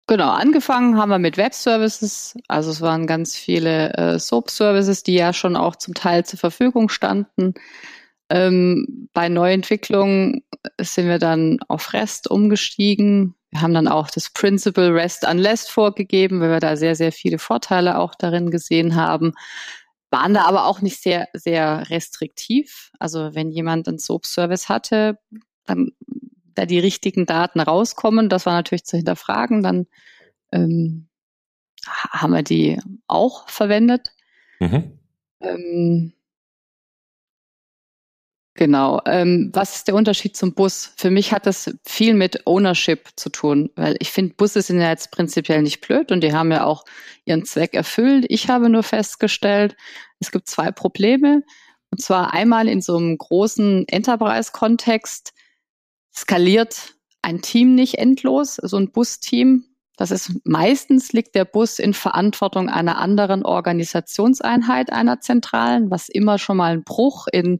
Genau, 0.07 0.31
angefangen 0.31 0.97
haben 0.97 1.09
wir 1.09 1.19
mit 1.19 1.37
Web-Services. 1.37 2.35
Also 2.49 2.71
es 2.71 2.81
waren 2.81 3.07
ganz 3.07 3.37
viele 3.37 3.93
äh, 3.93 4.19
Soap-Services, 4.19 5.03
die 5.03 5.13
ja 5.13 5.31
schon 5.31 5.55
auch 5.55 5.77
zum 5.77 5.93
Teil 5.93 6.25
zur 6.25 6.39
Verfügung 6.39 6.89
standen. 6.89 7.53
Ähm, 8.29 9.09
bei 9.13 9.29
Neuentwicklungen 9.29 10.43
sind 10.79 11.07
wir 11.07 11.19
dann 11.19 11.59
auf 11.69 11.93
REST 11.93 12.29
umgestiegen. 12.29 13.35
Wir 13.51 13.61
haben 13.61 13.73
dann 13.73 13.87
auch 13.87 14.09
das 14.09 14.29
Principle 14.29 14.93
REST 14.93 15.25
Unless 15.29 15.69
vorgegeben, 15.69 16.41
weil 16.41 16.51
wir 16.51 16.59
da 16.59 16.75
sehr, 16.75 16.95
sehr 16.95 17.11
viele 17.11 17.39
Vorteile 17.39 17.97
auch 17.97 18.15
darin 18.15 18.51
gesehen 18.51 18.95
haben. 18.95 19.33
Waren 20.09 20.33
da 20.33 20.45
aber 20.45 20.65
auch 20.65 20.81
nicht 20.81 21.01
sehr, 21.01 21.27
sehr 21.33 21.89
restriktiv. 21.89 22.91
Also 22.99 23.35
wenn 23.35 23.51
jemand 23.51 23.87
einen 23.87 23.99
Soap-Service 23.99 24.67
hatte, 24.67 25.17
dann 25.65 25.91
da 26.55 26.65
die 26.65 26.79
richtigen 26.79 27.25
Daten 27.25 27.59
rauskommen, 27.59 28.29
das 28.29 28.45
war 28.45 28.53
natürlich 28.53 28.85
zu 28.85 28.97
hinterfragen, 28.97 29.63
dann 29.63 29.87
ähm, 30.51 31.07
haben 31.85 32.33
wir 32.33 32.43
die 32.43 32.79
auch 33.07 33.49
verwendet. 33.49 34.11
Mhm. 34.59 34.99
Ähm, 35.41 36.13
genau. 38.53 39.01
Ähm, 39.05 39.49
was 39.53 39.75
ist 39.75 39.87
der 39.87 39.95
Unterschied 39.95 40.37
zum 40.37 40.53
Bus? 40.53 40.93
Für 40.95 41.09
mich 41.09 41.33
hat 41.33 41.45
das 41.45 41.75
viel 41.85 42.13
mit 42.13 42.45
Ownership 42.47 43.09
zu 43.15 43.29
tun, 43.29 43.69
weil 43.75 43.95
ich 43.99 44.11
finde, 44.11 44.35
Busse 44.35 44.61
sind 44.61 44.79
ja 44.79 44.89
jetzt 44.89 45.11
prinzipiell 45.11 45.61
nicht 45.61 45.81
blöd 45.85 46.11
und 46.11 46.21
die 46.21 46.33
haben 46.33 46.51
ja 46.51 46.63
auch 46.63 46.85
ihren 47.25 47.45
Zweck 47.45 47.73
erfüllt. 47.73 48.25
Ich 48.29 48.49
habe 48.49 48.69
nur 48.69 48.83
festgestellt, 48.83 49.75
es 50.19 50.31
gibt 50.31 50.47
zwei 50.47 50.71
Probleme. 50.71 51.43
Und 51.91 52.01
zwar 52.01 52.33
einmal 52.33 52.67
in 52.67 52.81
so 52.81 52.97
einem 52.97 53.15
großen 53.19 53.87
Enterprise-Kontext 53.87 55.31
skaliert 56.15 56.93
ein 57.21 57.41
Team 57.41 57.75
nicht 57.75 57.95
endlos, 57.95 58.55
so 58.55 58.77
ein 58.77 58.91
Busteam. 58.91 59.65
Das 59.95 60.11
ist 60.11 60.31
meistens 60.43 61.13
liegt 61.13 61.35
der 61.35 61.45
Bus 61.45 61.79
in 61.79 61.93
Verantwortung 61.93 62.69
einer 62.69 62.97
anderen 62.97 63.45
Organisationseinheit 63.45 64.91
einer 64.91 65.21
zentralen, 65.21 65.91
was 65.91 66.09
immer 66.09 66.39
schon 66.39 66.57
mal 66.57 66.73
einen 66.73 66.83
Bruch 66.83 67.27
in, 67.31 67.59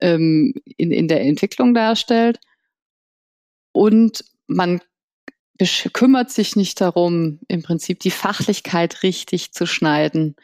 ähm, 0.00 0.54
in, 0.76 0.90
in 0.90 1.08
der 1.08 1.22
Entwicklung 1.22 1.74
darstellt. 1.74 2.38
Und 3.72 4.24
man 4.46 4.80
kümmert 5.92 6.30
sich 6.30 6.56
nicht 6.56 6.80
darum, 6.80 7.40
im 7.48 7.62
Prinzip 7.62 8.00
die 8.00 8.12
Fachlichkeit 8.12 9.02
richtig 9.02 9.52
zu 9.52 9.66
schneiden, 9.66 10.36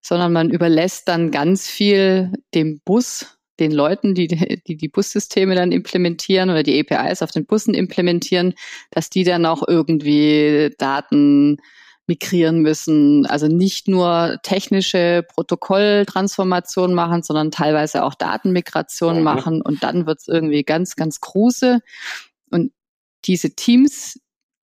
sondern 0.00 0.32
man 0.32 0.50
überlässt 0.50 1.08
dann 1.08 1.30
ganz 1.30 1.68
viel 1.68 2.32
dem 2.54 2.80
Bus 2.80 3.38
den 3.62 3.72
Leuten, 3.72 4.14
die, 4.14 4.28
die 4.28 4.76
die 4.76 4.88
Bussysteme 4.88 5.54
dann 5.54 5.72
implementieren 5.72 6.50
oder 6.50 6.62
die 6.62 6.78
APIs 6.80 7.22
auf 7.22 7.30
den 7.30 7.46
Bussen 7.46 7.74
implementieren, 7.74 8.54
dass 8.90 9.08
die 9.08 9.24
dann 9.24 9.46
auch 9.46 9.62
irgendwie 9.66 10.74
Daten 10.78 11.58
migrieren 12.06 12.60
müssen. 12.60 13.26
Also 13.26 13.46
nicht 13.46 13.88
nur 13.88 14.38
technische 14.42 15.24
Protokolltransformation 15.34 16.94
machen, 16.94 17.22
sondern 17.22 17.50
teilweise 17.50 18.04
auch 18.04 18.14
Datenmigration 18.14 19.18
mhm. 19.18 19.22
machen. 19.22 19.62
Und 19.62 19.82
dann 19.82 20.06
wird 20.06 20.18
es 20.20 20.28
irgendwie 20.28 20.64
ganz, 20.64 20.96
ganz 20.96 21.20
große. 21.20 21.80
Und 22.50 22.72
diese 23.24 23.54
Teams, 23.54 24.20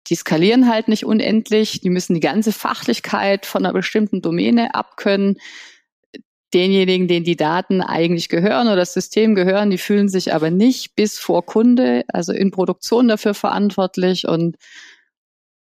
die 0.07 0.15
skalieren 0.15 0.69
halt 0.69 0.87
nicht 0.87 1.05
unendlich. 1.05 1.81
Die 1.81 1.89
müssen 1.89 2.13
die 2.13 2.21
ganze 2.21 2.51
Fachlichkeit 2.51 3.45
von 3.45 3.65
einer 3.65 3.73
bestimmten 3.73 4.21
Domäne 4.21 4.73
abkönnen. 4.73 5.37
Denjenigen, 6.55 7.09
denen 7.09 7.25
die 7.25 7.35
Daten 7.35 7.81
eigentlich 7.81 8.29
gehören 8.29 8.67
oder 8.67 8.77
das 8.77 8.93
System 8.93 9.35
gehören, 9.35 9.69
die 9.69 9.77
fühlen 9.77 10.07
sich 10.07 10.33
aber 10.33 10.49
nicht 10.49 10.95
bis 10.95 11.19
vor 11.19 11.45
Kunde, 11.45 12.05
also 12.07 12.31
in 12.31 12.51
Produktion 12.51 13.09
dafür 13.09 13.33
verantwortlich. 13.33 14.25
Und 14.25 14.55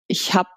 ich 0.07 0.34
habe 0.34 0.49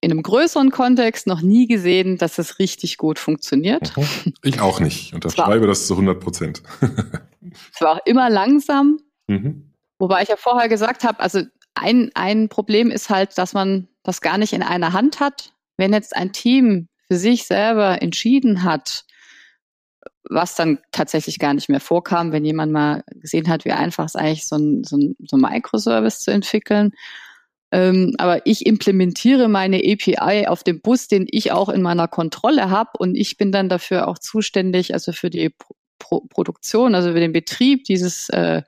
in 0.00 0.10
einem 0.10 0.22
größeren 0.22 0.70
Kontext 0.70 1.26
noch 1.26 1.42
nie 1.42 1.66
gesehen, 1.66 2.16
dass 2.16 2.38
es 2.38 2.58
richtig 2.58 2.96
gut 2.96 3.18
funktioniert. 3.18 3.94
Mhm. 3.96 4.32
Ich 4.42 4.60
auch 4.60 4.80
nicht. 4.80 5.08
Ich 5.08 5.14
unterschreibe 5.14 5.66
das 5.66 5.86
zu 5.86 5.92
100 5.92 6.20
Prozent. 6.20 6.62
es 7.72 7.80
war 7.82 7.96
auch 7.96 8.06
immer 8.06 8.30
langsam. 8.30 8.98
Mhm. 9.28 9.72
Wobei 9.98 10.22
ich 10.22 10.28
ja 10.30 10.36
vorher 10.36 10.70
gesagt 10.70 11.04
habe, 11.04 11.20
also 11.20 11.42
ein, 11.74 12.10
ein 12.14 12.48
Problem 12.48 12.90
ist 12.90 13.10
halt, 13.10 13.36
dass 13.36 13.52
man 13.52 13.88
das 14.02 14.22
gar 14.22 14.38
nicht 14.38 14.54
in 14.54 14.62
einer 14.62 14.94
Hand 14.94 15.20
hat. 15.20 15.52
Wenn 15.76 15.92
jetzt 15.92 16.16
ein 16.16 16.32
Team 16.32 16.88
für 17.08 17.16
sich 17.16 17.44
selber 17.46 18.00
entschieden 18.00 18.62
hat, 18.62 19.04
was 20.28 20.54
dann 20.54 20.78
tatsächlich 20.92 21.38
gar 21.38 21.54
nicht 21.54 21.68
mehr 21.68 21.80
vorkam, 21.80 22.32
wenn 22.32 22.44
jemand 22.44 22.72
mal 22.72 23.04
gesehen 23.10 23.48
hat, 23.48 23.64
wie 23.64 23.72
einfach 23.72 24.06
es 24.06 24.16
eigentlich 24.16 24.46
so 24.46 24.56
ein, 24.56 24.84
so 24.84 24.96
ein, 24.96 25.16
so 25.28 25.36
ein 25.36 25.40
Microservice 25.40 26.20
zu 26.20 26.30
entwickeln 26.30 26.92
ähm, 27.74 28.14
aber 28.18 28.46
ich 28.46 28.66
implementiere 28.66 29.48
meine 29.48 29.78
API 29.78 30.46
auf 30.46 30.62
dem 30.62 30.80
Bus, 30.80 31.08
den 31.08 31.26
ich 31.28 31.50
auch 31.50 31.68
in 31.68 31.82
meiner 31.82 32.06
Kontrolle 32.06 32.70
habe 32.70 32.90
und 32.98 33.16
ich 33.16 33.36
bin 33.36 33.50
dann 33.50 33.68
dafür 33.68 34.06
auch 34.06 34.20
zuständig, 34.20 34.94
also 34.94 35.10
für 35.10 35.28
die 35.28 35.52
Pro 35.98 36.20
Produktion, 36.20 36.94
also 36.94 37.12
für 37.12 37.18
den 37.18 37.32
Betrieb 37.32 37.82
dieses 37.82 38.28
äh, 38.28 38.62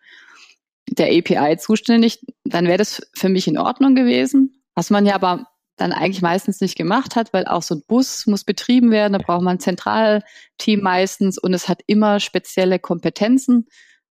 der 0.90 1.16
API 1.16 1.56
zuständig, 1.56 2.18
dann 2.44 2.66
wäre 2.66 2.78
das 2.78 3.00
für 3.14 3.28
mich 3.28 3.46
in 3.46 3.58
Ordnung 3.58 3.94
gewesen. 3.94 4.60
Was 4.74 4.90
man 4.90 5.06
ja 5.06 5.14
aber 5.14 5.46
dann 5.76 5.92
eigentlich 5.92 6.22
meistens 6.22 6.60
nicht 6.60 6.76
gemacht 6.76 7.16
hat, 7.16 7.32
weil 7.32 7.46
auch 7.46 7.62
so 7.62 7.74
ein 7.76 7.82
Bus 7.86 8.26
muss 8.26 8.44
betrieben 8.44 8.90
werden, 8.90 9.12
da 9.12 9.18
braucht 9.18 9.42
man 9.42 9.56
ein 9.56 9.60
Zentralteam 9.60 10.80
meistens 10.82 11.38
und 11.38 11.54
es 11.54 11.68
hat 11.68 11.80
immer 11.86 12.20
spezielle 12.20 12.78
Kompetenzen. 12.78 13.66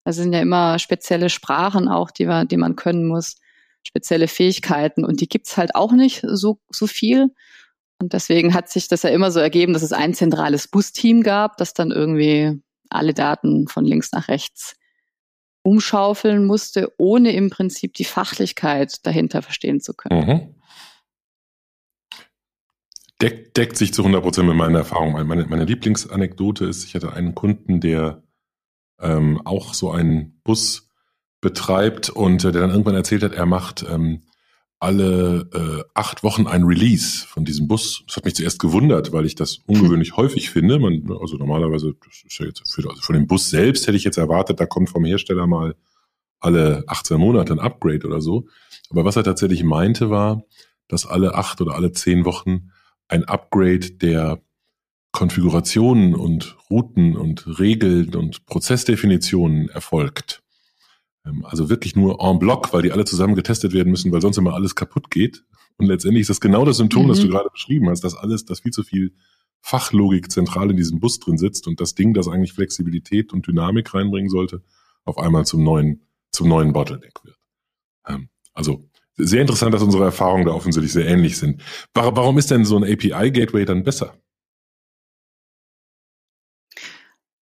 Da 0.05 0.13
sind 0.13 0.33
ja 0.33 0.41
immer 0.41 0.79
spezielle 0.79 1.31
Sprachen 1.31 1.89
auch, 1.89 2.11
die, 2.11 2.27
man, 2.27 2.49
die 2.49 2.57
man 2.57 2.77
können 2.77 3.07
muss 3.07 3.37
spezielle 3.85 4.29
Fähigkeiten 4.29 5.05
und 5.05 5.21
die 5.21 5.29
gibt's 5.29 5.57
halt 5.57 5.75
auch 5.75 5.93
nicht 5.93 6.25
so, 6.27 6.61
so 6.71 6.87
viel. 6.87 7.35
Und 8.01 8.13
deswegen 8.13 8.55
hat 8.55 8.69
sich 8.69 8.89
das 8.89 9.03
ja 9.03 9.11
immer 9.11 9.31
so 9.31 9.41
ergeben, 9.41 9.73
dass 9.73 9.83
es 9.83 9.93
ein 9.93 10.15
zentrales 10.15 10.69
Bus-Team 10.69 11.23
gab, 11.23 11.57
das 11.57 11.75
dann 11.75 11.91
irgendwie 11.91 12.61
alle 12.91 13.15
Daten 13.15 13.69
von 13.69 13.85
links 13.85 14.13
nach 14.13 14.29
rechts 14.29 14.77
umschaufeln 15.63 16.45
musste, 16.45 16.93
ohne 16.99 17.33
im 17.33 17.51
Prinzip 17.51 17.95
die 17.95 18.05
Fachlichkeit 18.05 19.07
dahinter 19.07 19.43
verstehen 19.43 19.81
zu 19.81 19.95
können. 19.95 20.27
Mhm. 20.27 20.55
Deck, 23.23 23.55
deckt 23.55 23.77
sich 23.77 23.95
zu 23.95 24.03
100 24.03 24.23
Prozent 24.23 24.49
mit 24.49 24.57
meiner 24.57 24.79
Erfahrung. 24.79 25.13
Meine, 25.27 25.47
meine 25.47 25.65
Lieblingsanekdote 25.65 26.67
ist, 26.67 26.85
ich 26.85 26.95
hatte 26.95 27.13
einen 27.13 27.35
Kunden, 27.35 27.81
der 27.81 28.23
ähm, 29.01 29.41
auch 29.45 29.75
so 29.75 29.93
einen 29.93 30.41
Bus 30.43 30.89
betreibt 31.41 32.11
und 32.11 32.45
äh, 32.45 32.53
der 32.53 32.63
dann 32.63 32.71
irgendwann 32.71 32.95
erzählt 32.95 33.23
hat, 33.23 33.33
er 33.33 33.47
macht 33.47 33.85
ähm, 33.89 34.23
alle 34.81 35.49
äh, 35.55 35.85
acht 35.95 36.25
Wochen 36.25 36.49
ein 36.49 36.65
Release 36.65 37.25
von 37.25 37.45
diesem 37.45 37.69
Bus. 37.69 38.03
Das 38.07 38.17
hat 38.17 38.25
mich 38.25 38.35
zuerst 38.35 38.59
gewundert, 38.59 39.13
weil 39.13 39.27
ich 39.27 39.37
das 39.37 39.59
ungewöhnlich 39.67 40.17
häufig 40.17 40.51
finde. 40.51 40.81
Man, 40.81 41.05
also 41.21 41.37
normalerweise, 41.37 41.95
das 42.05 42.25
ist 42.27 42.39
ja 42.41 42.47
jetzt 42.47 42.69
für, 42.69 42.89
also 42.91 43.01
von 43.01 43.15
dem 43.15 43.29
Bus 43.29 43.51
selbst 43.51 43.87
hätte 43.87 43.97
ich 43.97 44.03
jetzt 44.03 44.19
erwartet, 44.19 44.59
da 44.59 44.67
kommt 44.67 44.91
vom 44.91 45.05
Hersteller 45.05 45.47
mal 45.47 45.77
alle 46.41 46.83
18 46.89 47.19
Monate 47.19 47.53
ein 47.53 47.61
Upgrade 47.61 48.05
oder 48.05 48.21
so. 48.21 48.49
Aber 48.91 49.05
was 49.05 49.15
er 49.15 49.23
tatsächlich 49.23 49.63
meinte, 49.63 50.11
war, 50.11 50.43
dass 50.89 51.07
alle 51.07 51.37
acht 51.37 51.61
oder 51.61 51.77
alle 51.77 51.93
zehn 51.93 52.25
Wochen 52.25 52.73
ein 53.13 53.25
Upgrade 53.25 53.91
der 53.93 54.43
Konfigurationen 55.13 56.15
und 56.15 56.57
Routen 56.71 57.17
und 57.17 57.59
Regeln 57.59 58.15
und 58.15 58.47
Prozessdefinitionen 58.47 59.69
erfolgt. 59.69 60.43
Ähm, 61.27 61.45
also 61.45 61.69
wirklich 61.69 61.95
nur 61.95 62.21
en 62.23 62.39
bloc, 62.39 62.73
weil 62.73 62.83
die 62.83 62.93
alle 62.93 63.05
zusammen 63.05 63.35
getestet 63.35 63.75
werden 63.75 63.91
müssen, 63.91 64.11
weil 64.13 64.23
sonst 64.23 64.39
immer 64.39 64.55
alles 64.55 64.75
kaputt 64.75 65.11
geht. 65.11 65.45
Und 65.77 65.87
letztendlich 65.87 66.23
ist 66.23 66.31
das 66.31 66.41
genau 66.41 66.65
das 66.65 66.79
Symptom, 66.79 67.05
mhm. 67.05 67.09
das 67.09 67.21
du 67.21 67.27
mhm. 67.27 67.33
gerade 67.33 67.51
beschrieben 67.51 67.91
hast, 67.91 68.03
dass 68.03 68.17
alles, 68.17 68.47
dass 68.47 68.61
viel 68.61 68.73
zu 68.73 68.83
viel 68.83 69.15
Fachlogik 69.61 70.33
zentral 70.33 70.71
in 70.71 70.77
diesem 70.79 70.99
Bus 70.99 71.21
drin 71.21 71.37
sitzt 71.37 71.69
und 71.69 71.81
das 71.81 71.95
Ding, 71.95 72.15
das 72.15 72.29
eigentlich 72.29 72.55
Flexibilität 72.55 73.33
und 73.35 73.47
Dynamik 73.47 73.93
reinbringen 73.93 74.31
sollte, 74.31 74.63
auf 75.05 75.19
einmal 75.19 75.45
zum 75.45 75.63
neuen, 75.63 76.03
zum 76.31 76.49
neuen 76.49 76.73
Bottleneck 76.73 77.23
wird. 77.23 77.37
Ähm, 78.09 78.31
also 78.55 78.89
sehr 79.17 79.41
interessant, 79.41 79.75
dass 79.75 79.83
unsere 79.83 80.05
Erfahrungen 80.05 80.47
da 80.47 80.53
offensichtlich 80.53 80.93
sehr 80.93 81.07
ähnlich 81.07 81.39
sind. 81.39 81.63
Warum 81.95 82.39
ist 82.39 82.51
denn 82.51 82.65
so 82.65 82.77
ein 82.77 82.85
API-Gateway 82.85 83.65
dann 83.65 83.85
besser? 83.85 84.15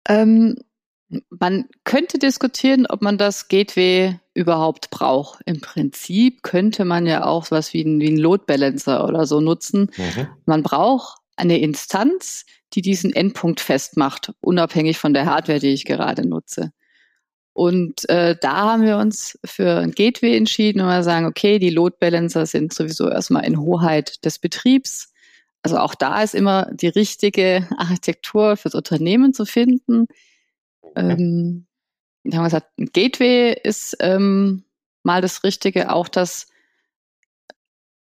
Ähm, 0.09 0.57
man 1.31 1.67
könnte 1.85 2.19
diskutieren, 2.19 2.87
ob 2.87 3.03
man 3.03 3.19
das 3.19 3.49
Gateway 3.49 4.19
überhaupt 4.35 4.91
braucht. 4.91 5.41
Im 5.47 5.61
Prinzip 5.61 6.43
könnte 6.43 6.85
man 6.85 7.07
ja 7.07 7.25
auch 7.25 7.51
was 7.51 7.73
wie 7.73 7.83
ein, 7.83 8.01
wie 8.01 8.09
ein 8.09 8.17
Load 8.17 8.45
Balancer 8.47 9.07
oder 9.07 9.27
so 9.27 9.41
nutzen. 9.41 9.91
Mhm. 9.97 10.29
Man 10.47 10.63
braucht 10.63 11.19
eine 11.37 11.59
Instanz, 11.61 12.45
die 12.75 12.83
diesen 12.83 13.13
Endpunkt 13.13 13.61
festmacht, 13.61 14.33
unabhängig 14.41 14.99
von 14.99 15.15
der 15.15 15.27
Hardware, 15.27 15.61
die 15.61 15.73
ich 15.73 15.85
gerade 15.85 16.27
nutze. 16.27 16.73
Und 17.59 18.09
äh, 18.09 18.37
da 18.41 18.73
haben 18.73 18.85
wir 18.85 18.99
uns 18.99 19.39
für 19.45 19.79
ein 19.79 19.91
Gateway 19.91 20.37
entschieden 20.37 20.81
und 20.81 20.87
wir 20.87 21.03
sagen, 21.03 21.27
okay, 21.27 21.59
die 21.59 21.71
Load 21.71 21.97
Balancer 21.99 22.47
sind 22.47 22.73
sowieso 22.73 23.09
erstmal 23.09 23.45
in 23.45 23.59
Hoheit 23.59 24.25
des 24.25 24.39
Betriebs. 24.39 25.13
Also 25.63 25.79
auch 25.79 25.97
da 25.97 26.23
ist 26.23 26.35
immer 26.35 26.69
die 26.73 26.89
richtige 26.89 27.67
Architektur 27.77 28.57
fürs 28.57 28.75
Unternehmen 28.75 29.35
zu 29.35 29.45
finden 29.45 30.07
ähm, 30.99 31.67
haben 32.27 32.41
wir 32.41 32.45
gesagt, 32.45 32.79
ein 32.79 32.91
Gateway 32.93 33.59
ist 33.63 33.97
ähm, 34.01 34.65
mal 35.03 35.23
das 35.23 35.45
Richtige, 35.45 35.93
auch 35.93 36.09
das 36.09 36.49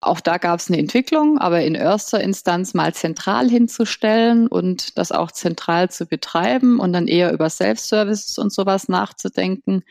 auch 0.05 0.19
da 0.19 0.37
gab 0.37 0.59
es 0.59 0.69
eine 0.69 0.79
Entwicklung, 0.79 1.37
aber 1.37 1.61
in 1.61 1.75
erster 1.75 2.21
Instanz 2.21 2.73
mal 2.73 2.93
zentral 2.93 3.49
hinzustellen 3.49 4.47
und 4.47 4.97
das 4.97 5.11
auch 5.11 5.31
zentral 5.31 5.89
zu 5.89 6.05
betreiben 6.05 6.79
und 6.79 6.93
dann 6.93 7.07
eher 7.07 7.31
über 7.33 7.49
Self-Services 7.49 8.37
und 8.37 8.53
sowas 8.53 8.87
nachzudenken. 8.87 9.83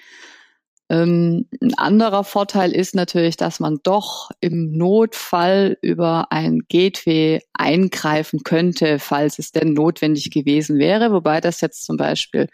Ähm, 0.90 1.48
ein 1.60 1.74
anderer 1.74 2.24
Vorteil 2.24 2.72
ist 2.72 2.94
natürlich, 2.94 3.36
dass 3.36 3.58
man 3.58 3.80
doch 3.82 4.30
im 4.40 4.76
Notfall 4.76 5.78
über 5.80 6.30
ein 6.30 6.60
Gateway 6.68 7.40
eingreifen 7.54 8.42
könnte, 8.44 8.98
falls 8.98 9.38
es 9.38 9.50
denn 9.50 9.72
notwendig 9.72 10.30
gewesen 10.30 10.78
wäre, 10.78 11.10
wobei 11.10 11.40
das 11.40 11.60
jetzt 11.60 11.84
zum 11.84 11.96
Beispiel 11.96 12.48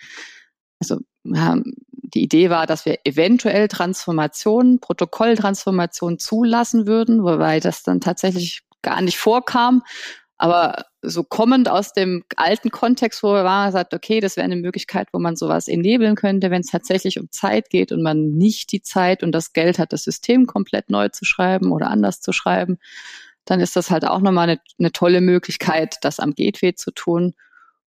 also 0.80 0.98
die 1.24 2.22
Idee 2.22 2.50
war, 2.50 2.66
dass 2.66 2.86
wir 2.86 2.98
eventuell 3.04 3.68
Transformationen, 3.68 4.80
Protokolltransformationen 4.80 6.18
zulassen 6.18 6.86
würden, 6.86 7.22
wobei 7.22 7.60
das 7.60 7.82
dann 7.82 8.00
tatsächlich 8.00 8.62
gar 8.82 9.00
nicht 9.02 9.18
vorkam. 9.18 9.82
Aber 10.38 10.86
so 11.02 11.22
kommend 11.22 11.68
aus 11.68 11.92
dem 11.92 12.24
alten 12.36 12.70
Kontext, 12.70 13.22
wo 13.22 13.32
wir 13.32 13.44
waren, 13.44 13.72
sagt, 13.72 13.92
okay, 13.92 14.20
das 14.20 14.36
wäre 14.36 14.44
eine 14.46 14.56
Möglichkeit, 14.56 15.08
wo 15.12 15.18
man 15.18 15.36
sowas 15.36 15.68
enablen 15.68 16.14
könnte, 16.14 16.50
wenn 16.50 16.62
es 16.62 16.70
tatsächlich 16.70 17.18
um 17.20 17.30
Zeit 17.30 17.68
geht 17.68 17.92
und 17.92 18.02
man 18.02 18.32
nicht 18.32 18.72
die 18.72 18.82
Zeit 18.82 19.22
und 19.22 19.32
das 19.32 19.52
Geld 19.52 19.78
hat, 19.78 19.92
das 19.92 20.04
System 20.04 20.46
komplett 20.46 20.88
neu 20.88 21.08
zu 21.08 21.26
schreiben 21.26 21.72
oder 21.72 21.88
anders 21.88 22.20
zu 22.22 22.32
schreiben, 22.32 22.78
dann 23.44 23.60
ist 23.60 23.76
das 23.76 23.90
halt 23.90 24.06
auch 24.06 24.20
nochmal 24.20 24.48
eine, 24.48 24.60
eine 24.78 24.92
tolle 24.92 25.20
Möglichkeit, 25.20 25.96
das 26.02 26.20
am 26.20 26.34
Gateway 26.34 26.74
zu 26.74 26.90
tun 26.90 27.34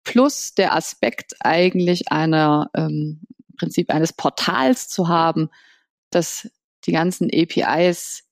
plus 0.04 0.54
der 0.56 0.76
Aspekt 0.76 1.36
eigentlich 1.40 2.12
einer 2.12 2.70
ähm, 2.76 3.22
Prinzip 3.58 3.90
eines 3.90 4.14
Portals 4.14 4.88
zu 4.88 5.08
haben, 5.08 5.50
das 6.10 6.50
die 6.86 6.92
ganzen 6.92 7.30
APIs 7.34 8.24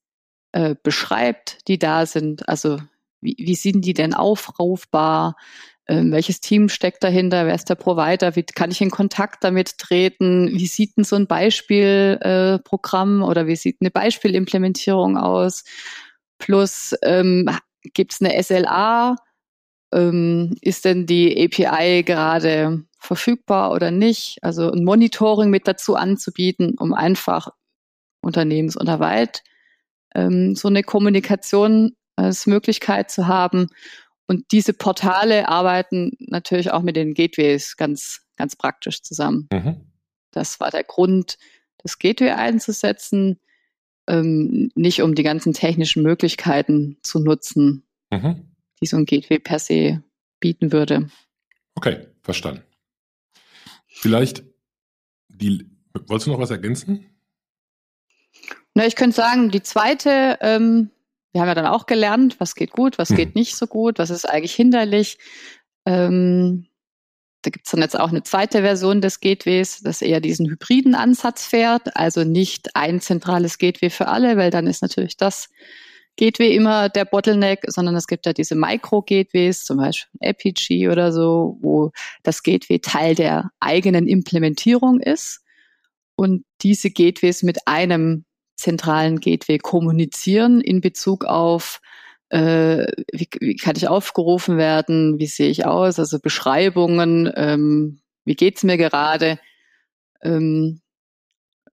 äh, 0.52 0.76
beschreibt, 0.82 1.68
die 1.68 1.80
da 1.80 2.06
sind. 2.06 2.48
Also 2.50 2.80
wie, 3.22 3.36
wie 3.40 3.56
sind 3.56 3.86
die 3.86 3.94
denn 3.94 4.14
aufrufbar? 4.14 5.36
Ähm, 5.88 6.12
welches 6.12 6.42
Team 6.42 6.70
steckt 6.70 7.04
dahinter? 7.04 7.46
Wer 7.46 7.56
ist 7.56 7.70
der 7.70 7.76
Provider? 7.76 8.36
Wie 8.36 8.44
kann 8.44 8.72
ich 8.72 8.82
in 8.82 8.92
Kontakt 8.92 9.44
damit 9.44 9.78
treten? 9.78 10.50
Wie 10.52 10.68
sieht 10.68 10.98
denn 10.98 11.04
so 11.04 11.16
ein 11.16 11.28
Beispielprogramm 11.28 13.22
äh, 13.22 13.26
oder 13.26 13.48
wie 13.48 13.56
sieht 13.56 13.78
eine 13.82 13.92
Beispielimplementierung 13.92 15.18
aus? 15.18 15.64
Plus 16.38 16.96
ähm, 17.04 17.50
gibt 17.94 18.14
es 18.14 18.22
eine 18.22 18.42
SLA? 18.42 19.16
Ähm, 19.92 20.56
ist 20.62 20.86
denn 20.86 21.06
die 21.06 21.46
API 21.46 22.04
gerade 22.04 22.84
verfügbar 22.98 23.72
oder 23.72 23.92
nicht? 23.92 24.38
Also 24.42 24.72
ein 24.72 24.84
Monitoring 24.84 25.50
mit 25.50 25.68
dazu 25.68 25.96
anzubieten, 25.96 26.76
um 26.78 26.94
einfach 26.94 27.50
unternehmensunterweit 28.22 29.44
ähm, 30.16 30.56
so 30.56 30.68
eine 30.68 30.84
Kommunikation 30.84 31.96
als 32.16 32.46
Möglichkeit 32.46 33.12
zu 33.12 33.28
haben. 33.28 33.70
Und 34.28 34.52
diese 34.52 34.74
Portale 34.74 35.50
arbeiten 35.50 36.12
natürlich 36.20 36.72
auch 36.72 36.82
mit 36.82 36.96
den 36.96 37.14
Gateways 37.14 37.76
ganz, 37.76 38.22
ganz 38.38 38.56
praktisch 38.56 39.02
zusammen. 39.02 39.50
Mhm. 39.52 39.82
Das 40.32 40.60
war 40.60 40.72
der 40.72 40.84
Grund, 40.84 41.38
das 41.80 42.00
Gateway 42.00 42.32
einzusetzen, 42.32 43.40
ähm, 44.08 44.72
nicht 44.76 45.02
um 45.02 45.16
die 45.16 45.24
ganzen 45.24 45.54
technischen 45.54 46.04
Möglichkeiten 46.04 46.98
zu 47.02 47.20
nutzen, 47.20 47.84
mhm. 48.12 48.51
Die 48.82 48.88
so 48.88 48.98
ein 48.98 49.06
Gateway 49.06 49.40
per 49.40 49.60
se 49.60 50.04
bieten 50.40 50.72
würde. 50.72 51.10
Okay, 51.76 52.08
verstanden. 52.24 52.64
Vielleicht 53.88 54.44
die, 55.30 55.70
wolltest 56.08 56.28
du 56.28 56.32
noch 56.32 56.40
was 56.40 56.52
ergänzen? 56.52 57.06
Na, 58.74 58.86
ich 58.86 58.96
könnte 58.96 59.16
sagen, 59.16 59.52
die 59.52 59.62
zweite, 59.62 60.38
ähm, 60.42 60.90
wir 61.32 61.42
haben 61.42 61.48
ja 61.48 61.56
dann 61.56 61.66
auch 61.66 61.86
gelernt, 61.86 62.40
was 62.40 62.56
geht 62.56 62.72
gut, 62.72 62.98
was 62.98 63.10
hm. 63.10 63.18
geht 63.18 63.36
nicht 63.36 63.56
so 63.56 63.68
gut, 63.68 64.00
was 64.00 64.10
ist 64.10 64.26
eigentlich 64.26 64.56
hinderlich. 64.56 65.18
Ähm, 65.86 66.68
da 67.42 67.50
gibt 67.50 67.66
es 67.66 67.72
dann 67.72 67.82
jetzt 67.82 68.00
auch 68.00 68.10
eine 68.10 68.24
zweite 68.24 68.62
Version 68.62 69.02
des 69.02 69.20
Gateways, 69.20 69.82
das 69.82 70.02
eher 70.02 70.22
diesen 70.22 70.48
hybriden 70.48 70.94
Ansatz 70.94 71.46
fährt, 71.46 71.96
also 71.98 72.24
nicht 72.24 72.76
ein 72.76 73.02
zentrales 73.02 73.58
Gateway 73.58 73.90
für 73.90 74.08
alle, 74.08 74.38
weil 74.38 74.52
dann 74.52 74.68
ist 74.68 74.82
natürlich 74.82 75.18
das 75.18 75.50
Gateway 76.18 76.56
immer 76.56 76.90
der 76.90 77.06
Bottleneck, 77.06 77.64
sondern 77.68 77.96
es 77.96 78.08
gibt 78.08 78.26
ja 78.26 78.34
diese 78.34 78.56
Micro-Gateways, 78.56 79.64
zum 79.64 79.78
Beispiel 79.78 80.12
Apigee 80.22 80.90
oder 80.90 81.12
so, 81.12 81.58
wo 81.62 81.92
das 82.24 82.44
Gateway 82.44 82.80
Teil 82.80 83.16
der 83.16 83.50
eigenen 83.60 84.08
Implementierung 84.08 85.00
ist 85.00 85.42
und 86.16 86.44
diese 86.62 86.92
Gateways 86.92 87.44
mit 87.44 87.68
einem 87.68 88.26
zentralen 88.56 89.20
Gateway 89.20 89.58
kommunizieren 89.58 90.62
in 90.62 90.82
Bezug 90.82 91.26
auf 91.26 91.82
äh, 92.30 92.88
wie, 93.12 93.28
wie 93.40 93.56
kann 93.56 93.76
ich 93.76 93.88
aufgerufen 93.88 94.58
werden, 94.58 95.20
wie 95.20 95.26
sehe 95.26 95.50
ich 95.50 95.66
aus, 95.66 96.00
also 96.00 96.20
Beschreibungen, 96.20 97.32
ähm, 97.36 98.02
wie 98.24 98.36
geht's 98.36 98.64
mir 98.64 98.78
gerade. 98.78 99.38
Ähm, 100.24 100.81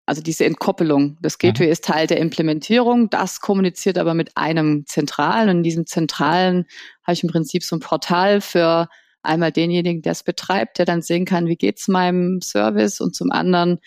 also 0.07 0.21
diese 0.21 0.45
Entkoppelung. 0.45 1.17
Das 1.21 1.37
Gateway 1.37 1.67
mhm. 1.67 1.71
ist 1.73 1.83
Teil 1.83 2.07
der 2.07 2.19
Implementierung, 2.19 3.09
das 3.09 3.41
kommuniziert 3.41 3.97
aber 3.97 4.13
mit 4.13 4.37
einem 4.37 4.85
Zentralen. 4.87 5.49
Und 5.49 5.57
in 5.57 5.63
diesem 5.63 5.85
Zentralen 5.85 6.65
habe 7.03 7.13
ich 7.13 7.23
im 7.23 7.29
Prinzip 7.29 7.63
so 7.63 7.75
ein 7.75 7.81
Portal 7.81 8.39
für 8.39 8.87
einmal 9.21 9.51
denjenigen, 9.51 10.01
der 10.01 10.13
es 10.13 10.23
betreibt, 10.23 10.79
der 10.79 10.85
dann 10.85 11.01
sehen 11.01 11.25
kann, 11.25 11.47
wie 11.47 11.57
geht's 11.57 11.89
meinem 11.89 12.41
Service 12.41 13.01
und 13.01 13.15
zum 13.15 13.31
anderen 13.31 13.79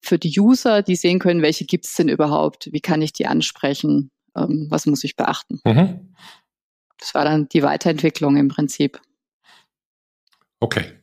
für 0.00 0.18
die 0.18 0.40
User, 0.40 0.82
die 0.82 0.96
sehen 0.96 1.18
können, 1.18 1.42
welche 1.42 1.66
gibt's 1.66 1.94
denn 1.94 2.08
überhaupt, 2.08 2.72
wie 2.72 2.80
kann 2.80 3.02
ich 3.02 3.12
die 3.12 3.26
ansprechen, 3.26 4.10
ähm, 4.34 4.68
was 4.70 4.86
muss 4.86 5.04
ich 5.04 5.16
beachten. 5.16 5.60
Mhm. 5.64 6.14
Das 6.98 7.14
war 7.14 7.24
dann 7.24 7.46
die 7.50 7.62
Weiterentwicklung 7.62 8.38
im 8.38 8.48
Prinzip. 8.48 9.00
Okay. 10.60 10.97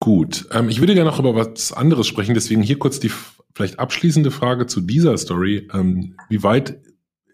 Gut. 0.00 0.48
Ähm, 0.52 0.68
ich 0.68 0.80
würde 0.80 0.94
gerne 0.94 1.10
noch 1.10 1.18
über 1.18 1.34
was 1.34 1.72
anderes 1.72 2.06
sprechen, 2.06 2.34
deswegen 2.34 2.62
hier 2.62 2.78
kurz 2.78 3.00
die 3.00 3.10
vielleicht 3.54 3.78
abschließende 3.78 4.30
Frage 4.30 4.66
zu 4.66 4.80
dieser 4.80 5.16
Story. 5.18 5.68
Ähm, 5.72 6.16
wie 6.28 6.42
weit 6.42 6.80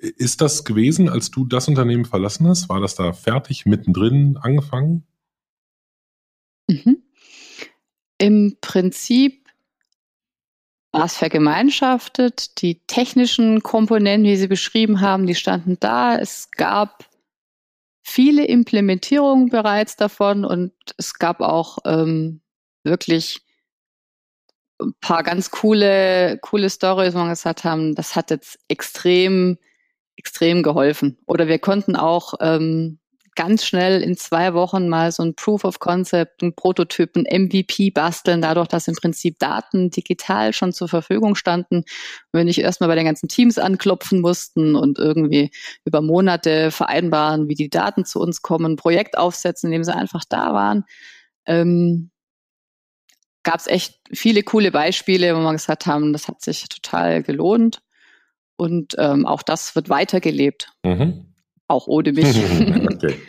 ist 0.00 0.40
das 0.40 0.64
gewesen, 0.64 1.08
als 1.08 1.30
du 1.30 1.44
das 1.44 1.68
Unternehmen 1.68 2.04
verlassen 2.04 2.48
hast? 2.48 2.68
War 2.68 2.80
das 2.80 2.94
da 2.94 3.12
fertig, 3.12 3.66
mittendrin 3.66 4.38
angefangen? 4.40 5.06
Mhm. 6.68 7.02
Im 8.18 8.56
Prinzip 8.60 9.48
war 10.92 11.06
es 11.06 11.16
vergemeinschaftet. 11.16 12.62
Die 12.62 12.80
technischen 12.86 13.62
Komponenten, 13.62 14.30
wie 14.30 14.36
Sie 14.36 14.46
beschrieben 14.46 15.00
haben, 15.00 15.26
die 15.26 15.34
standen 15.34 15.76
da. 15.80 16.16
Es 16.16 16.50
gab 16.52 17.10
viele 18.02 18.46
Implementierungen 18.46 19.48
bereits 19.48 19.96
davon 19.96 20.44
und 20.44 20.72
es 20.96 21.14
gab 21.14 21.40
auch 21.40 21.78
ähm, 21.84 22.40
wirklich 22.84 23.40
ein 24.80 24.94
paar 25.00 25.22
ganz 25.22 25.50
coole, 25.50 26.38
coole 26.42 26.70
Stories, 26.70 27.14
wo 27.14 27.18
wir 27.18 27.28
gesagt 27.28 27.64
haben, 27.64 27.94
das 27.94 28.16
hat 28.16 28.30
jetzt 28.30 28.58
extrem, 28.68 29.58
extrem 30.16 30.62
geholfen. 30.62 31.18
Oder 31.26 31.48
wir 31.48 31.58
konnten 31.58 31.96
auch 31.96 32.34
ähm, 32.40 32.98
ganz 33.36 33.64
schnell 33.64 34.02
in 34.02 34.16
zwei 34.16 34.54
Wochen 34.54 34.88
mal 34.88 35.10
so 35.10 35.22
ein 35.22 35.34
Proof 35.34 35.64
of 35.64 35.80
Concept, 35.80 36.42
ein 36.42 36.54
Prototyp, 36.54 37.16
ein 37.16 37.24
MVP 37.24 37.90
basteln, 37.90 38.42
dadurch, 38.42 38.68
dass 38.68 38.88
im 38.88 38.94
Prinzip 38.94 39.38
Daten 39.38 39.90
digital 39.90 40.52
schon 40.52 40.72
zur 40.72 40.88
Verfügung 40.88 41.34
standen. 41.34 41.78
Und 41.78 41.86
wir 42.32 42.44
nicht 42.44 42.60
erstmal 42.60 42.88
bei 42.88 42.94
den 42.94 43.06
ganzen 43.06 43.28
Teams 43.28 43.58
anklopfen 43.58 44.20
mussten 44.20 44.76
und 44.76 44.98
irgendwie 44.98 45.50
über 45.84 46.00
Monate 46.00 46.70
vereinbaren, 46.70 47.48
wie 47.48 47.54
die 47.54 47.70
Daten 47.70 48.04
zu 48.04 48.20
uns 48.20 48.42
kommen, 48.42 48.72
ein 48.72 48.76
Projekt 48.76 49.18
aufsetzen, 49.18 49.68
in 49.68 49.72
dem 49.72 49.84
sie 49.84 49.94
einfach 49.94 50.24
da 50.28 50.52
waren. 50.52 50.84
Ähm, 51.46 52.10
gab 53.44 53.56
es 53.56 53.66
echt 53.66 54.00
viele 54.12 54.42
coole 54.42 54.72
Beispiele, 54.72 55.36
wo 55.36 55.40
wir 55.40 55.52
gesagt 55.52 55.86
haben, 55.86 56.12
das 56.12 56.28
hat 56.28 56.42
sich 56.42 56.68
total 56.68 57.22
gelohnt. 57.22 57.82
Und 58.56 58.94
ähm, 58.98 59.26
auch 59.26 59.42
das 59.42 59.74
wird 59.74 59.88
weitergelebt. 59.88 60.72
Mhm 60.84 61.34
auch 61.68 61.86
ohne 61.86 62.12
mich. 62.12 62.26
okay. 62.92 63.16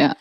Ja. 0.00 0.16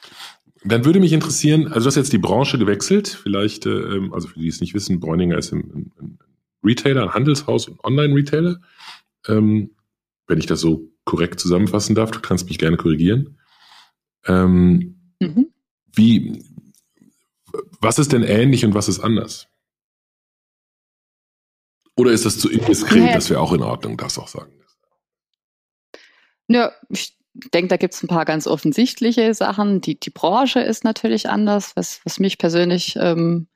Dann 0.65 0.83
würde 0.83 0.99
mich 0.99 1.13
interessieren, 1.13 1.67
also 1.67 1.79
du 1.79 1.85
hast 1.87 1.95
jetzt 1.95 2.13
die 2.13 2.19
Branche 2.19 2.59
gewechselt, 2.59 3.07
vielleicht, 3.07 3.65
äh, 3.65 4.09
also 4.11 4.27
für 4.27 4.37
die 4.37 4.49
es 4.49 4.59
nicht 4.59 4.73
wissen, 4.73 4.99
Bräuninger 4.99 5.37
ist 5.37 5.53
ein, 5.53 5.91
ein 5.99 6.19
Retailer, 6.63 7.03
ein 7.03 7.13
Handelshaus 7.13 7.69
und 7.69 7.81
Online-Retailer. 7.83 8.59
Ähm, 9.27 9.71
wenn 10.27 10.37
ich 10.37 10.45
das 10.45 10.59
so 10.59 10.91
korrekt 11.05 11.39
zusammenfassen 11.39 11.95
darf, 11.95 12.11
du 12.11 12.19
kannst 12.19 12.47
mich 12.47 12.59
gerne 12.59 12.75
korrigieren. 12.75 13.39
Ähm, 14.25 14.99
mhm. 15.19 15.47
Wie, 15.93 16.43
was 17.79 17.99
ist 17.99 18.11
denn 18.11 18.23
ähnlich 18.23 18.65
und 18.65 18.73
was 18.73 18.87
ist 18.87 18.99
anders? 18.99 19.47
Oder 21.97 22.11
ist 22.11 22.25
das 22.25 22.39
zu 22.39 22.49
indiskret? 22.49 23.03
Ja. 23.03 23.13
Das 23.13 23.29
wäre 23.29 23.39
auch 23.39 23.53
in 23.53 23.61
Ordnung, 23.61 23.97
das 23.97 24.17
auch 24.17 24.27
sagen. 24.27 24.53
Ja, 26.47 26.71
ich 26.89 27.15
denke, 27.33 27.69
da 27.69 27.77
gibt 27.77 27.93
es 27.93 28.03
ein 28.03 28.07
paar 28.07 28.25
ganz 28.25 28.47
offensichtliche 28.47 29.33
Sachen. 29.33 29.81
Die, 29.81 29.99
die 29.99 30.09
Branche 30.09 30.59
ist 30.59 30.83
natürlich 30.83 31.29
anders, 31.29 31.75
was, 31.75 32.01
was 32.03 32.19
mich 32.19 32.37
persönlich 32.37 32.95
ähm, 32.97 33.47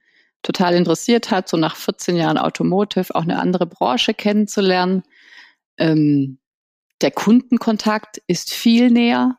total 0.43 0.75
interessiert 0.75 1.31
hat, 1.31 1.49
so 1.49 1.57
nach 1.57 1.75
14 1.75 2.15
Jahren 2.15 2.37
Automotive 2.37 3.15
auch 3.15 3.23
eine 3.23 3.39
andere 3.39 3.65
Branche 3.65 4.13
kennenzulernen. 4.13 5.03
Ähm, 5.77 6.39
der 7.01 7.11
Kundenkontakt 7.11 8.21
ist 8.27 8.53
viel 8.53 8.91
näher. 8.91 9.37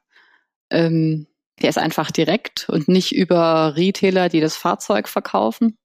Ähm, 0.71 1.27
der 1.63 1.71
ist 1.71 1.79
einfach 1.79 2.11
direkt 2.11 2.69
und 2.69 2.89
nicht 2.89 3.15
über 3.15 3.77
Retailer, 3.77 4.29
die 4.29 4.41
das 4.41 4.57
Fahrzeug 4.57 5.09
verkaufen. 5.09 5.79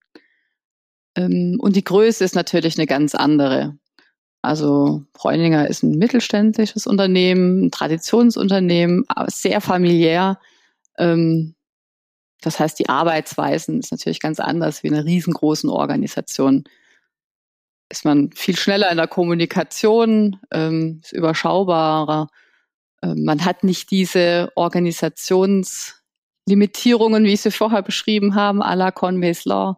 Ähm, 1.16 1.58
und 1.60 1.76
die 1.76 1.84
Größe 1.84 2.24
ist 2.24 2.36
natürlich 2.36 2.78
eine 2.78 2.88
ganz 2.88 3.16
andere. 3.16 3.78
Also 4.42 5.04
Bräuninger 5.14 5.68
ist 5.68 5.84
ein 5.84 5.98
mittelständisches 5.98 6.88
Unternehmen, 6.88 7.66
ein 7.66 7.72
Traditionsunternehmen, 7.72 9.06
sehr 9.28 9.62
familiär. 9.62 10.40
Ähm, 10.98 11.56
das 12.42 12.60
heißt, 12.60 12.80
die 12.80 12.90
Arbeitsweisen 12.90 13.80
ist 13.80 13.92
natürlich 13.92 14.20
ganz 14.20 14.40
anders 14.40 14.82
wie 14.82 14.88
in 14.88 14.96
einer 14.96 15.06
riesengroßen 15.06 15.70
Organisation. 15.70 16.64
Ist 17.90 18.04
man 18.04 18.32
viel 18.32 18.58
schneller 18.58 18.90
in 18.90 18.98
der 18.98 19.08
Kommunikation, 19.08 20.40
ähm, 20.52 21.02
ist 21.04 21.14
überschaubarer. 21.14 22.30
Ähm, 23.04 23.24
man 23.24 23.46
hat 23.46 23.64
nicht 23.64 23.90
diese 23.92 24.52
Organisationslimitierungen, 24.56 27.24
wie 27.24 27.34
ich 27.34 27.42
sie 27.42 27.52
vorher 27.52 27.82
beschrieben 27.82 28.36
haben, 28.36 28.62
à 28.62 28.76
la 28.76 28.92
Conway's 28.92 29.46
Law. 29.46 29.78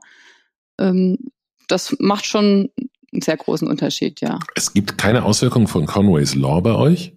das 1.67 1.95
macht 1.99 2.25
schon 2.25 2.71
einen 3.13 3.21
sehr 3.21 3.37
großen 3.37 3.67
Unterschied, 3.67 4.21
ja. 4.21 4.39
Es 4.55 4.73
gibt 4.73 4.97
keine 4.97 5.23
Auswirkungen 5.23 5.67
von 5.67 5.85
Conway's 5.85 6.35
Law 6.35 6.61
bei 6.61 6.73
euch? 6.73 7.15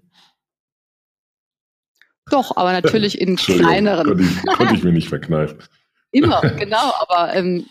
Doch, 2.30 2.56
aber 2.56 2.72
natürlich 2.72 3.20
in 3.20 3.36
kleineren. 3.36 4.06
Konnte 4.06 4.22
ich, 4.22 4.56
konnte 4.56 4.74
ich 4.74 4.84
mir 4.84 4.92
nicht 4.92 5.08
verkneifen. 5.08 5.58
Immer, 6.10 6.40
genau, 6.58 6.92
aber 7.00 7.34
ähm, 7.34 7.66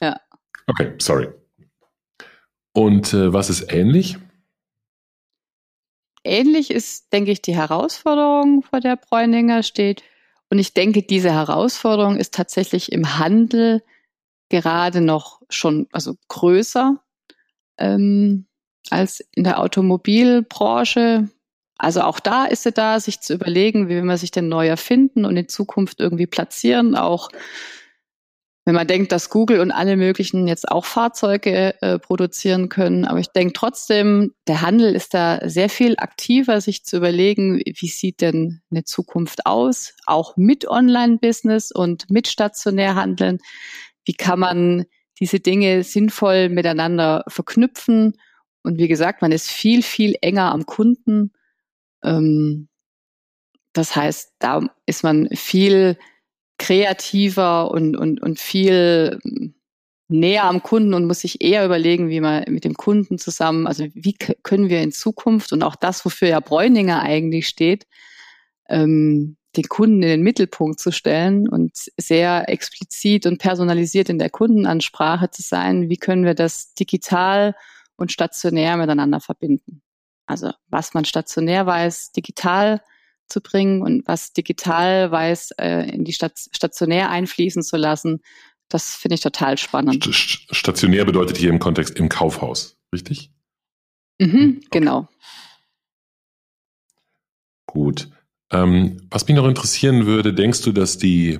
ja. 0.00 0.20
Okay, 0.66 0.94
sorry. 0.98 1.28
Und 2.74 3.12
äh, 3.12 3.32
was 3.32 3.50
ist 3.50 3.72
ähnlich? 3.72 4.18
Ähnlich 6.24 6.70
ist, 6.70 7.12
denke 7.12 7.32
ich, 7.32 7.42
die 7.42 7.56
Herausforderung, 7.56 8.62
vor 8.62 8.80
der 8.80 8.96
Bräuninger 8.96 9.62
steht. 9.62 10.02
Und 10.50 10.58
ich 10.58 10.74
denke, 10.74 11.02
diese 11.02 11.32
Herausforderung 11.32 12.16
ist 12.16 12.34
tatsächlich 12.34 12.92
im 12.92 13.18
Handel 13.18 13.82
gerade 14.48 15.00
noch 15.00 15.40
schon 15.48 15.88
also 15.92 16.14
größer 16.28 17.02
ähm, 17.78 18.46
als 18.90 19.20
in 19.34 19.44
der 19.44 19.60
Automobilbranche. 19.60 21.28
Also 21.78 22.02
auch 22.02 22.20
da 22.20 22.44
ist 22.44 22.66
es 22.66 22.74
da, 22.74 23.00
sich 23.00 23.20
zu 23.20 23.34
überlegen, 23.34 23.88
wie 23.88 23.94
will 23.94 24.02
man 24.02 24.18
sich 24.18 24.30
denn 24.30 24.48
neu 24.48 24.68
erfinden 24.68 25.24
und 25.24 25.36
in 25.36 25.48
Zukunft 25.48 26.00
irgendwie 26.00 26.26
platzieren, 26.26 26.94
auch 26.94 27.30
wenn 28.64 28.76
man 28.76 28.86
denkt, 28.86 29.10
dass 29.10 29.28
Google 29.28 29.58
und 29.60 29.72
alle 29.72 29.96
möglichen 29.96 30.46
jetzt 30.46 30.68
auch 30.68 30.84
Fahrzeuge 30.84 31.74
äh, 31.82 31.98
produzieren 31.98 32.68
können. 32.68 33.04
Aber 33.04 33.18
ich 33.18 33.28
denke 33.28 33.54
trotzdem, 33.54 34.34
der 34.46 34.62
Handel 34.62 34.94
ist 34.94 35.14
da 35.14 35.40
sehr 35.48 35.68
viel 35.68 35.96
aktiver, 35.98 36.60
sich 36.60 36.84
zu 36.84 36.98
überlegen, 36.98 37.60
wie 37.64 37.88
sieht 37.88 38.20
denn 38.20 38.60
eine 38.70 38.84
Zukunft 38.84 39.46
aus, 39.46 39.94
auch 40.06 40.36
mit 40.36 40.68
Online-Business 40.68 41.72
und 41.72 42.08
mit 42.08 42.28
stationär 42.28 42.94
handeln. 42.94 43.38
Wie 44.04 44.14
kann 44.14 44.38
man 44.38 44.84
diese 45.18 45.40
Dinge 45.40 45.82
sinnvoll 45.82 46.48
miteinander 46.48 47.24
verknüpfen? 47.26 48.16
Und 48.62 48.78
wie 48.78 48.88
gesagt, 48.88 49.22
man 49.22 49.32
ist 49.32 49.50
viel, 49.50 49.82
viel 49.82 50.14
enger 50.20 50.52
am 50.52 50.66
Kunden. 50.66 51.32
Ähm, 52.04 52.68
das 53.72 53.96
heißt, 53.96 54.34
da 54.38 54.60
ist 54.86 55.02
man 55.02 55.28
viel 55.34 55.96
kreativer 56.62 57.72
und, 57.72 57.96
und, 57.96 58.22
und 58.22 58.38
viel 58.38 59.18
näher 60.06 60.44
am 60.44 60.62
Kunden 60.62 60.94
und 60.94 61.06
muss 61.06 61.20
sich 61.20 61.42
eher 61.42 61.64
überlegen, 61.64 62.08
wie 62.08 62.20
man 62.20 62.44
mit 62.48 62.64
dem 62.64 62.74
Kunden 62.74 63.18
zusammen, 63.18 63.66
also 63.66 63.84
wie 63.94 64.14
können 64.14 64.68
wir 64.68 64.80
in 64.80 64.92
Zukunft 64.92 65.52
und 65.52 65.64
auch 65.64 65.74
das, 65.74 66.04
wofür 66.04 66.28
ja 66.28 66.38
Bräuninger 66.38 67.02
eigentlich 67.02 67.48
steht, 67.48 67.86
ähm, 68.68 69.36
den 69.56 69.64
Kunden 69.64 70.02
in 70.04 70.08
den 70.08 70.22
Mittelpunkt 70.22 70.78
zu 70.78 70.92
stellen 70.92 71.48
und 71.48 71.72
sehr 71.96 72.48
explizit 72.48 73.26
und 73.26 73.38
personalisiert 73.38 74.08
in 74.08 74.20
der 74.20 74.30
Kundenansprache 74.30 75.30
zu 75.30 75.42
sein, 75.42 75.90
wie 75.90 75.96
können 75.96 76.24
wir 76.24 76.34
das 76.34 76.74
digital 76.74 77.56
und 77.96 78.12
stationär 78.12 78.76
miteinander 78.76 79.18
verbinden. 79.18 79.82
Also 80.26 80.52
was 80.68 80.94
man 80.94 81.04
stationär 81.04 81.66
weiß, 81.66 82.12
digital 82.12 82.82
zu 83.28 83.40
bringen 83.40 83.82
und 83.82 84.06
was 84.06 84.32
digital 84.32 85.10
weiß, 85.10 85.52
äh, 85.58 85.90
in 85.90 86.04
die 86.04 86.12
Stat 86.12 86.38
stationär 86.52 87.10
einfließen 87.10 87.62
zu 87.62 87.76
lassen. 87.76 88.20
Das 88.68 88.94
finde 88.94 89.16
ich 89.16 89.20
total 89.20 89.58
spannend. 89.58 90.08
Stationär 90.50 91.04
bedeutet 91.04 91.36
hier 91.36 91.50
im 91.50 91.58
Kontext 91.58 91.98
im 91.98 92.08
Kaufhaus, 92.08 92.78
richtig? 92.92 93.30
Mhm, 94.18 94.32
hm, 94.32 94.56
okay. 94.58 94.68
Genau. 94.70 95.08
Gut. 97.66 98.08
Ähm, 98.50 99.00
was 99.10 99.26
mich 99.26 99.36
noch 99.36 99.48
interessieren 99.48 100.06
würde, 100.06 100.34
denkst 100.34 100.62
du, 100.62 100.72
dass 100.72 100.98
die, 100.98 101.38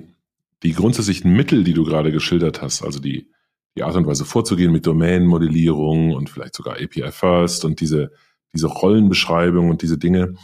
die 0.62 0.72
grundsätzlichen 0.72 1.33
Mittel, 1.33 1.62
die 1.64 1.74
du 1.74 1.85
gerade 1.85 2.11
geschildert 2.11 2.62
hast, 2.62 2.83
also 2.83 3.01
die, 3.01 3.30
die 3.76 3.83
Art 3.83 3.97
und 3.97 4.07
Weise 4.07 4.24
vorzugehen 4.24 4.72
mit 4.72 4.87
Domain-Modellierung 4.87 6.12
und 6.14 6.30
vielleicht 6.30 6.55
sogar 6.55 6.74
API 6.74 7.12
First 7.12 7.64
und 7.64 7.80
diese, 7.80 8.12
diese 8.55 8.66
Rollenbeschreibung 8.66 9.70
und 9.70 9.83
diese 9.83 9.99
Dinge, 9.99 10.35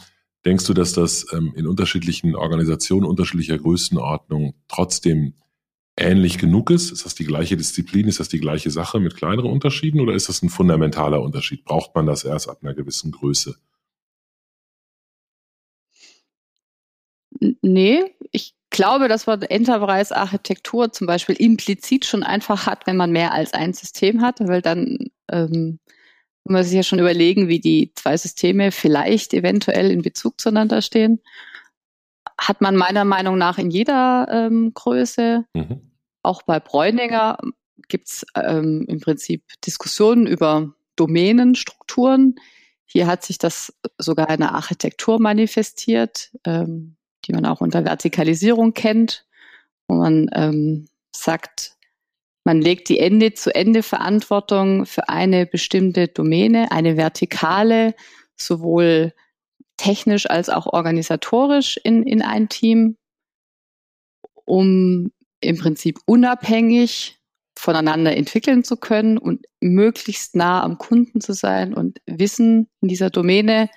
Denkst 0.45 0.65
du, 0.65 0.73
dass 0.73 0.93
das 0.93 1.25
ähm, 1.33 1.53
in 1.55 1.67
unterschiedlichen 1.67 2.35
Organisationen 2.35 3.05
unterschiedlicher 3.05 3.57
Größenordnung 3.57 4.55
trotzdem 4.67 5.33
ähnlich 5.97 6.37
genug 6.37 6.69
ist? 6.71 6.91
Ist 6.91 7.05
das 7.05 7.15
die 7.15 7.25
gleiche 7.25 7.57
Disziplin? 7.57 8.07
Ist 8.07 8.19
das 8.19 8.29
die 8.29 8.39
gleiche 8.39 8.71
Sache 8.71 8.99
mit 8.99 9.15
kleineren 9.15 9.51
Unterschieden 9.51 9.99
oder 9.99 10.13
ist 10.13 10.29
das 10.29 10.41
ein 10.41 10.49
fundamentaler 10.49 11.21
Unterschied? 11.21 11.65
Braucht 11.65 11.93
man 11.93 12.05
das 12.05 12.23
erst 12.23 12.49
ab 12.49 12.59
einer 12.61 12.73
gewissen 12.73 13.11
Größe? 13.11 13.55
Nee, 17.61 18.03
ich 18.31 18.53
glaube, 18.69 19.07
dass 19.07 19.27
man 19.27 19.41
Enterprise-Architektur 19.41 20.91
zum 20.91 21.07
Beispiel 21.07 21.35
implizit 21.35 22.05
schon 22.05 22.23
einfach 22.23 22.65
hat, 22.65 22.87
wenn 22.87 22.97
man 22.97 23.11
mehr 23.11 23.33
als 23.33 23.53
ein 23.53 23.73
System 23.73 24.21
hat, 24.21 24.39
weil 24.41 24.61
dann 24.61 25.09
ähm, 25.31 25.79
muss 26.43 26.53
man 26.53 26.63
sich 26.63 26.73
ja 26.73 26.83
schon 26.83 26.99
überlegen, 26.99 27.47
wie 27.47 27.59
die 27.59 27.91
zwei 27.95 28.17
Systeme 28.17 28.71
vielleicht 28.71 29.33
eventuell 29.33 29.91
in 29.91 30.01
Bezug 30.01 30.39
zueinander 30.39 30.81
stehen. 30.81 31.21
Hat 32.39 32.61
man 32.61 32.75
meiner 32.75 33.05
Meinung 33.05 33.37
nach 33.37 33.57
in 33.57 33.69
jeder 33.69 34.27
ähm, 34.31 34.73
Größe. 34.73 35.45
Mhm. 35.53 35.91
Auch 36.23 36.43
bei 36.43 36.59
Bräuninger 36.59 37.37
gibt 37.87 38.07
es 38.07 38.25
ähm, 38.35 38.85
im 38.87 38.99
Prinzip 38.99 39.43
Diskussionen 39.65 40.27
über 40.27 40.73
Domänenstrukturen. 40.95 42.35
Hier 42.85 43.07
hat 43.07 43.23
sich 43.23 43.37
das 43.37 43.73
sogar 43.97 44.29
in 44.29 44.39
der 44.39 44.53
Architektur 44.53 45.19
manifestiert, 45.19 46.31
ähm, 46.45 46.95
die 47.25 47.33
man 47.33 47.45
auch 47.45 47.61
unter 47.61 47.85
Vertikalisierung 47.85 48.73
kennt, 48.73 49.25
wo 49.87 49.95
man 49.95 50.29
ähm, 50.33 50.87
sagt, 51.15 51.77
man 52.43 52.61
legt 52.61 52.89
die 52.89 52.99
Ende-zu-Ende-Verantwortung 52.99 54.85
für 54.85 55.09
eine 55.09 55.45
bestimmte 55.45 56.07
Domäne, 56.07 56.71
eine 56.71 56.97
vertikale, 56.97 57.93
sowohl 58.35 59.13
technisch 59.77 60.29
als 60.29 60.49
auch 60.49 60.67
organisatorisch 60.67 61.79
in, 61.83 62.03
in 62.03 62.21
ein 62.21 62.49
Team, 62.49 62.97
um 64.45 65.11
im 65.41 65.57
Prinzip 65.57 65.99
unabhängig 66.05 67.19
voneinander 67.57 68.15
entwickeln 68.15 68.63
zu 68.63 68.77
können 68.77 69.17
und 69.17 69.45
möglichst 69.59 70.35
nah 70.35 70.63
am 70.63 70.77
Kunden 70.77 71.21
zu 71.21 71.33
sein 71.33 71.73
und 71.73 71.99
Wissen 72.05 72.69
in 72.81 72.87
dieser 72.87 73.09
Domäne, 73.09 73.69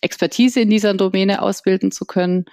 Expertise 0.00 0.60
in 0.60 0.70
dieser 0.70 0.94
Domäne 0.94 1.42
ausbilden 1.42 1.90
zu 1.90 2.06
können 2.06 2.46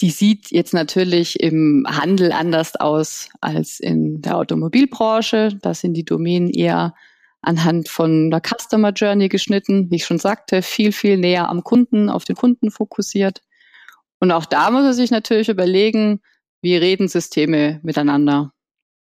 die 0.00 0.10
sieht 0.10 0.50
jetzt 0.50 0.72
natürlich 0.72 1.40
im 1.40 1.86
Handel 1.88 2.32
anders 2.32 2.76
aus 2.76 3.28
als 3.40 3.80
in 3.80 4.22
der 4.22 4.36
Automobilbranche. 4.36 5.58
Da 5.60 5.74
sind 5.74 5.94
die 5.94 6.04
Domänen 6.04 6.50
eher 6.50 6.94
anhand 7.42 7.88
von 7.88 8.30
der 8.30 8.40
Customer 8.40 8.92
Journey 8.92 9.28
geschnitten, 9.28 9.90
wie 9.90 9.96
ich 9.96 10.06
schon 10.06 10.18
sagte, 10.18 10.62
viel, 10.62 10.92
viel 10.92 11.18
näher 11.18 11.48
am 11.48 11.62
Kunden, 11.62 12.08
auf 12.08 12.24
den 12.24 12.36
Kunden 12.36 12.70
fokussiert. 12.70 13.42
Und 14.20 14.30
auch 14.32 14.46
da 14.46 14.70
muss 14.70 14.84
er 14.84 14.94
sich 14.94 15.10
natürlich 15.10 15.48
überlegen, 15.48 16.20
wie 16.62 16.76
reden 16.76 17.08
Systeme 17.08 17.80
miteinander. 17.82 18.52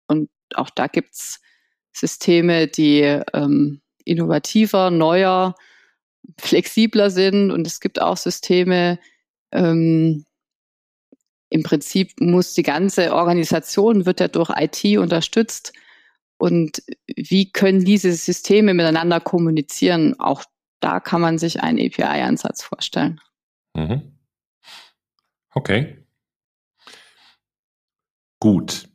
Und 0.07 0.29
auch 0.53 0.69
da 0.69 0.87
gibt's 0.87 1.41
Systeme, 1.93 2.67
die 2.67 3.01
ähm, 3.33 3.81
innovativer, 4.03 4.91
neuer, 4.91 5.55
flexibler 6.39 7.09
sind. 7.09 7.51
Und 7.51 7.65
es 7.65 7.79
gibt 7.79 8.01
auch 8.01 8.17
Systeme, 8.17 8.99
ähm, 9.51 10.25
im 11.55 11.63
Prinzip 11.63 12.11
muss 12.19 12.53
die 12.53 12.63
ganze 12.63 13.13
Organisation, 13.13 14.05
wird 14.05 14.19
ja 14.19 14.27
durch 14.27 14.51
IT 14.57 14.97
unterstützt. 14.97 15.71
Und 16.37 16.83
wie 17.07 17.49
können 17.53 17.85
diese 17.85 18.11
Systeme 18.11 18.73
miteinander 18.73 19.21
kommunizieren? 19.21 20.19
Auch 20.19 20.43
da 20.81 20.99
kann 20.99 21.21
man 21.21 21.37
sich 21.37 21.61
einen 21.61 21.79
API-Ansatz 21.79 22.61
vorstellen. 22.61 23.21
Mhm. 23.73 24.17
Okay. 25.53 26.05
Gut. 28.41 28.89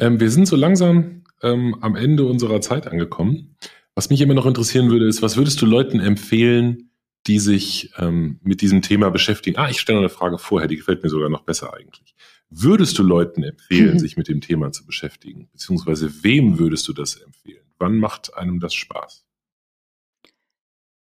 Ähm, 0.00 0.18
wir 0.18 0.32
sind 0.32 0.46
so 0.46 0.56
langsam 0.56 1.22
ähm, 1.44 1.76
am 1.80 1.94
Ende 1.94 2.26
unserer 2.26 2.60
Zeit 2.60 2.88
angekommen. 2.88 3.56
Was 3.94 4.10
mich 4.10 4.20
immer 4.20 4.34
noch 4.34 4.46
interessieren 4.46 4.90
würde, 4.90 5.06
ist, 5.06 5.22
was 5.22 5.36
würdest 5.36 5.62
du 5.62 5.66
Leuten 5.66 6.00
empfehlen, 6.00 6.89
die 7.30 7.38
sich 7.38 7.92
ähm, 7.96 8.40
mit 8.42 8.60
diesem 8.60 8.82
Thema 8.82 9.08
beschäftigen. 9.08 9.56
Ah, 9.56 9.70
ich 9.70 9.80
stelle 9.80 9.98
noch 9.98 10.02
eine 10.02 10.08
Frage 10.08 10.36
vorher, 10.36 10.66
die 10.66 10.76
gefällt 10.76 11.04
mir 11.04 11.08
sogar 11.08 11.28
noch 11.28 11.44
besser 11.44 11.72
eigentlich. 11.72 12.16
Würdest 12.50 12.98
du 12.98 13.04
Leuten 13.04 13.44
empfehlen, 13.44 13.94
mhm. 13.94 13.98
sich 14.00 14.16
mit 14.16 14.26
dem 14.26 14.40
Thema 14.40 14.72
zu 14.72 14.84
beschäftigen? 14.84 15.48
Beziehungsweise 15.52 16.24
wem 16.24 16.58
würdest 16.58 16.88
du 16.88 16.92
das 16.92 17.14
empfehlen? 17.14 17.62
Wann 17.78 17.98
macht 17.98 18.34
einem 18.34 18.58
das 18.58 18.74
Spaß? 18.74 19.24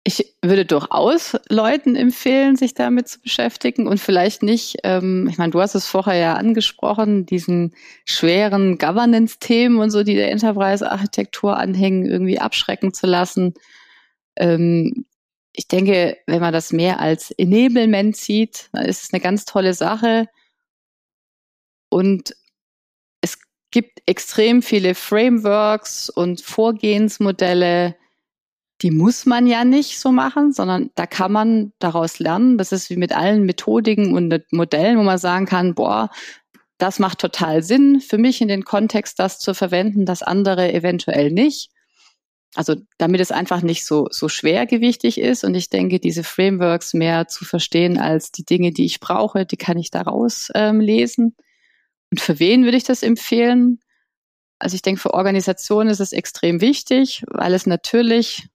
Ich 0.02 0.34
würde 0.42 0.64
durchaus 0.64 1.36
Leuten 1.48 1.94
empfehlen, 1.94 2.56
sich 2.56 2.74
damit 2.74 3.06
zu 3.06 3.20
beschäftigen 3.20 3.86
und 3.86 4.00
vielleicht 4.00 4.42
nicht, 4.42 4.78
ähm, 4.82 5.28
ich 5.30 5.38
meine, 5.38 5.52
du 5.52 5.60
hast 5.60 5.76
es 5.76 5.86
vorher 5.86 6.16
ja 6.16 6.34
angesprochen, 6.34 7.24
diesen 7.24 7.72
schweren 8.04 8.78
Governance-Themen 8.78 9.78
und 9.78 9.90
so, 9.90 10.02
die 10.02 10.16
der 10.16 10.32
Enterprise-Architektur 10.32 11.56
anhängen, 11.56 12.04
irgendwie 12.04 12.40
abschrecken 12.40 12.92
zu 12.92 13.06
lassen. 13.06 13.54
Ähm, 14.34 15.06
ich 15.56 15.68
denke, 15.68 16.18
wenn 16.26 16.40
man 16.40 16.52
das 16.52 16.72
mehr 16.72 17.00
als 17.00 17.30
Enablement 17.32 18.16
sieht, 18.16 18.68
dann 18.72 18.84
ist 18.84 19.04
es 19.04 19.12
eine 19.12 19.20
ganz 19.20 19.46
tolle 19.46 19.72
Sache. 19.72 20.28
Und 21.88 22.36
es 23.22 23.38
gibt 23.70 24.02
extrem 24.06 24.60
viele 24.62 24.94
Frameworks 24.94 26.10
und 26.10 26.42
Vorgehensmodelle, 26.42 27.96
die 28.82 28.90
muss 28.90 29.24
man 29.24 29.46
ja 29.46 29.64
nicht 29.64 29.98
so 29.98 30.12
machen, 30.12 30.52
sondern 30.52 30.90
da 30.94 31.06
kann 31.06 31.32
man 31.32 31.72
daraus 31.78 32.18
lernen. 32.18 32.58
Das 32.58 32.72
ist 32.72 32.90
wie 32.90 32.96
mit 32.96 33.16
allen 33.16 33.44
Methodiken 33.46 34.14
und 34.14 34.44
Modellen, 34.52 34.98
wo 34.98 35.02
man 35.02 35.16
sagen 35.16 35.46
kann, 35.46 35.74
boah, 35.74 36.10
das 36.76 36.98
macht 36.98 37.18
total 37.18 37.62
Sinn 37.62 38.02
für 38.02 38.18
mich 38.18 38.42
in 38.42 38.48
den 38.48 38.64
Kontext, 38.64 39.18
das 39.18 39.38
zu 39.38 39.54
verwenden, 39.54 40.04
das 40.04 40.22
andere 40.22 40.74
eventuell 40.74 41.30
nicht. 41.30 41.70
Also 42.54 42.76
damit 42.98 43.20
es 43.20 43.32
einfach 43.32 43.60
nicht 43.60 43.84
so, 43.84 44.08
so 44.10 44.28
schwergewichtig 44.28 45.18
ist 45.18 45.44
und 45.44 45.54
ich 45.54 45.68
denke, 45.68 46.00
diese 46.00 46.24
Frameworks 46.24 46.94
mehr 46.94 47.28
zu 47.28 47.44
verstehen 47.44 47.98
als 47.98 48.32
die 48.32 48.44
Dinge, 48.44 48.72
die 48.72 48.86
ich 48.86 49.00
brauche, 49.00 49.44
die 49.44 49.58
kann 49.58 49.76
ich 49.76 49.90
daraus 49.90 50.50
ähm, 50.54 50.80
lesen. 50.80 51.36
Und 52.10 52.20
für 52.20 52.38
wen 52.38 52.64
würde 52.64 52.76
ich 52.76 52.84
das 52.84 53.02
empfehlen? 53.02 53.80
Also 54.58 54.74
ich 54.74 54.82
denke, 54.82 55.00
für 55.00 55.12
Organisationen 55.12 55.90
ist 55.90 56.00
es 56.00 56.12
extrem 56.12 56.60
wichtig, 56.60 57.24
weil 57.28 57.52
es 57.52 57.66
natürlich 57.66 58.48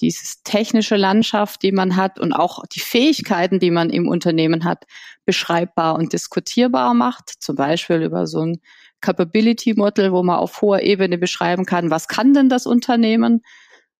dieses 0.00 0.42
technische 0.42 0.96
Landschaft, 0.96 1.62
die 1.62 1.72
man 1.72 1.96
hat 1.96 2.18
und 2.18 2.32
auch 2.32 2.64
die 2.66 2.80
Fähigkeiten, 2.80 3.60
die 3.60 3.70
man 3.70 3.90
im 3.90 4.08
Unternehmen 4.08 4.64
hat, 4.64 4.84
beschreibbar 5.24 5.94
und 5.94 6.12
diskutierbar 6.12 6.94
macht. 6.94 7.30
Zum 7.38 7.56
Beispiel 7.56 8.02
über 8.02 8.26
so 8.26 8.40
ein 8.40 8.60
Capability 9.04 9.74
Model, 9.74 10.12
wo 10.12 10.22
man 10.22 10.38
auf 10.38 10.62
hoher 10.62 10.80
Ebene 10.80 11.18
beschreiben 11.18 11.66
kann, 11.66 11.90
was 11.90 12.08
kann 12.08 12.32
denn 12.32 12.48
das 12.48 12.66
Unternehmen? 12.66 13.42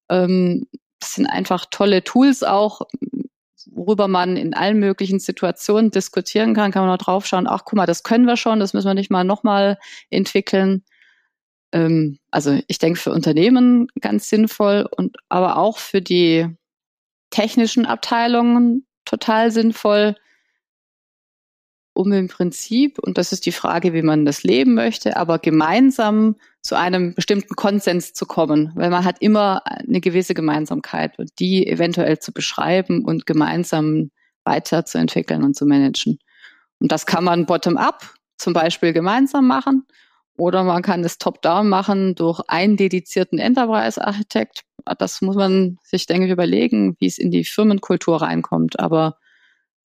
Ähm, 0.08 0.66
das 0.98 1.14
sind 1.14 1.26
einfach 1.26 1.66
tolle 1.70 2.02
Tools 2.02 2.42
auch, 2.42 2.80
worüber 3.70 4.08
man 4.08 4.36
in 4.36 4.54
allen 4.54 4.78
möglichen 4.78 5.18
Situationen 5.18 5.90
diskutieren 5.90 6.54
kann, 6.54 6.70
kann 6.70 6.82
man 6.82 6.90
noch 6.90 7.04
draufschauen, 7.04 7.46
ach 7.46 7.64
guck 7.64 7.76
mal, 7.76 7.86
das 7.86 8.02
können 8.02 8.26
wir 8.26 8.36
schon, 8.36 8.60
das 8.60 8.72
müssen 8.72 8.88
wir 8.88 8.94
nicht 8.94 9.10
mal 9.10 9.24
nochmal 9.24 9.78
entwickeln. 10.08 10.84
Ähm, 11.72 12.18
also 12.30 12.58
ich 12.66 12.78
denke 12.78 12.98
für 12.98 13.12
Unternehmen 13.12 13.88
ganz 14.00 14.30
sinnvoll 14.30 14.88
und 14.96 15.16
aber 15.28 15.58
auch 15.58 15.78
für 15.78 16.00
die 16.00 16.48
technischen 17.28 17.84
Abteilungen 17.84 18.86
total 19.04 19.50
sinnvoll, 19.50 20.16
um 21.94 22.12
im 22.12 22.28
Prinzip, 22.28 22.98
und 22.98 23.16
das 23.16 23.32
ist 23.32 23.46
die 23.46 23.52
Frage, 23.52 23.92
wie 23.92 24.02
man 24.02 24.24
das 24.24 24.42
leben 24.42 24.74
möchte, 24.74 25.16
aber 25.16 25.38
gemeinsam 25.38 26.36
zu 26.60 26.76
einem 26.76 27.14
bestimmten 27.14 27.54
Konsens 27.54 28.12
zu 28.12 28.26
kommen, 28.26 28.72
weil 28.74 28.90
man 28.90 29.04
hat 29.04 29.16
immer 29.20 29.62
eine 29.66 30.00
gewisse 30.00 30.34
Gemeinsamkeit 30.34 31.18
und 31.18 31.30
die 31.38 31.66
eventuell 31.66 32.18
zu 32.18 32.32
beschreiben 32.32 33.04
und 33.04 33.26
gemeinsam 33.26 34.10
weiterzuentwickeln 34.44 35.44
und 35.44 35.54
zu 35.54 35.66
managen. 35.66 36.18
Und 36.80 36.92
das 36.92 37.06
kann 37.06 37.24
man 37.24 37.46
bottom-up 37.46 38.14
zum 38.36 38.52
Beispiel 38.52 38.92
gemeinsam 38.92 39.46
machen 39.46 39.86
oder 40.36 40.64
man 40.64 40.82
kann 40.82 41.04
es 41.04 41.18
top-down 41.18 41.68
machen 41.68 42.14
durch 42.16 42.40
einen 42.48 42.76
dedizierten 42.76 43.38
Enterprise-Architekt. 43.38 44.62
Das 44.98 45.22
muss 45.22 45.36
man 45.36 45.78
sich, 45.82 46.06
denke 46.06 46.26
ich, 46.26 46.32
überlegen, 46.32 46.96
wie 46.98 47.06
es 47.06 47.18
in 47.18 47.30
die 47.30 47.44
Firmenkultur 47.44 48.20
reinkommt. 48.20 48.80
Aber 48.80 49.16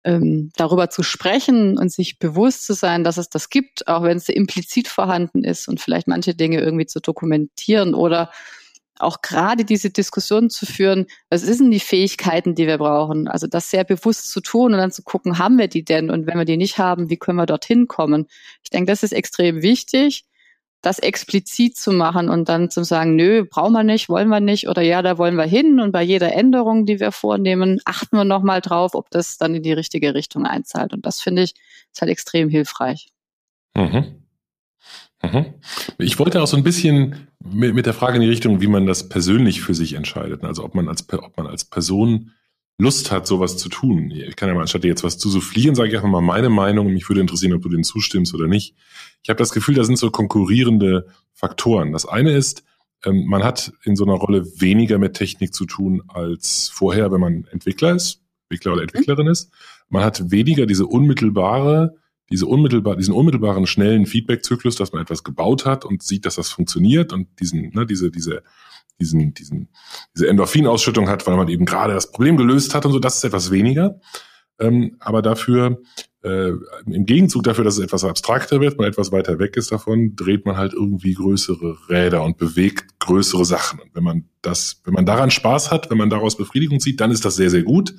ähm, 0.08 0.52
darüber 0.56 0.90
zu 0.90 1.04
sprechen 1.04 1.78
und 1.78 1.92
sich 1.92 2.18
bewusst 2.18 2.66
zu 2.66 2.74
sein, 2.74 3.04
dass 3.04 3.18
es 3.18 3.30
das 3.30 3.50
gibt, 3.50 3.90
auch 3.90 4.04
wenn 4.04 4.16
es 4.16 4.30
implizit 4.30 4.88
vorhanden 4.88 5.44
ist 5.44 5.68
und 5.68 5.82
vielleicht 5.82 6.08
manche 6.08 6.34
Dinge 6.34 6.62
irgendwie 6.62 6.86
zu 6.86 7.02
dokumentieren 7.02 7.94
oder 7.94 8.32
auch 9.00 9.22
gerade 9.22 9.66
diese 9.66 9.90
Diskussion 9.90 10.50
zu 10.50 10.66
führen, 10.66 11.08
was 11.30 11.42
sind 11.42 11.72
die 11.72 11.82
Fähigkeiten, 11.82 12.56
die 12.56 12.68
wir 12.68 12.78
brauchen? 12.78 13.28
Also 13.28 13.48
das 13.48 13.70
sehr 13.70 13.84
bewusst 13.84 14.32
zu 14.32 14.40
tun 14.40 14.74
und 14.74 14.80
dann 14.80 14.92
zu 14.92 15.04
gucken, 15.04 15.38
haben 15.38 15.58
wir 15.58 15.68
die 15.68 15.84
denn? 15.84 16.10
Und 16.10 16.26
wenn 16.26 16.38
wir 16.38 16.46
die 16.46 16.58
nicht 16.58 16.78
haben, 16.78 17.10
wie 17.10 17.18
können 17.18 17.38
wir 17.38 17.46
dorthin 17.46 17.88
kommen? 17.88 18.28
Ich 18.64 18.70
denke, 18.70 18.90
das 18.90 19.04
ist 19.04 19.12
extrem 19.12 19.62
wichtig 19.62 20.26
das 20.88 21.00
explizit 21.00 21.76
zu 21.76 21.92
machen 21.92 22.30
und 22.30 22.48
dann 22.48 22.70
zu 22.70 22.86
sagen, 22.86 23.18
nö, 23.18 23.44
brauchen 23.44 23.74
wir 23.74 23.84
nicht, 23.84 24.08
wollen 24.08 24.30
wir 24.30 24.40
nicht 24.40 24.70
oder 24.70 24.82
ja, 24.82 25.02
da 25.02 25.18
wollen 25.18 25.36
wir 25.36 25.44
hin 25.44 25.82
und 25.82 25.92
bei 25.92 26.02
jeder 26.02 26.34
Änderung, 26.34 26.86
die 26.86 27.02
wir 27.02 27.12
vornehmen, 27.12 27.82
achten 27.84 28.16
wir 28.16 28.24
nochmal 28.24 28.62
drauf, 28.62 28.96
ob 28.96 29.10
das 29.10 29.38
dann 29.38 29.54
in 29.54 29.64
die 29.64 29.74
richtige 29.74 30.14
Richtung 30.14 30.46
einzahlt. 30.46 30.94
Und 30.94 31.06
das 31.06 31.20
finde 31.20 31.44
ich 31.44 31.56
ist 31.92 32.02
halt 32.02 32.10
extrem 32.10 32.48
hilfreich. 32.48 33.10
Mhm. 33.76 34.24
Mhm. 35.22 35.46
Ich 35.98 36.20
wollte 36.20 36.42
auch 36.42 36.48
so 36.48 36.56
ein 36.56 36.64
bisschen 36.64 37.28
mit, 37.44 37.76
mit, 37.76 37.86
der 37.86 37.94
Frage 37.94 38.16
in 38.16 38.22
die 38.22 38.30
Richtung, 38.30 38.62
wie 38.62 38.68
man 38.68 38.86
das 38.86 39.10
persönlich 39.10 39.62
für 39.62 39.74
sich 39.74 39.94
entscheidet. 39.94 40.46
Also 40.46 40.64
ob 40.64 40.74
man 40.74 40.88
als, 40.88 41.06
ob 41.12 41.36
man 41.36 41.48
als 41.48 41.66
Person 41.66 42.32
Lust 42.80 43.12
hat, 43.12 43.26
sowas 43.26 43.58
zu 43.58 43.70
tun. 43.70 44.12
Ich 44.12 44.36
kann 44.36 44.50
ja 44.50 44.56
mal, 44.56 44.62
anstatt 44.62 44.84
jetzt 44.84 45.04
was 45.04 45.18
zu 45.18 45.30
soufflieren, 45.30 45.74
sage 45.74 45.90
ich 45.90 45.96
einfach 45.96 46.10
mal 46.10 46.22
meine 46.22 46.50
Meinung. 46.50 46.94
Mich 46.94 47.10
würde 47.10 47.22
interessieren, 47.22 47.54
ob 47.54 47.64
du 47.64 47.70
dem 47.70 47.84
zustimmst 47.84 48.36
oder 48.36 48.48
nicht. 48.48 48.76
Ich 49.24 49.30
habe 49.30 49.40
das 49.40 49.52
Gefühl, 49.52 49.76
da 49.76 49.84
sind 49.84 49.98
so 49.98 50.12
konkurrierende 50.12 51.08
Faktoren. 51.34 51.92
Das 51.92 52.06
eine 52.06 52.34
ist, 52.34 52.64
ähm, 53.04 53.26
man 53.26 53.44
hat 53.44 53.74
in 53.84 53.96
so 53.96 54.06
einer 54.06 54.14
Rolle 54.14 54.46
weniger 54.60 55.00
mit 55.00 55.16
Technik 55.16 55.56
zu 55.56 55.66
tun 55.66 56.04
als 56.08 56.70
vorher, 56.72 57.12
wenn 57.12 57.22
man 57.22 57.48
Entwickler 57.52 57.96
ist, 57.96 58.22
Entwickler 58.44 58.74
oder 58.74 58.84
Entwicklerin 58.84 59.28
ist. 59.28 59.52
Man 59.90 60.04
hat 60.04 60.30
weniger 60.30 60.68
diese 60.68 60.86
unmittelbare, 60.86 61.96
diese 62.30 62.46
unmittelbar, 62.46 62.96
diesen 62.96 63.14
unmittelbaren 63.14 63.66
schnellen 63.66 64.06
Feedback-Zyklus, 64.06 64.76
dass 64.76 64.92
man 64.92 65.02
etwas 65.02 65.24
gebaut 65.24 65.66
hat 65.66 65.84
und 65.84 66.04
sieht, 66.04 66.26
dass 66.26 66.36
das 66.36 66.52
funktioniert 66.52 67.12
und 67.12 67.28
diesen, 67.40 67.72
ne, 67.74 67.86
diese, 67.88 68.12
diese 68.12 68.44
diesen, 69.00 69.34
diesen, 69.34 69.70
diese 70.16 70.28
Endorphinausschüttung 70.28 71.10
hat, 71.10 71.28
weil 71.28 71.36
man 71.36 71.48
eben 71.50 71.66
gerade 71.66 71.94
das 71.94 72.12
Problem 72.12 72.38
gelöst 72.38 72.74
hat 72.76 72.86
und 72.86 72.92
so, 72.92 73.00
das 73.00 73.18
ist 73.18 73.24
etwas 73.24 73.52
weniger. 73.52 74.00
Ähm, 74.60 74.98
aber 75.00 75.22
dafür, 75.22 75.82
äh, 76.24 76.52
im 76.86 77.06
Gegenzug 77.06 77.44
dafür, 77.44 77.64
dass 77.64 77.78
es 77.78 77.84
etwas 77.84 78.04
abstrakter 78.04 78.60
wird, 78.60 78.78
man 78.78 78.88
etwas 78.88 79.12
weiter 79.12 79.40
weg 79.40 79.56
ist 79.56 79.72
davon, 79.72 80.16
dreht 80.16 80.46
man 80.46 80.58
halt 80.58 80.74
irgendwie 80.74 81.14
größere 81.14 81.78
Räder 81.90 82.24
und 82.24 82.38
bewegt 82.38 83.00
größere 83.00 83.46
Sachen. 83.46 83.80
Und 83.80 83.94
wenn 83.94 84.04
man 84.04 84.30
das, 84.42 84.82
wenn 84.84 84.94
man 84.94 85.06
daran 85.06 85.32
Spaß 85.32 85.72
hat, 85.72 85.90
wenn 85.90 85.98
man 85.98 86.10
daraus 86.10 86.36
Befriedigung 86.36 86.80
zieht, 86.80 87.00
dann 87.00 87.12
ist 87.12 87.24
das 87.24 87.36
sehr, 87.36 87.50
sehr 87.50 87.64
gut. 87.64 87.94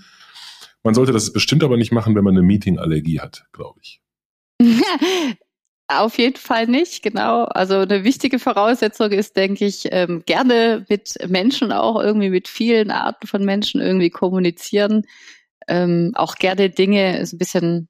Man 0.82 0.94
sollte 0.94 1.12
das 1.12 1.32
bestimmt 1.32 1.64
aber 1.64 1.76
nicht 1.76 1.92
machen, 1.92 2.14
wenn 2.14 2.24
man 2.24 2.36
eine 2.36 2.46
Meeting-Allergie 2.46 3.20
hat, 3.20 3.46
glaube 3.52 3.80
ich. 3.82 4.00
Auf 5.90 6.18
jeden 6.18 6.36
Fall 6.36 6.66
nicht, 6.66 7.02
genau. 7.02 7.44
Also 7.44 7.76
eine 7.76 8.04
wichtige 8.04 8.38
Voraussetzung 8.38 9.10
ist, 9.10 9.36
denke 9.36 9.64
ich, 9.64 9.88
ähm, 9.90 10.22
gerne 10.26 10.84
mit 10.90 11.14
Menschen 11.26 11.72
auch 11.72 11.98
irgendwie 11.98 12.28
mit 12.28 12.46
vielen 12.46 12.90
Arten 12.90 13.26
von 13.26 13.42
Menschen 13.42 13.80
irgendwie 13.80 14.10
kommunizieren, 14.10 15.06
ähm, 15.66 16.12
auch 16.14 16.34
gerne 16.36 16.68
Dinge 16.68 17.18
ein 17.18 17.38
bisschen 17.38 17.88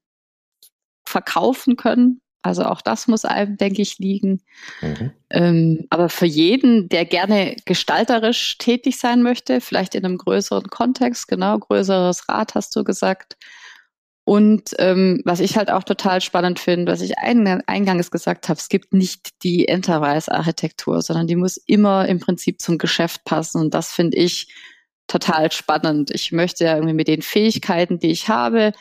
verkaufen 1.04 1.74
können. 1.74 2.20
Also 2.42 2.62
auch 2.64 2.82
das 2.82 3.08
muss 3.08 3.24
einem, 3.24 3.56
denke 3.56 3.82
ich, 3.82 3.98
liegen. 3.98 4.42
Mhm. 4.80 5.10
Ähm, 5.30 5.86
aber 5.90 6.08
für 6.08 6.26
jeden, 6.26 6.88
der 6.88 7.04
gerne 7.04 7.56
gestalterisch 7.64 8.58
tätig 8.58 8.98
sein 9.00 9.22
möchte, 9.22 9.60
vielleicht 9.60 9.96
in 9.96 10.04
einem 10.04 10.18
größeren 10.18 10.68
Kontext, 10.68 11.26
genau, 11.26 11.58
größeres 11.58 12.28
Rad 12.28 12.54
hast 12.54 12.76
du 12.76 12.84
gesagt, 12.84 13.36
und 14.28 14.74
ähm, 14.76 15.22
was 15.24 15.40
ich 15.40 15.56
halt 15.56 15.70
auch 15.70 15.84
total 15.84 16.20
spannend 16.20 16.58
finde, 16.58 16.92
was 16.92 17.00
ich 17.00 17.16
eingangs 17.16 18.10
gesagt 18.10 18.50
habe, 18.50 18.58
es 18.58 18.68
gibt 18.68 18.92
nicht 18.92 19.42
die 19.42 19.66
Enterprise-Architektur, 19.68 21.00
sondern 21.00 21.26
die 21.26 21.34
muss 21.34 21.56
immer 21.56 22.06
im 22.06 22.20
Prinzip 22.20 22.60
zum 22.60 22.76
Geschäft 22.76 23.24
passen. 23.24 23.58
Und 23.58 23.72
das 23.72 23.90
finde 23.90 24.18
ich 24.18 24.52
total 25.06 25.50
spannend. 25.50 26.10
Ich 26.10 26.30
möchte 26.30 26.64
ja 26.64 26.74
irgendwie 26.74 26.92
mit 26.92 27.08
den 27.08 27.22
Fähigkeiten, 27.22 28.00
die 28.00 28.10
ich 28.10 28.28
habe, 28.28 28.72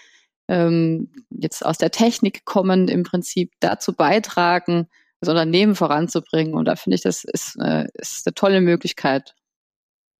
ähm, 0.49 1.13
jetzt 1.29 1.65
aus 1.65 1.77
der 1.77 1.91
Technik 1.91 2.43
kommen, 2.43 2.89
im 2.89 3.03
Prinzip 3.03 3.53
dazu 3.61 3.93
beitragen, 3.93 4.89
das 5.21 5.29
Unternehmen 5.29 5.75
voranzubringen. 5.75 6.55
Und 6.55 6.65
da 6.65 6.75
finde 6.75 6.95
ich, 6.95 7.03
das 7.03 7.23
ist, 7.23 7.55
äh, 7.61 7.87
ist 7.93 8.27
eine 8.27 8.33
tolle 8.33 8.59
Möglichkeit. 8.59 9.33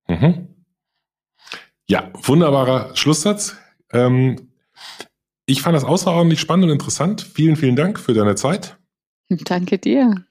Mhm. 0.07 0.47
Ja, 1.85 2.13
wunderbarer 2.13 2.95
Schlusssatz. 2.95 3.57
Ähm, 3.91 4.53
ich 5.47 5.61
fand 5.61 5.75
das 5.75 5.85
außerordentlich 5.85 6.39
spannend 6.39 6.65
und 6.65 6.71
interessant. 6.71 7.21
Vielen, 7.21 7.55
vielen 7.55 7.75
Dank 7.75 7.99
für 7.99 8.13
deine 8.13 8.35
Zeit. 8.35 8.77
Danke 9.29 9.79
dir. 9.79 10.23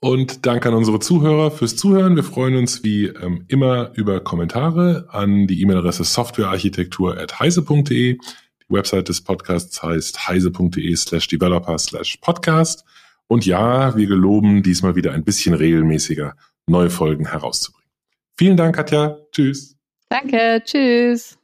Und 0.00 0.44
danke 0.44 0.68
an 0.68 0.74
unsere 0.74 1.00
Zuhörer 1.00 1.50
fürs 1.50 1.76
Zuhören. 1.76 2.16
Wir 2.16 2.24
freuen 2.24 2.56
uns 2.56 2.84
wie 2.84 3.06
ähm, 3.06 3.46
immer 3.48 3.92
über 3.94 4.20
Kommentare 4.20 5.06
an 5.08 5.46
die 5.46 5.62
E-Mail-Adresse 5.62 6.04
softwarearchitektur.heise.de. 6.04 8.18
Die 8.18 8.20
Website 8.68 9.08
des 9.08 9.22
Podcasts 9.22 9.82
heißt 9.82 10.28
heise.de 10.28 10.94
slash 10.96 11.28
developer 11.28 11.78
slash 11.78 12.18
podcast. 12.18 12.84
Und 13.28 13.46
ja, 13.46 13.96
wir 13.96 14.06
geloben, 14.06 14.62
diesmal 14.62 14.96
wieder 14.96 15.12
ein 15.12 15.24
bisschen 15.24 15.54
regelmäßiger 15.54 16.34
neue 16.66 16.90
Folgen 16.90 17.30
herauszubringen. 17.30 17.90
Vielen 18.36 18.56
Dank, 18.56 18.76
Katja. 18.76 19.18
Tschüss. 19.32 19.76
Danke. 20.08 20.62
Tschüss. 20.64 21.38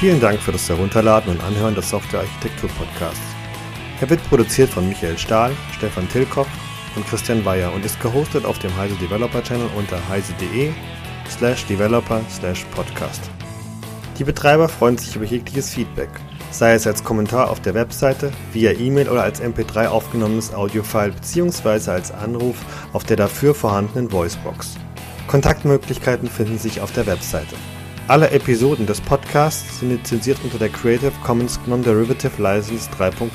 Vielen 0.00 0.18
Dank 0.18 0.40
für 0.40 0.52
das 0.52 0.66
Herunterladen 0.66 1.30
und 1.30 1.42
Anhören 1.42 1.74
des 1.74 1.90
Software 1.90 2.20
Architektur 2.20 2.70
Podcasts. 2.70 3.20
Er 4.00 4.08
wird 4.08 4.26
produziert 4.30 4.70
von 4.70 4.88
Michael 4.88 5.18
Stahl, 5.18 5.52
Stefan 5.76 6.08
Tilkoff 6.08 6.48
und 6.96 7.06
Christian 7.06 7.44
Weyer 7.44 7.70
und 7.74 7.84
ist 7.84 8.00
gehostet 8.00 8.46
auf 8.46 8.58
dem 8.60 8.74
Heise 8.78 8.94
Developer 8.94 9.42
Channel 9.42 9.68
unter 9.76 9.98
heise.de 10.08 10.70
slash 11.28 11.66
developer 11.66 12.22
slash 12.30 12.64
podcast. 12.74 13.30
Die 14.18 14.24
Betreiber 14.24 14.70
freuen 14.70 14.96
sich 14.96 15.16
über 15.16 15.26
jegliches 15.26 15.74
Feedback, 15.74 16.08
sei 16.50 16.72
es 16.72 16.86
als 16.86 17.04
Kommentar 17.04 17.50
auf 17.50 17.60
der 17.60 17.74
Webseite, 17.74 18.32
via 18.54 18.72
E-Mail 18.72 19.10
oder 19.10 19.24
als 19.24 19.42
MP3 19.42 19.88
aufgenommenes 19.88 20.54
Audiofile 20.54 21.12
bzw. 21.12 21.90
als 21.90 22.10
Anruf 22.10 22.56
auf 22.94 23.04
der 23.04 23.18
dafür 23.18 23.54
vorhandenen 23.54 24.10
Voicebox. 24.10 24.78
Kontaktmöglichkeiten 25.26 26.30
finden 26.30 26.56
sich 26.56 26.80
auf 26.80 26.90
der 26.90 27.06
Webseite. 27.06 27.54
Alle 28.10 28.32
Episoden 28.32 28.86
des 28.86 29.00
Podcasts 29.00 29.78
sind 29.78 29.90
lizenziert 29.90 30.38
unter 30.42 30.58
der 30.58 30.68
Creative 30.68 31.12
Commons 31.22 31.60
Non-Derivative 31.66 32.42
License 32.42 32.90
3.0. 32.98 33.30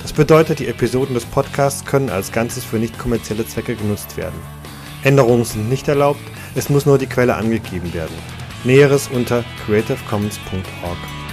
Das 0.00 0.12
bedeutet, 0.12 0.60
die 0.60 0.68
Episoden 0.68 1.12
des 1.12 1.24
Podcasts 1.24 1.84
können 1.84 2.08
als 2.08 2.30
Ganzes 2.30 2.62
für 2.62 2.76
nicht 2.76 2.96
kommerzielle 3.00 3.44
Zwecke 3.48 3.74
genutzt 3.74 4.16
werden. 4.16 4.40
Änderungen 5.02 5.44
sind 5.44 5.68
nicht 5.68 5.88
erlaubt, 5.88 6.20
es 6.54 6.68
muss 6.68 6.86
nur 6.86 6.98
die 6.98 7.08
Quelle 7.08 7.34
angegeben 7.34 7.92
werden. 7.94 8.14
Näheres 8.62 9.08
unter 9.12 9.42
creativecommons.org. 9.64 11.25